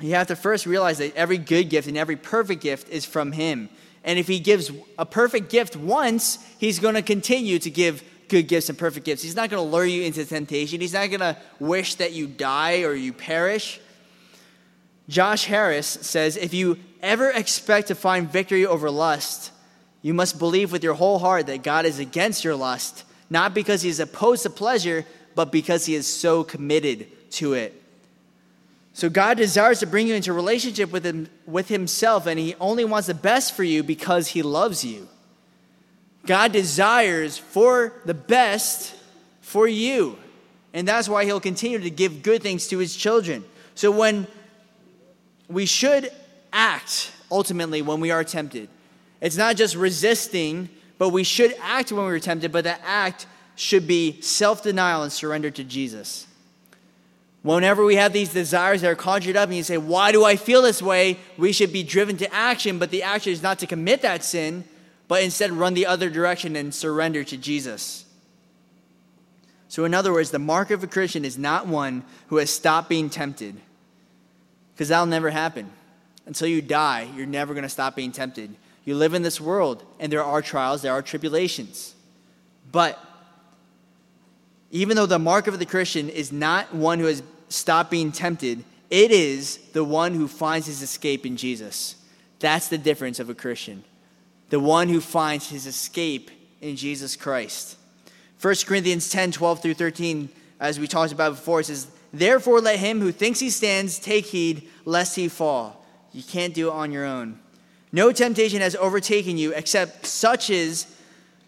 You 0.00 0.14
have 0.14 0.28
to 0.28 0.36
first 0.36 0.66
realize 0.66 0.98
that 0.98 1.14
every 1.16 1.38
good 1.38 1.70
gift 1.70 1.88
and 1.88 1.96
every 1.96 2.16
perfect 2.16 2.62
gift 2.62 2.88
is 2.88 3.04
from 3.04 3.32
him. 3.32 3.68
And 4.04 4.18
if 4.18 4.28
he 4.28 4.38
gives 4.38 4.70
a 4.96 5.04
perfect 5.04 5.50
gift 5.50 5.76
once, 5.76 6.38
he's 6.58 6.78
going 6.78 6.94
to 6.94 7.02
continue 7.02 7.58
to 7.58 7.70
give 7.70 8.02
good 8.28 8.48
gifts 8.48 8.68
and 8.68 8.78
perfect 8.78 9.06
gifts. 9.06 9.22
He's 9.22 9.36
not 9.36 9.50
going 9.50 9.62
to 9.62 9.70
lure 9.70 9.84
you 9.84 10.02
into 10.02 10.24
temptation. 10.24 10.80
He's 10.80 10.94
not 10.94 11.08
going 11.08 11.20
to 11.20 11.36
wish 11.58 11.96
that 11.96 12.12
you 12.12 12.26
die 12.26 12.82
or 12.82 12.94
you 12.94 13.12
perish. 13.12 13.80
Josh 15.08 15.44
Harris 15.46 15.86
says 15.86 16.36
if 16.36 16.52
you 16.52 16.78
ever 17.02 17.30
expect 17.30 17.88
to 17.88 17.94
find 17.94 18.30
victory 18.30 18.66
over 18.66 18.90
lust, 18.90 19.52
you 20.02 20.14
must 20.14 20.38
believe 20.38 20.70
with 20.70 20.84
your 20.84 20.94
whole 20.94 21.18
heart 21.18 21.46
that 21.46 21.62
God 21.62 21.86
is 21.86 21.98
against 21.98 22.44
your 22.44 22.54
lust 22.54 23.04
not 23.30 23.54
because 23.54 23.82
he 23.82 23.88
is 23.88 24.00
opposed 24.00 24.42
to 24.44 24.50
pleasure, 24.50 25.04
but 25.34 25.52
because 25.52 25.86
he 25.86 25.94
is 25.94 26.06
so 26.06 26.44
committed 26.44 27.06
to 27.32 27.54
it. 27.54 27.82
So 28.92 29.08
God 29.08 29.36
desires 29.36 29.80
to 29.80 29.86
bring 29.86 30.08
you 30.08 30.14
into 30.14 30.32
relationship 30.32 30.90
with 30.90 31.04
him 31.04 31.28
with 31.46 31.68
himself 31.68 32.26
and 32.26 32.38
he 32.38 32.54
only 32.58 32.84
wants 32.84 33.06
the 33.06 33.14
best 33.14 33.54
for 33.54 33.62
you 33.62 33.82
because 33.82 34.28
he 34.28 34.42
loves 34.42 34.84
you. 34.84 35.08
God 36.26 36.52
desires 36.52 37.38
for 37.38 37.92
the 38.04 38.14
best 38.14 38.94
for 39.40 39.66
you. 39.66 40.18
And 40.74 40.86
that's 40.86 41.08
why 41.08 41.24
he'll 41.24 41.40
continue 41.40 41.78
to 41.78 41.90
give 41.90 42.22
good 42.22 42.42
things 42.42 42.68
to 42.68 42.78
his 42.78 42.94
children. 42.94 43.44
So 43.74 43.90
when 43.90 44.26
we 45.48 45.64
should 45.64 46.10
act 46.52 47.12
ultimately 47.30 47.82
when 47.82 48.00
we 48.00 48.10
are 48.10 48.24
tempted. 48.24 48.68
It's 49.20 49.36
not 49.36 49.56
just 49.56 49.74
resisting 49.74 50.68
but 50.98 51.10
we 51.10 51.22
should 51.22 51.54
act 51.62 51.92
when 51.92 52.04
we're 52.04 52.18
tempted, 52.18 52.50
but 52.50 52.64
that 52.64 52.80
act 52.84 53.26
should 53.54 53.86
be 53.86 54.20
self 54.20 54.62
denial 54.62 55.04
and 55.04 55.12
surrender 55.12 55.50
to 55.50 55.64
Jesus. 55.64 56.26
Whenever 57.42 57.84
we 57.84 57.94
have 57.94 58.12
these 58.12 58.32
desires 58.32 58.80
that 58.82 58.90
are 58.90 58.96
conjured 58.96 59.36
up 59.36 59.48
and 59.48 59.56
you 59.56 59.62
say, 59.62 59.78
Why 59.78 60.10
do 60.10 60.24
I 60.24 60.34
feel 60.34 60.60
this 60.60 60.82
way? 60.82 61.18
we 61.36 61.52
should 61.52 61.72
be 61.72 61.84
driven 61.84 62.16
to 62.16 62.34
action, 62.34 62.80
but 62.80 62.90
the 62.90 63.04
action 63.04 63.32
is 63.32 63.42
not 63.42 63.60
to 63.60 63.66
commit 63.66 64.02
that 64.02 64.24
sin, 64.24 64.64
but 65.08 65.22
instead 65.22 65.50
run 65.50 65.74
the 65.74 65.86
other 65.86 66.10
direction 66.10 66.54
and 66.54 66.74
surrender 66.74 67.24
to 67.24 67.36
Jesus. 67.36 68.04
So, 69.68 69.84
in 69.84 69.94
other 69.94 70.12
words, 70.12 70.30
the 70.30 70.38
mark 70.38 70.70
of 70.70 70.84
a 70.84 70.86
Christian 70.86 71.24
is 71.24 71.36
not 71.36 71.66
one 71.66 72.04
who 72.28 72.36
has 72.36 72.50
stopped 72.50 72.88
being 72.88 73.10
tempted, 73.10 73.56
because 74.74 74.88
that'll 74.88 75.06
never 75.06 75.30
happen. 75.30 75.70
Until 76.26 76.48
you 76.48 76.62
die, 76.62 77.08
you're 77.16 77.26
never 77.26 77.54
going 77.54 77.62
to 77.62 77.68
stop 77.70 77.96
being 77.96 78.12
tempted. 78.12 78.54
You 78.84 78.94
live 78.94 79.14
in 79.14 79.22
this 79.22 79.40
world, 79.40 79.84
and 79.98 80.12
there 80.12 80.22
are 80.22 80.42
trials, 80.42 80.82
there 80.82 80.92
are 80.92 81.02
tribulations. 81.02 81.94
But 82.70 82.98
even 84.70 84.96
though 84.96 85.06
the 85.06 85.18
mark 85.18 85.46
of 85.46 85.58
the 85.58 85.66
Christian 85.66 86.08
is 86.08 86.32
not 86.32 86.74
one 86.74 86.98
who 86.98 87.06
has 87.06 87.22
stopped 87.48 87.90
being 87.90 88.12
tempted, 88.12 88.64
it 88.90 89.10
is 89.10 89.58
the 89.72 89.84
one 89.84 90.14
who 90.14 90.28
finds 90.28 90.66
his 90.66 90.82
escape 90.82 91.26
in 91.26 91.36
Jesus. 91.36 91.96
That's 92.38 92.68
the 92.68 92.78
difference 92.78 93.20
of 93.20 93.28
a 93.28 93.34
Christian. 93.34 93.84
The 94.50 94.60
one 94.60 94.88
who 94.88 95.00
finds 95.00 95.50
his 95.50 95.66
escape 95.66 96.30
in 96.60 96.76
Jesus 96.76 97.16
Christ. 97.16 97.76
1 98.40 98.54
Corinthians 98.66 99.10
10 99.10 99.32
12 99.32 99.62
through 99.62 99.74
13, 99.74 100.28
as 100.60 100.78
we 100.78 100.86
talked 100.86 101.12
about 101.12 101.32
before, 101.32 101.62
says, 101.62 101.88
Therefore, 102.12 102.60
let 102.60 102.78
him 102.78 103.00
who 103.00 103.12
thinks 103.12 103.40
he 103.40 103.50
stands 103.50 103.98
take 103.98 104.26
heed 104.26 104.68
lest 104.84 105.16
he 105.16 105.28
fall. 105.28 105.84
You 106.12 106.22
can't 106.22 106.54
do 106.54 106.68
it 106.68 106.72
on 106.72 106.92
your 106.92 107.04
own. 107.04 107.38
No 107.92 108.12
temptation 108.12 108.60
has 108.60 108.76
overtaken 108.76 109.36
you 109.36 109.52
except 109.54 110.06
such 110.06 110.50
is 110.50 110.86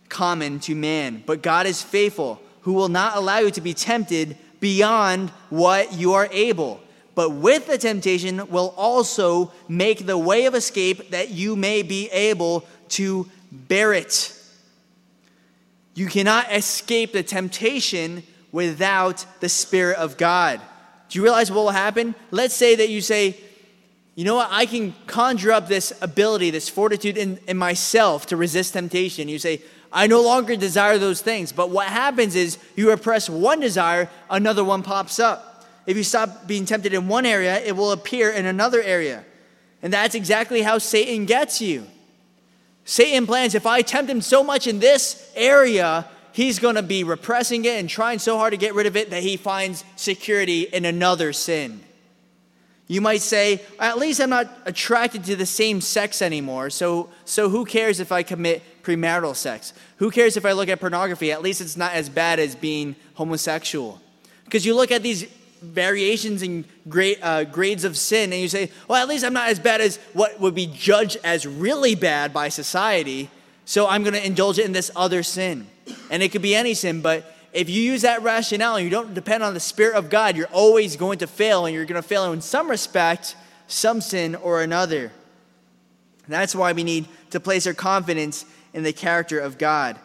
common 0.09 0.61
to 0.61 0.75
man. 0.75 1.23
But 1.25 1.43
God 1.43 1.67
is 1.67 1.83
faithful, 1.83 2.41
who 2.63 2.73
will 2.73 2.89
not 2.89 3.17
allow 3.17 3.39
you 3.39 3.51
to 3.53 3.61
be 3.61 3.75
tempted 3.75 4.37
beyond 4.59 5.31
what 5.49 5.95
you 5.95 6.13
are 6.15 6.29
able. 6.31 6.81
But 7.15 7.31
with 7.31 7.67
the 7.67 7.79
temptation 7.79 8.49
will 8.51 8.75
also 8.77 9.53
make 9.69 10.07
the 10.07 10.19
way 10.19 10.47
of 10.47 10.55
escape 10.55 11.11
that 11.11 11.31
you 11.31 11.57
may 11.57 11.83
be 11.83 12.09
able 12.11 12.67
to 12.91 13.29
bear 13.51 13.93
it. 13.93 14.37
You 15.95 16.07
cannot 16.07 16.53
escape 16.53 17.13
the 17.13 17.23
temptation 17.23 18.23
without 18.53 19.25
the 19.41 19.49
Spirit 19.49 19.97
of 19.97 20.17
God. 20.17 20.61
Do 21.09 21.19
you 21.19 21.23
realize 21.23 21.51
what 21.51 21.65
will 21.65 21.71
happen? 21.71 22.15
Let's 22.31 22.55
say 22.55 22.77
that 22.77 22.89
you 22.89 23.01
say, 23.01 23.37
you 24.15 24.25
know 24.25 24.37
what, 24.37 24.49
I 24.51 24.67
can 24.67 24.95
conjure 25.07 25.53
up 25.53 25.69
this 25.69 25.93
ability, 26.01 26.51
this 26.51 26.69
fortitude 26.69 27.17
in, 27.17 27.39
in 27.47 27.57
myself 27.57 28.27
to 28.27 28.37
resist 28.37 28.75
temptation. 28.75 29.29
You 29.29 29.39
say, 29.39 29.63
I 29.93 30.07
no 30.07 30.23
longer 30.23 30.57
desire 30.57 30.99
those 30.99 31.21
things. 31.21 31.53
But 31.53 31.71
what 31.71 31.89
happens 31.89 32.37
is 32.37 32.59
you 32.77 32.91
repress 32.91 33.29
one 33.29 33.61
desire, 33.61 34.09
another 34.29 34.63
one 34.63 34.83
pops 34.83 35.19
up. 35.19 35.67
If 35.87 35.97
you 35.97 36.05
stop 36.05 36.47
being 36.47 36.65
tempted 36.65 36.95
in 36.95 37.09
one 37.09 37.27
area, 37.27 37.61
it 37.61 37.77
will 37.77 37.93
appear 37.93 38.31
in 38.31 38.47
another 38.47 38.83
area. 38.83 39.25
And 39.83 39.93
that's 39.93 40.15
exactly 40.15 40.63
how 40.63 40.79
Satan 40.79 41.25
gets 41.25 41.61
you. 41.61 41.87
Satan 42.91 43.25
plans 43.25 43.55
if 43.55 43.67
I 43.67 43.83
tempt 43.83 44.11
him 44.11 44.21
so 44.21 44.43
much 44.43 44.67
in 44.67 44.81
this 44.81 45.31
area, 45.37 46.09
he's 46.33 46.59
going 46.59 46.75
to 46.75 46.83
be 46.83 47.05
repressing 47.05 47.65
it 47.65 47.79
and 47.79 47.89
trying 47.89 48.19
so 48.19 48.37
hard 48.37 48.51
to 48.51 48.57
get 48.57 48.75
rid 48.75 48.87
of 48.87 48.97
it 48.97 49.11
that 49.11 49.23
he 49.23 49.37
finds 49.37 49.85
security 49.95 50.63
in 50.63 50.85
another 50.85 51.33
sin. 51.33 51.83
You 52.89 53.01
might 53.01 53.23
say, 53.23 53.63
at 53.79 53.99
least 53.99 54.21
I'm 54.21 54.31
not 54.31 54.51
attracted 54.67 55.23
to 55.27 55.37
the 55.37 55.47
same 55.47 55.81
sex 55.81 56.21
anymore, 56.21 56.69
so, 56.69 57.11
so 57.25 57.49
who 57.49 57.65
cares 57.65 58.01
if 58.01 58.11
I 58.11 58.25
commit 58.25 58.83
premarital 58.83 59.37
sex? 59.37 59.73
Who 59.99 60.11
cares 60.11 60.37
if 60.37 60.45
I 60.45 60.51
look 60.51 60.69
at 60.69 60.81
pornography? 60.81 61.31
At 61.31 61.43
least 61.43 61.61
it's 61.61 61.77
not 61.77 61.93
as 61.93 62.09
bad 62.09 62.41
as 62.41 62.57
being 62.57 62.97
homosexual. 63.15 64.01
Because 64.47 64.67
you 64.67 64.75
look 64.75 64.91
at 64.91 65.05
these 65.05 65.27
variations 65.63 66.43
in 66.43 66.65
grade, 66.89 67.19
uh, 67.23 67.45
grades 67.45 67.85
of 67.85 67.97
sin 67.97 68.33
and 68.33 68.41
you 68.41 68.49
say, 68.49 68.71
well, 68.89 69.01
at 69.01 69.09
least 69.09 69.25
I'm 69.25 69.33
not 69.33 69.49
as 69.49 69.59
bad 69.59 69.81
as 69.81 69.99
what 70.13 70.41
would 70.41 70.55
be 70.55 70.67
judged 70.67 71.19
as 71.25 71.47
really 71.47 71.95
bad 71.95 72.33
by 72.33 72.49
society, 72.49 73.31
so 73.65 73.89
I'm 73.89 74.03
going 74.03 74.15
to 74.15 74.25
indulge 74.25 74.59
in 74.59 74.73
this 74.73 74.91
other 74.97 75.23
sin. 75.23 75.67
And 76.11 76.23
it 76.23 76.31
could 76.31 76.43
be 76.43 76.55
any 76.55 76.75
sin, 76.75 77.01
but 77.03 77.37
if 77.53 77.69
you 77.69 77.83
use 77.83 78.03
that 78.03 78.23
rationale 78.23 78.77
and 78.77 78.85
you 78.85 78.91
don't 78.91 79.15
depend 79.15 79.43
on 79.43 79.55
the 79.55 79.61
Spirit 79.61 79.97
of 79.97 80.09
God, 80.09 80.37
you're 80.37 80.47
always 80.47 80.97
going 80.97 81.19
to 81.19 81.27
fail, 81.27 81.67
and 81.67 81.75
you're 81.75 81.85
going 81.85 82.01
to 82.01 82.07
fail 82.07 82.33
in 82.33 82.41
some 82.41 82.71
respect, 82.71 83.37
some 83.67 84.01
sin 84.01 84.35
or 84.37 84.63
another. 84.63 85.13
And 86.25 86.35
that's 86.35 86.55
why 86.55 86.73
we 86.73 86.85
need 86.85 87.09
to 87.31 87.41
place 87.41 87.67
our 87.67 87.75
confidence 87.75 88.45
in 88.73 88.85
the 88.85 88.93
character 88.93 89.41
of 89.41 89.59
God. 89.59 89.99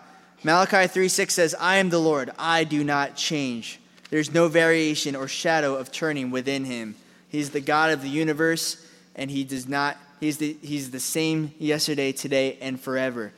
Malachi 0.43 0.87
3 0.87 1.07
6 1.07 1.33
says, 1.33 1.55
I 1.59 1.77
am 1.77 1.89
the 1.89 1.99
Lord, 1.99 2.31
I 2.37 2.63
do 2.63 2.83
not 2.83 3.15
change. 3.15 3.79
There's 4.15 4.33
no 4.33 4.47
variation 4.47 5.13
or 5.13 5.27
shadow 5.27 5.75
of 5.75 5.91
turning 5.91 6.31
within 6.31 6.63
him. 6.63 6.95
He's 7.27 7.49
the 7.49 7.59
God 7.59 7.91
of 7.91 8.01
the 8.01 8.07
universe, 8.07 8.81
and 9.13 9.29
he 9.29 9.43
does 9.43 9.67
not, 9.67 9.97
he's 10.21 10.37
the, 10.37 10.55
he's 10.61 10.91
the 10.91 11.01
same 11.01 11.53
yesterday, 11.59 12.13
today, 12.13 12.57
and 12.61 12.79
forever. 12.79 13.33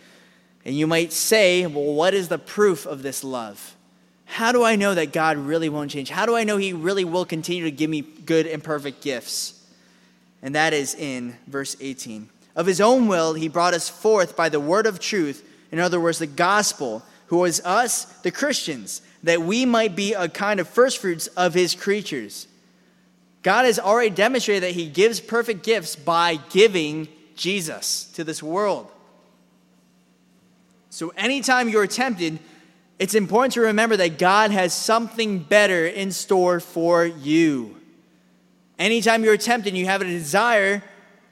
And 0.66 0.78
you 0.78 0.86
might 0.86 1.14
say, 1.14 1.66
well, 1.66 1.96
what 1.96 2.14
is 2.14 2.28
the 2.28 2.38
proof 2.38 2.86
of 2.86 3.02
this 3.02 3.24
love? 3.24 3.76
How 4.26 4.52
do 4.52 4.64
I 4.64 4.76
know 4.76 4.94
that 4.94 5.14
God 5.14 5.38
really 5.38 5.68
won't 5.68 5.90
change? 5.90 6.12
How 6.12 6.28
do 6.28 6.36
I 6.36 6.44
know 6.44 6.58
He 6.58 6.74
really 6.74 7.06
will 7.06 7.26
continue 7.26 7.64
to 7.64 7.72
give 7.72 7.90
me 7.90 8.02
good 8.02 8.46
and 8.46 8.64
perfect 8.64 9.02
gifts? 9.02 9.60
And 10.44 10.54
that 10.54 10.74
is 10.74 10.94
in 10.94 11.38
verse 11.48 11.76
18. 11.82 12.30
Of 12.56 12.68
His 12.68 12.80
own 12.80 13.08
will, 13.08 13.34
He 13.34 13.48
brought 13.48 13.74
us 13.74 13.90
forth 13.90 14.38
by 14.38 14.50
the 14.50 14.60
word 14.60 14.86
of 14.86 15.00
truth, 15.00 15.44
in 15.72 15.80
other 15.80 16.00
words, 16.00 16.20
the 16.20 16.28
gospel, 16.28 17.02
who 17.30 17.38
was 17.38 17.62
us, 17.62 18.06
the 18.22 18.30
Christians, 18.30 19.02
that 19.24 19.42
we 19.42 19.66
might 19.66 19.96
be 19.96 20.14
a 20.14 20.30
kind 20.30 20.60
of 20.60 20.68
firstfruits 20.68 21.28
of 21.28 21.54
His 21.54 21.76
creatures. 21.76 22.48
God 23.44 23.66
has 23.66 23.80
already 23.80 24.10
demonstrated 24.10 24.64
that 24.64 24.74
He 24.74 24.88
gives 24.88 25.20
perfect 25.20 25.64
gifts 25.64 25.96
by 25.96 26.36
giving 26.50 27.08
Jesus 27.36 28.06
to 28.14 28.24
this 28.24 28.42
world. 28.44 28.92
So, 30.90 31.14
anytime 31.16 31.70
you're 31.70 31.88
tempted, 31.88 32.40
it's 33.00 33.14
important 33.14 33.54
to 33.54 33.62
remember 33.62 33.98
that 33.98 34.18
God 34.18 34.52
has 34.52 34.74
something 34.74 35.40
better 35.40 35.86
in 35.86 36.12
store 36.12 36.60
for 36.60 37.06
you. 37.06 37.78
Anytime 38.80 39.24
you're 39.24 39.38
tempted 39.38 39.70
and 39.70 39.78
you 39.78 39.86
have 39.86 40.02
a 40.02 40.06
desire, 40.06 40.84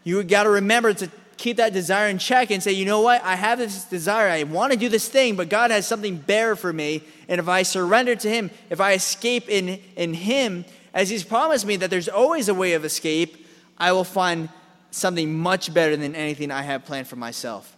you 0.04 0.22
got 0.24 0.44
to 0.44 0.50
remember 0.50 0.94
to 0.94 1.10
keep 1.38 1.58
that 1.58 1.74
desire 1.74 2.08
in 2.08 2.18
check 2.18 2.52
and 2.52 2.62
say, 2.62 2.72
you 2.72 2.86
know 2.86 3.02
what? 3.02 3.24
I 3.24 3.36
have 3.36 3.60
this 3.60 3.86
desire. 3.86 4.30
I 4.30 4.44
want 4.44 4.74
to 4.74 4.80
do 4.80 4.90
this 4.90 5.08
thing, 5.08 5.36
but 5.36 5.50
God 5.50 5.72
has 5.72 5.88
something 5.88 6.18
better 6.18 6.56
for 6.56 6.72
me. 6.72 7.04
And 7.28 7.40
if 7.40 7.48
I 7.48 7.64
surrender 7.64 8.16
to 8.16 8.30
Him, 8.30 8.52
if 8.70 8.80
I 8.80 8.94
escape 8.94 9.50
in, 9.50 9.80
in 9.96 10.14
Him, 10.14 10.66
as 10.94 11.10
He's 11.10 11.24
promised 11.24 11.66
me 11.66 11.76
that 11.78 11.90
there's 11.90 12.10
always 12.10 12.50
a 12.50 12.54
way 12.54 12.74
of 12.74 12.86
escape, 12.86 13.46
I 13.78 13.92
will 13.92 14.04
find 14.04 14.50
something 14.92 15.38
much 15.38 15.74
better 15.74 15.98
than 15.98 16.16
anything 16.16 16.52
I 16.52 16.62
have 16.62 16.86
planned 16.86 17.08
for 17.08 17.18
myself. 17.18 17.76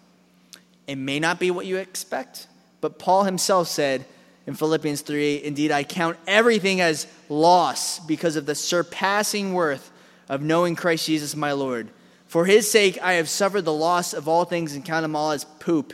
It 0.86 0.98
may 0.98 1.20
not 1.20 1.40
be 1.40 1.52
what 1.52 1.66
you 1.66 1.78
expect, 1.78 2.48
but 2.80 3.00
Paul 3.00 3.24
himself 3.24 3.68
said 3.68 4.06
in 4.46 4.54
Philippians 4.54 5.02
3 5.02 5.44
Indeed, 5.44 5.72
I 5.72 5.84
count 5.84 6.18
everything 6.28 6.80
as 6.80 7.08
loss 7.28 8.00
because 8.00 8.36
of 8.36 8.46
the 8.46 8.56
surpassing 8.56 9.54
worth 9.54 9.92
of 10.30 10.42
knowing 10.42 10.76
Christ 10.76 11.08
Jesus 11.08 11.36
my 11.36 11.52
Lord. 11.52 11.90
For 12.28 12.46
his 12.46 12.70
sake, 12.70 13.00
I 13.02 13.14
have 13.14 13.30
suffered 13.30 13.64
the 13.64 13.74
loss 13.74 14.14
of 14.14 14.28
all 14.28 14.46
things 14.46 14.76
and 14.76 14.84
count 14.84 15.04
them 15.04 15.16
all 15.16 15.32
as 15.32 15.46
poop 15.46 15.94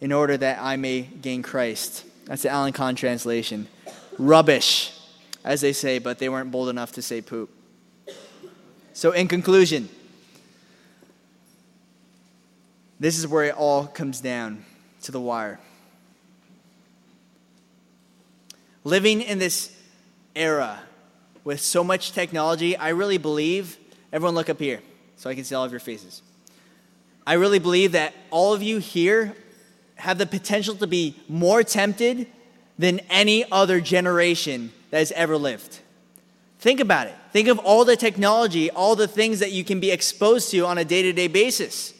in 0.00 0.12
order 0.12 0.36
that 0.36 0.58
I 0.60 0.76
may 0.76 1.02
gain 1.02 1.42
Christ. 1.42 2.04
That's 2.24 2.42
the 2.42 2.48
Alan 2.48 2.72
Kahn 2.72 2.94
translation. 2.94 3.68
Rubbish, 4.18 4.92
as 5.44 5.60
they 5.60 5.72
say, 5.72 5.98
but 5.98 6.18
they 6.18 6.28
weren't 6.28 6.50
bold 6.50 6.68
enough 6.68 6.92
to 6.92 7.02
say 7.02 7.20
poop. 7.20 7.50
So, 8.94 9.12
in 9.12 9.28
conclusion, 9.28 9.90
this 12.98 13.18
is 13.18 13.26
where 13.26 13.44
it 13.44 13.54
all 13.54 13.86
comes 13.86 14.20
down 14.20 14.64
to 15.02 15.12
the 15.12 15.20
wire. 15.20 15.60
living 18.86 19.20
in 19.20 19.40
this 19.40 19.76
era 20.36 20.80
with 21.42 21.60
so 21.60 21.82
much 21.82 22.12
technology, 22.12 22.76
I 22.76 22.90
really 22.90 23.18
believe, 23.18 23.78
everyone 24.12 24.36
look 24.36 24.48
up 24.48 24.60
here 24.60 24.80
so 25.16 25.30
I 25.30 25.34
can 25.34 25.44
see 25.44 25.54
all 25.54 25.64
of 25.64 25.70
your 25.70 25.80
faces. 25.80 26.22
I 27.26 27.34
really 27.34 27.58
believe 27.58 27.92
that 27.92 28.14
all 28.30 28.54
of 28.54 28.62
you 28.62 28.78
here 28.78 29.34
have 29.96 30.18
the 30.18 30.26
potential 30.26 30.74
to 30.76 30.86
be 30.86 31.16
more 31.28 31.62
tempted 31.62 32.28
than 32.78 33.00
any 33.10 33.50
other 33.50 33.80
generation 33.80 34.72
that 34.90 34.98
has 34.98 35.10
ever 35.12 35.36
lived. 35.36 35.80
Think 36.58 36.80
about 36.80 37.06
it. 37.06 37.14
Think 37.32 37.48
of 37.48 37.58
all 37.58 37.84
the 37.84 37.96
technology, 37.96 38.70
all 38.70 38.96
the 38.96 39.08
things 39.08 39.40
that 39.40 39.52
you 39.52 39.64
can 39.64 39.80
be 39.80 39.90
exposed 39.90 40.50
to 40.50 40.66
on 40.66 40.78
a 40.78 40.84
day 40.84 41.02
to 41.02 41.12
day 41.12 41.28
basis. 41.28 41.94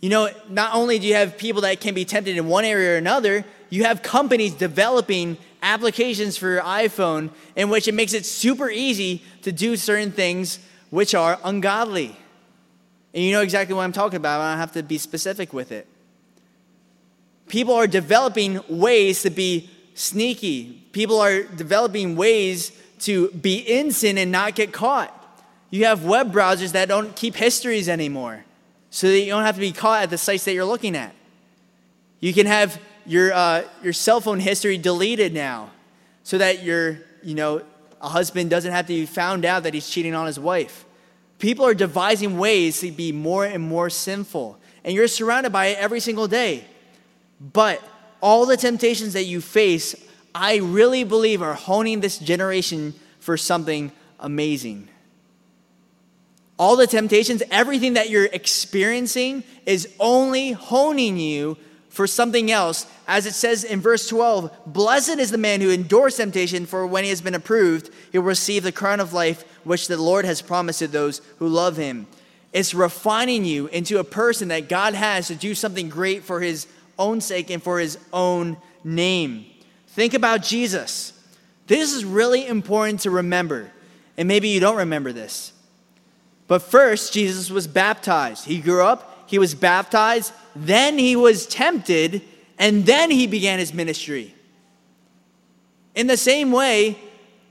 You 0.00 0.10
know, 0.10 0.28
not 0.48 0.74
only 0.74 0.98
do 0.98 1.06
you 1.06 1.14
have 1.14 1.38
people 1.38 1.62
that 1.62 1.80
can 1.80 1.94
be 1.94 2.04
tempted 2.04 2.36
in 2.36 2.46
one 2.48 2.64
area 2.64 2.94
or 2.94 2.96
another, 2.96 3.44
you 3.70 3.84
have 3.84 4.02
companies 4.02 4.52
developing 4.52 5.36
applications 5.62 6.36
for 6.36 6.48
your 6.48 6.62
iPhone 6.62 7.30
in 7.56 7.70
which 7.70 7.88
it 7.88 7.94
makes 7.94 8.12
it 8.12 8.26
super 8.26 8.70
easy 8.70 9.22
to 9.42 9.50
do 9.50 9.76
certain 9.76 10.12
things 10.12 10.58
which 10.90 11.14
are 11.14 11.38
ungodly. 11.44 12.16
And 13.14 13.24
you 13.24 13.32
know 13.32 13.40
exactly 13.40 13.74
what 13.74 13.82
I'm 13.82 13.92
talking 13.92 14.16
about. 14.16 14.40
I 14.40 14.52
don't 14.52 14.58
have 14.58 14.72
to 14.72 14.82
be 14.82 14.98
specific 14.98 15.52
with 15.52 15.72
it. 15.72 15.86
People 17.48 17.74
are 17.74 17.86
developing 17.86 18.60
ways 18.68 19.22
to 19.22 19.30
be 19.30 19.70
sneaky. 19.94 20.84
People 20.92 21.20
are 21.20 21.42
developing 21.42 22.16
ways 22.16 22.72
to 23.00 23.30
be 23.30 23.58
in 23.58 23.90
sin 23.90 24.18
and 24.18 24.32
not 24.32 24.54
get 24.54 24.72
caught. 24.72 25.12
You 25.70 25.84
have 25.86 26.04
web 26.04 26.32
browsers 26.32 26.72
that 26.72 26.88
don't 26.88 27.14
keep 27.16 27.34
histories 27.34 27.88
anymore 27.88 28.44
so 28.90 29.08
that 29.08 29.18
you 29.20 29.26
don't 29.26 29.44
have 29.44 29.56
to 29.56 29.60
be 29.60 29.72
caught 29.72 30.04
at 30.04 30.10
the 30.10 30.18
sites 30.18 30.44
that 30.44 30.54
you're 30.54 30.64
looking 30.64 30.96
at. 30.96 31.14
You 32.20 32.32
can 32.32 32.46
have 32.46 32.80
your, 33.04 33.32
uh, 33.32 33.62
your 33.82 33.92
cell 33.92 34.20
phone 34.20 34.40
history 34.40 34.78
deleted 34.78 35.32
now 35.32 35.70
so 36.22 36.38
that 36.38 36.62
your, 36.62 36.98
you 37.22 37.34
know, 37.34 37.62
a 38.00 38.08
husband 38.08 38.50
doesn't 38.50 38.72
have 38.72 38.86
to 38.86 38.92
be 38.92 39.06
found 39.06 39.44
out 39.44 39.62
that 39.62 39.74
he's 39.74 39.88
cheating 39.88 40.14
on 40.14 40.26
his 40.26 40.38
wife. 40.38 40.84
People 41.38 41.66
are 41.66 41.74
devising 41.74 42.38
ways 42.38 42.80
to 42.80 42.90
be 42.90 43.12
more 43.12 43.44
and 43.44 43.62
more 43.62 43.90
sinful, 43.90 44.58
and 44.84 44.94
you're 44.94 45.08
surrounded 45.08 45.52
by 45.52 45.66
it 45.66 45.78
every 45.78 46.00
single 46.00 46.28
day. 46.28 46.64
But 47.40 47.82
all 48.20 48.46
the 48.46 48.56
temptations 48.56 49.12
that 49.12 49.24
you 49.24 49.40
face, 49.40 49.94
I 50.34 50.56
really 50.56 51.04
believe 51.04 51.42
are 51.42 51.54
honing 51.54 52.00
this 52.00 52.18
generation 52.18 52.94
for 53.18 53.36
something 53.36 53.92
amazing. 54.18 54.88
All 56.58 56.76
the 56.76 56.86
temptations, 56.86 57.42
everything 57.50 57.94
that 57.94 58.08
you're 58.08 58.26
experiencing 58.26 59.44
is 59.66 59.92
only 60.00 60.52
honing 60.52 61.18
you 61.18 61.58
for 61.96 62.06
something 62.06 62.50
else. 62.50 62.86
As 63.08 63.24
it 63.24 63.32
says 63.32 63.64
in 63.64 63.80
verse 63.80 64.06
12, 64.06 64.54
blessed 64.66 65.18
is 65.18 65.30
the 65.30 65.38
man 65.38 65.62
who 65.62 65.70
endures 65.70 66.16
temptation, 66.16 66.66
for 66.66 66.86
when 66.86 67.04
he 67.04 67.10
has 67.10 67.22
been 67.22 67.34
approved, 67.34 67.90
he 68.12 68.18
will 68.18 68.26
receive 68.26 68.64
the 68.64 68.70
crown 68.70 69.00
of 69.00 69.14
life 69.14 69.44
which 69.64 69.88
the 69.88 69.96
Lord 69.96 70.26
has 70.26 70.42
promised 70.42 70.80
to 70.80 70.88
those 70.88 71.22
who 71.38 71.48
love 71.48 71.78
him. 71.78 72.06
It's 72.52 72.74
refining 72.74 73.46
you 73.46 73.68
into 73.68 73.98
a 73.98 74.04
person 74.04 74.48
that 74.48 74.68
God 74.68 74.92
has 74.92 75.28
to 75.28 75.34
do 75.34 75.54
something 75.54 75.88
great 75.88 76.22
for 76.22 76.42
his 76.42 76.66
own 76.98 77.22
sake 77.22 77.48
and 77.48 77.62
for 77.62 77.78
his 77.78 77.98
own 78.12 78.58
name. 78.84 79.46
Think 79.88 80.12
about 80.12 80.42
Jesus. 80.42 81.14
This 81.66 81.94
is 81.94 82.04
really 82.04 82.46
important 82.46 83.00
to 83.00 83.10
remember. 83.10 83.72
And 84.18 84.28
maybe 84.28 84.48
you 84.48 84.60
don't 84.60 84.76
remember 84.76 85.12
this. 85.12 85.54
But 86.46 86.60
first, 86.60 87.14
Jesus 87.14 87.50
was 87.50 87.66
baptized. 87.66 88.44
He 88.44 88.60
grew 88.60 88.84
up, 88.84 89.15
he 89.26 89.38
was 89.38 89.54
baptized, 89.54 90.32
then 90.54 90.98
he 90.98 91.16
was 91.16 91.46
tempted, 91.46 92.22
and 92.58 92.86
then 92.86 93.10
he 93.10 93.26
began 93.26 93.58
his 93.58 93.74
ministry. 93.74 94.34
In 95.94 96.06
the 96.06 96.16
same 96.16 96.52
way, 96.52 96.98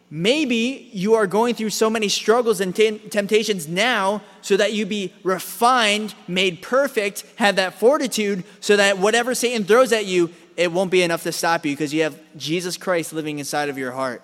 maybe 0.09 0.89
you 0.93 1.15
are 1.15 1.27
going 1.27 1.55
through 1.55 1.71
so 1.71 1.89
many 1.89 2.07
struggles 2.07 2.61
and 2.61 2.75
t- 2.75 2.99
temptations 3.09 3.67
now 3.67 4.21
so 4.41 4.55
that 4.55 4.73
you 4.73 4.85
be 4.85 5.13
refined, 5.23 6.13
made 6.27 6.61
perfect, 6.61 7.25
have 7.37 7.55
that 7.57 7.73
fortitude 7.73 8.43
so 8.59 8.77
that 8.77 8.97
whatever 8.99 9.33
Satan 9.35 9.63
throws 9.63 9.91
at 9.91 10.05
you, 10.05 10.31
it 10.55 10.71
won't 10.71 10.91
be 10.91 11.01
enough 11.01 11.23
to 11.23 11.31
stop 11.31 11.65
you 11.65 11.73
because 11.73 11.93
you 11.93 12.03
have 12.03 12.17
Jesus 12.37 12.77
Christ 12.77 13.13
living 13.13 13.39
inside 13.39 13.67
of 13.67 13.77
your 13.77 13.91
heart. 13.91 14.21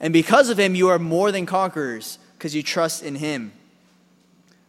And 0.00 0.12
because 0.12 0.48
of 0.48 0.58
him, 0.58 0.74
you 0.74 0.88
are 0.88 0.98
more 0.98 1.30
than 1.30 1.46
conquerors 1.46 2.18
because 2.36 2.54
you 2.54 2.62
trust 2.62 3.04
in 3.04 3.14
him. 3.14 3.52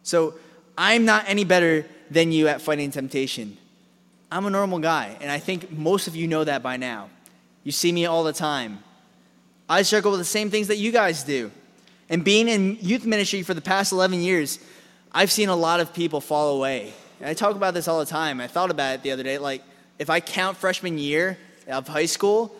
So 0.04 0.34
I'm 0.78 1.04
not 1.04 1.24
any 1.26 1.44
better 1.44 1.86
than 2.10 2.32
you 2.32 2.48
at 2.48 2.60
fighting 2.60 2.90
temptation. 2.90 3.56
I'm 4.30 4.46
a 4.46 4.50
normal 4.50 4.78
guy, 4.78 5.16
and 5.20 5.30
I 5.30 5.38
think 5.38 5.70
most 5.70 6.08
of 6.08 6.16
you 6.16 6.26
know 6.26 6.44
that 6.44 6.62
by 6.62 6.76
now. 6.76 7.08
You 7.62 7.72
see 7.72 7.92
me 7.92 8.06
all 8.06 8.24
the 8.24 8.32
time. 8.32 8.82
I 9.68 9.82
struggle 9.82 10.10
with 10.10 10.20
the 10.20 10.24
same 10.24 10.50
things 10.50 10.68
that 10.68 10.76
you 10.76 10.92
guys 10.92 11.24
do. 11.24 11.50
And 12.08 12.22
being 12.22 12.48
in 12.48 12.76
youth 12.80 13.06
ministry 13.06 13.42
for 13.42 13.54
the 13.54 13.62
past 13.62 13.92
11 13.92 14.20
years, 14.20 14.58
I've 15.12 15.32
seen 15.32 15.48
a 15.48 15.56
lot 15.56 15.80
of 15.80 15.94
people 15.94 16.20
fall 16.20 16.56
away. 16.56 16.92
And 17.20 17.28
I 17.28 17.34
talk 17.34 17.56
about 17.56 17.74
this 17.74 17.88
all 17.88 18.00
the 18.00 18.06
time. 18.06 18.40
I 18.40 18.46
thought 18.46 18.70
about 18.70 18.96
it 18.96 19.02
the 19.02 19.12
other 19.12 19.22
day. 19.22 19.38
Like, 19.38 19.62
if 19.98 20.10
I 20.10 20.20
count 20.20 20.56
freshman 20.56 20.98
year 20.98 21.38
of 21.66 21.88
high 21.88 22.06
school, 22.06 22.54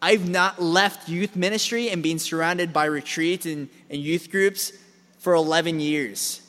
I've 0.00 0.28
not 0.28 0.60
left 0.60 1.08
youth 1.08 1.36
ministry 1.36 1.90
and 1.90 2.02
been 2.02 2.18
surrounded 2.18 2.72
by 2.72 2.86
retreats 2.86 3.46
and, 3.46 3.68
and 3.88 4.00
youth 4.00 4.30
groups 4.32 4.72
for 5.18 5.34
11 5.34 5.78
years. 5.78 6.41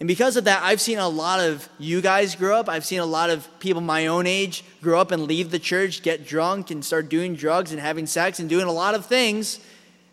And 0.00 0.06
because 0.06 0.38
of 0.38 0.44
that, 0.44 0.62
I've 0.62 0.80
seen 0.80 0.98
a 0.98 1.08
lot 1.08 1.40
of 1.40 1.68
you 1.78 2.00
guys 2.00 2.34
grow 2.34 2.58
up. 2.58 2.70
I've 2.70 2.86
seen 2.86 3.00
a 3.00 3.06
lot 3.06 3.28
of 3.28 3.46
people 3.60 3.82
my 3.82 4.06
own 4.06 4.26
age 4.26 4.64
grow 4.80 4.98
up 4.98 5.12
and 5.12 5.24
leave 5.24 5.50
the 5.50 5.58
church, 5.58 6.02
get 6.02 6.26
drunk, 6.26 6.70
and 6.70 6.82
start 6.82 7.10
doing 7.10 7.34
drugs 7.34 7.70
and 7.70 7.78
having 7.78 8.06
sex 8.06 8.40
and 8.40 8.48
doing 8.48 8.66
a 8.66 8.72
lot 8.72 8.94
of 8.94 9.04
things. 9.04 9.60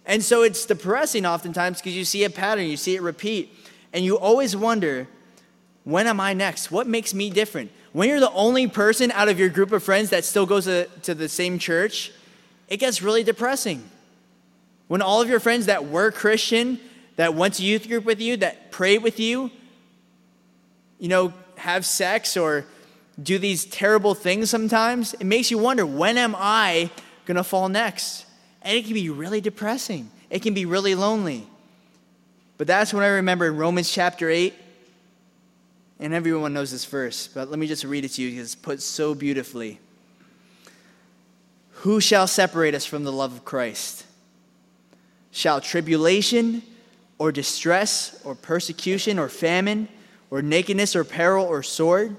And 0.05 0.21
so 0.21 0.43
it's 0.43 0.65
depressing 0.65 1.25
oftentimes 1.25 1.79
because 1.79 1.95
you 1.95 2.03
see 2.03 2.25
a 2.25 2.29
pattern, 2.29 2.65
you 2.65 2.75
see 2.75 2.95
it 2.95 3.01
repeat. 3.01 3.53
And 3.93 4.03
you 4.03 4.17
always 4.17 4.57
wonder, 4.57 5.07
when 5.85 6.05
am 6.05 6.19
I 6.19 6.33
next? 6.33 6.69
What 6.69 6.85
makes 6.85 7.13
me 7.13 7.29
different? 7.29 7.71
When 7.93 8.09
you're 8.09 8.19
the 8.19 8.31
only 8.31 8.67
person 8.67 9.09
out 9.11 9.29
of 9.29 9.39
your 9.39 9.49
group 9.49 9.71
of 9.71 9.83
friends 9.83 10.09
that 10.09 10.25
still 10.25 10.45
goes 10.45 10.65
to, 10.65 10.87
to 11.03 11.15
the 11.15 11.29
same 11.29 11.59
church, 11.59 12.11
it 12.67 12.77
gets 12.77 13.01
really 13.01 13.23
depressing. 13.23 13.89
When 14.89 15.01
all 15.01 15.21
of 15.21 15.29
your 15.29 15.39
friends 15.39 15.67
that 15.67 15.87
were 15.87 16.11
Christian, 16.11 16.79
that 17.15 17.35
went 17.35 17.55
to 17.55 17.63
youth 17.63 17.87
group 17.87 18.03
with 18.03 18.19
you, 18.19 18.35
that 18.37 18.71
prayed 18.71 19.01
with 19.01 19.17
you, 19.17 19.49
you 20.99 21.07
know, 21.07 21.33
have 21.55 21.85
sex 21.85 22.37
or 22.37 22.65
do 23.21 23.37
these 23.39 23.65
terrible 23.65 24.13
things 24.13 24.49
sometimes, 24.49 25.13
it 25.15 25.25
makes 25.25 25.49
you 25.49 25.57
wonder 25.57 25.85
when 25.85 26.17
am 26.17 26.35
I 26.37 26.89
going 27.25 27.35
to 27.37 27.43
fall 27.43 27.69
next? 27.69 28.25
And 28.61 28.77
it 28.77 28.85
can 28.85 28.93
be 28.93 29.09
really 29.09 29.41
depressing, 29.41 30.09
it 30.29 30.41
can 30.41 30.53
be 30.53 30.65
really 30.65 30.95
lonely. 30.95 31.47
But 32.57 32.67
that's 32.67 32.93
when 32.93 33.03
I 33.03 33.07
remember 33.07 33.47
in 33.47 33.57
Romans 33.57 33.91
chapter 33.91 34.29
8, 34.29 34.53
and 35.99 36.13
everyone 36.13 36.53
knows 36.53 36.71
this 36.71 36.85
verse, 36.85 37.27
but 37.27 37.49
let 37.49 37.59
me 37.59 37.67
just 37.67 37.83
read 37.83 38.05
it 38.05 38.09
to 38.09 38.21
you 38.21 38.31
because 38.31 38.53
it's 38.53 38.55
put 38.55 38.81
so 38.81 39.13
beautifully. 39.13 39.79
Who 41.81 41.99
shall 42.01 42.27
separate 42.27 42.73
us 42.73 42.85
from 42.85 43.03
the 43.03 43.11
love 43.11 43.33
of 43.33 43.45
Christ? 43.45 44.05
Shall 45.31 45.61
tribulation 45.61 46.63
or 47.19 47.31
distress 47.31 48.19
or 48.23 48.33
persecution 48.33 49.19
or 49.19 49.29
famine? 49.29 49.87
Or 50.29 50.41
nakedness 50.41 50.95
or 50.95 51.03
peril 51.03 51.45
or 51.45 51.63
sword, 51.63 52.15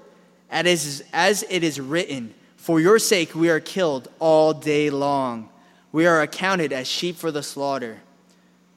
as, 0.50 1.02
as 1.12 1.44
it 1.50 1.62
is 1.62 1.80
written, 1.80 2.34
For 2.56 2.80
your 2.80 2.98
sake 2.98 3.34
we 3.34 3.50
are 3.50 3.60
killed 3.60 4.08
all 4.18 4.54
day 4.54 4.90
long. 4.90 5.48
We 5.92 6.06
are 6.06 6.22
accounted 6.22 6.72
as 6.72 6.86
sheep 6.86 7.16
for 7.16 7.30
the 7.30 7.42
slaughter. 7.42 7.98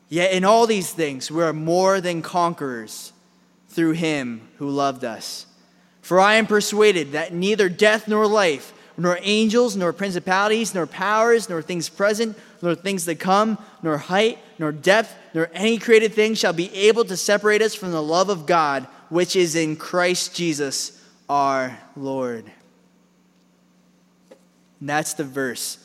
Yet 0.09 0.33
in 0.33 0.43
all 0.43 0.67
these 0.67 0.91
things 0.91 1.31
we 1.31 1.43
are 1.43 1.53
more 1.53 2.01
than 2.01 2.21
conquerors 2.21 3.13
through 3.69 3.93
him 3.93 4.49
who 4.57 4.69
loved 4.69 5.05
us. 5.05 5.45
For 6.01 6.19
I 6.19 6.35
am 6.35 6.47
persuaded 6.47 7.13
that 7.13 7.33
neither 7.33 7.69
death 7.69 8.07
nor 8.07 8.27
life, 8.27 8.73
nor 8.97 9.17
angels, 9.21 9.77
nor 9.77 9.93
principalities, 9.93 10.75
nor 10.75 10.85
powers, 10.85 11.47
nor 11.49 11.61
things 11.61 11.87
present, 11.87 12.37
nor 12.61 12.75
things 12.75 13.05
to 13.05 13.15
come, 13.15 13.57
nor 13.81 13.97
height, 13.97 14.37
nor 14.59 14.71
depth, 14.71 15.15
nor 15.33 15.49
any 15.53 15.77
created 15.77 16.13
thing 16.13 16.33
shall 16.33 16.53
be 16.53 16.73
able 16.73 17.05
to 17.05 17.15
separate 17.15 17.61
us 17.61 17.73
from 17.73 17.91
the 17.91 18.03
love 18.03 18.29
of 18.29 18.45
God 18.45 18.87
which 19.11 19.35
is 19.35 19.55
in 19.57 19.75
Christ 19.75 20.33
Jesus 20.33 20.97
our 21.29 21.77
Lord. 21.97 22.49
And 24.79 24.87
that's 24.89 25.13
the 25.13 25.25
verse 25.25 25.77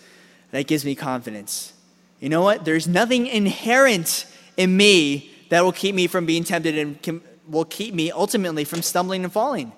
that 0.52 0.68
gives 0.68 0.84
me 0.84 0.94
confidence. 0.94 1.72
You 2.20 2.28
know 2.28 2.42
what? 2.42 2.64
There's 2.64 2.86
nothing 2.86 3.26
inherent 3.26 4.26
in 4.56 4.76
me 4.76 5.30
that 5.48 5.64
will 5.64 5.72
keep 5.72 5.92
me 5.94 6.06
from 6.06 6.24
being 6.24 6.44
tempted 6.44 6.78
and 6.78 7.20
will 7.48 7.64
keep 7.64 7.94
me 7.94 8.12
ultimately 8.12 8.64
from 8.64 8.80
stumbling 8.80 9.24
and 9.24 9.32
falling. 9.32 9.72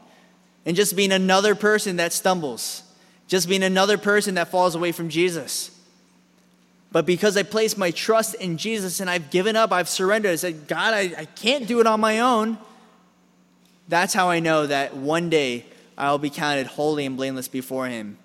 And 0.66 0.76
just 0.76 0.94
being 0.94 1.10
another 1.10 1.54
person 1.54 1.96
that 1.96 2.12
stumbles, 2.12 2.82
just 3.28 3.48
being 3.48 3.62
another 3.62 3.96
person 3.96 4.34
that 4.34 4.48
falls 4.48 4.74
away 4.74 4.92
from 4.92 5.08
Jesus. 5.08 5.70
But 6.92 7.06
because 7.06 7.34
I 7.38 7.44
place 7.44 7.78
my 7.78 7.92
trust 7.92 8.34
in 8.34 8.58
Jesus 8.58 9.00
and 9.00 9.08
I've 9.08 9.30
given 9.30 9.56
up, 9.56 9.72
I've 9.72 9.88
surrendered, 9.88 10.32
I 10.32 10.36
said, 10.36 10.68
God, 10.68 10.92
I, 10.92 11.12
I 11.16 11.24
can't 11.24 11.66
do 11.66 11.80
it 11.80 11.86
on 11.86 11.98
my 11.98 12.20
own. 12.20 12.58
That's 13.88 14.12
how 14.12 14.28
I 14.28 14.40
know 14.40 14.66
that 14.66 14.94
one 14.94 15.30
day 15.30 15.64
I 15.96 16.10
will 16.10 16.18
be 16.18 16.30
counted 16.30 16.66
holy 16.66 17.06
and 17.06 17.16
blameless 17.16 17.48
before 17.48 17.88
Him. 17.88 18.18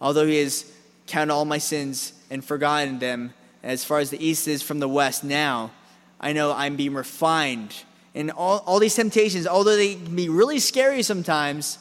Although 0.00 0.26
He 0.26 0.38
has 0.40 0.70
counted 1.06 1.32
all 1.32 1.46
my 1.46 1.58
sins 1.58 2.12
and 2.30 2.44
forgotten 2.44 2.98
them 2.98 3.32
as 3.62 3.84
far 3.84 3.98
as 3.98 4.10
the 4.10 4.24
east 4.24 4.46
is 4.46 4.62
from 4.62 4.78
the 4.78 4.88
west, 4.88 5.24
now 5.24 5.72
I 6.20 6.34
know 6.34 6.52
I'm 6.52 6.76
being 6.76 6.94
refined. 6.94 7.74
And 8.14 8.30
all, 8.30 8.62
all 8.66 8.78
these 8.78 8.94
temptations, 8.94 9.46
although 9.46 9.76
they 9.76 9.94
can 9.94 10.14
be 10.14 10.28
really 10.28 10.58
scary 10.58 11.02
sometimes, 11.02 11.78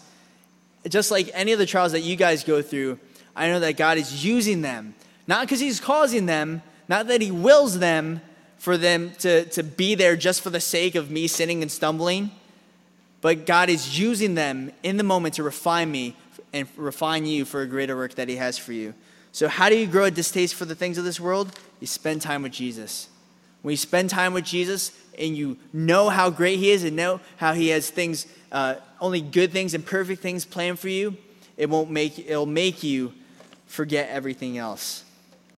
just 0.88 1.12
like 1.12 1.30
any 1.34 1.52
of 1.52 1.60
the 1.60 1.66
trials 1.66 1.92
that 1.92 2.02
you 2.02 2.16
guys 2.16 2.44
go 2.44 2.62
through, 2.62 2.98
I 3.36 3.50
know 3.50 3.60
that 3.60 3.76
God 3.76 3.98
is 3.98 4.24
using 4.24 4.62
them. 4.62 4.96
Not 5.28 5.42
because 5.42 5.60
He's 5.60 5.82
causing 5.82 6.28
them, 6.28 6.62
not 6.88 7.08
that 7.08 7.22
He 7.22 7.32
wills 7.32 7.80
them 7.80 8.22
for 8.58 8.78
them 8.78 9.12
to, 9.20 9.46
to 9.46 9.64
be 9.64 9.96
there 9.96 10.16
just 10.16 10.42
for 10.42 10.50
the 10.50 10.62
sake 10.62 10.96
of 10.96 11.12
me 11.12 11.28
sinning 11.28 11.62
and 11.62 11.72
stumbling 11.72 12.32
but 13.28 13.46
God 13.46 13.70
is 13.70 14.00
using 14.00 14.36
them 14.36 14.72
in 14.84 14.96
the 14.96 15.04
moment 15.04 15.34
to 15.34 15.44
refine 15.44 15.92
me 15.92 16.16
and 16.54 16.66
refine 16.78 17.26
you 17.26 17.44
for 17.44 17.62
a 17.62 17.68
greater 17.68 17.94
work 17.94 18.16
that 18.16 18.30
He 18.30 18.38
has 18.38 18.58
for 18.58 18.72
you. 18.72 18.94
So, 19.34 19.50
how 19.50 19.68
do 19.68 19.78
you 19.78 19.86
grow 19.86 20.06
a 20.06 20.12
distaste 20.12 20.56
for 20.56 20.64
the 20.64 20.76
things 20.76 20.98
of 20.98 21.04
this 21.04 21.20
world? 21.20 21.52
You 21.82 21.88
spend 21.88 22.22
time 22.22 22.42
with 22.42 22.54
Jesus. 22.54 23.10
When 23.64 23.74
you 23.74 23.78
spend 23.78 24.10
time 24.10 24.34
with 24.34 24.46
Jesus 24.46 24.94
and 25.20 25.36
you 25.36 25.58
know 25.74 26.08
how 26.08 26.30
great 26.30 26.58
He 26.60 26.72
is 26.72 26.86
and 26.86 26.96
know 26.96 27.20
how 27.36 27.52
He 27.52 27.68
has 27.68 27.90
things, 27.90 28.28
uh, 28.50 28.76
only 29.02 29.20
good 29.20 29.52
things 29.52 29.74
and 29.74 29.86
perfect 29.86 30.22
things 30.22 30.46
planned 30.46 30.80
for 30.80 30.88
you, 30.88 31.18
it 31.58 31.70
won't 31.70 31.92
make 31.92 32.18
it'll 32.18 32.46
make 32.46 32.82
you 32.82 33.14
forget 33.66 34.08
everything 34.08 34.58
else. 34.58 35.04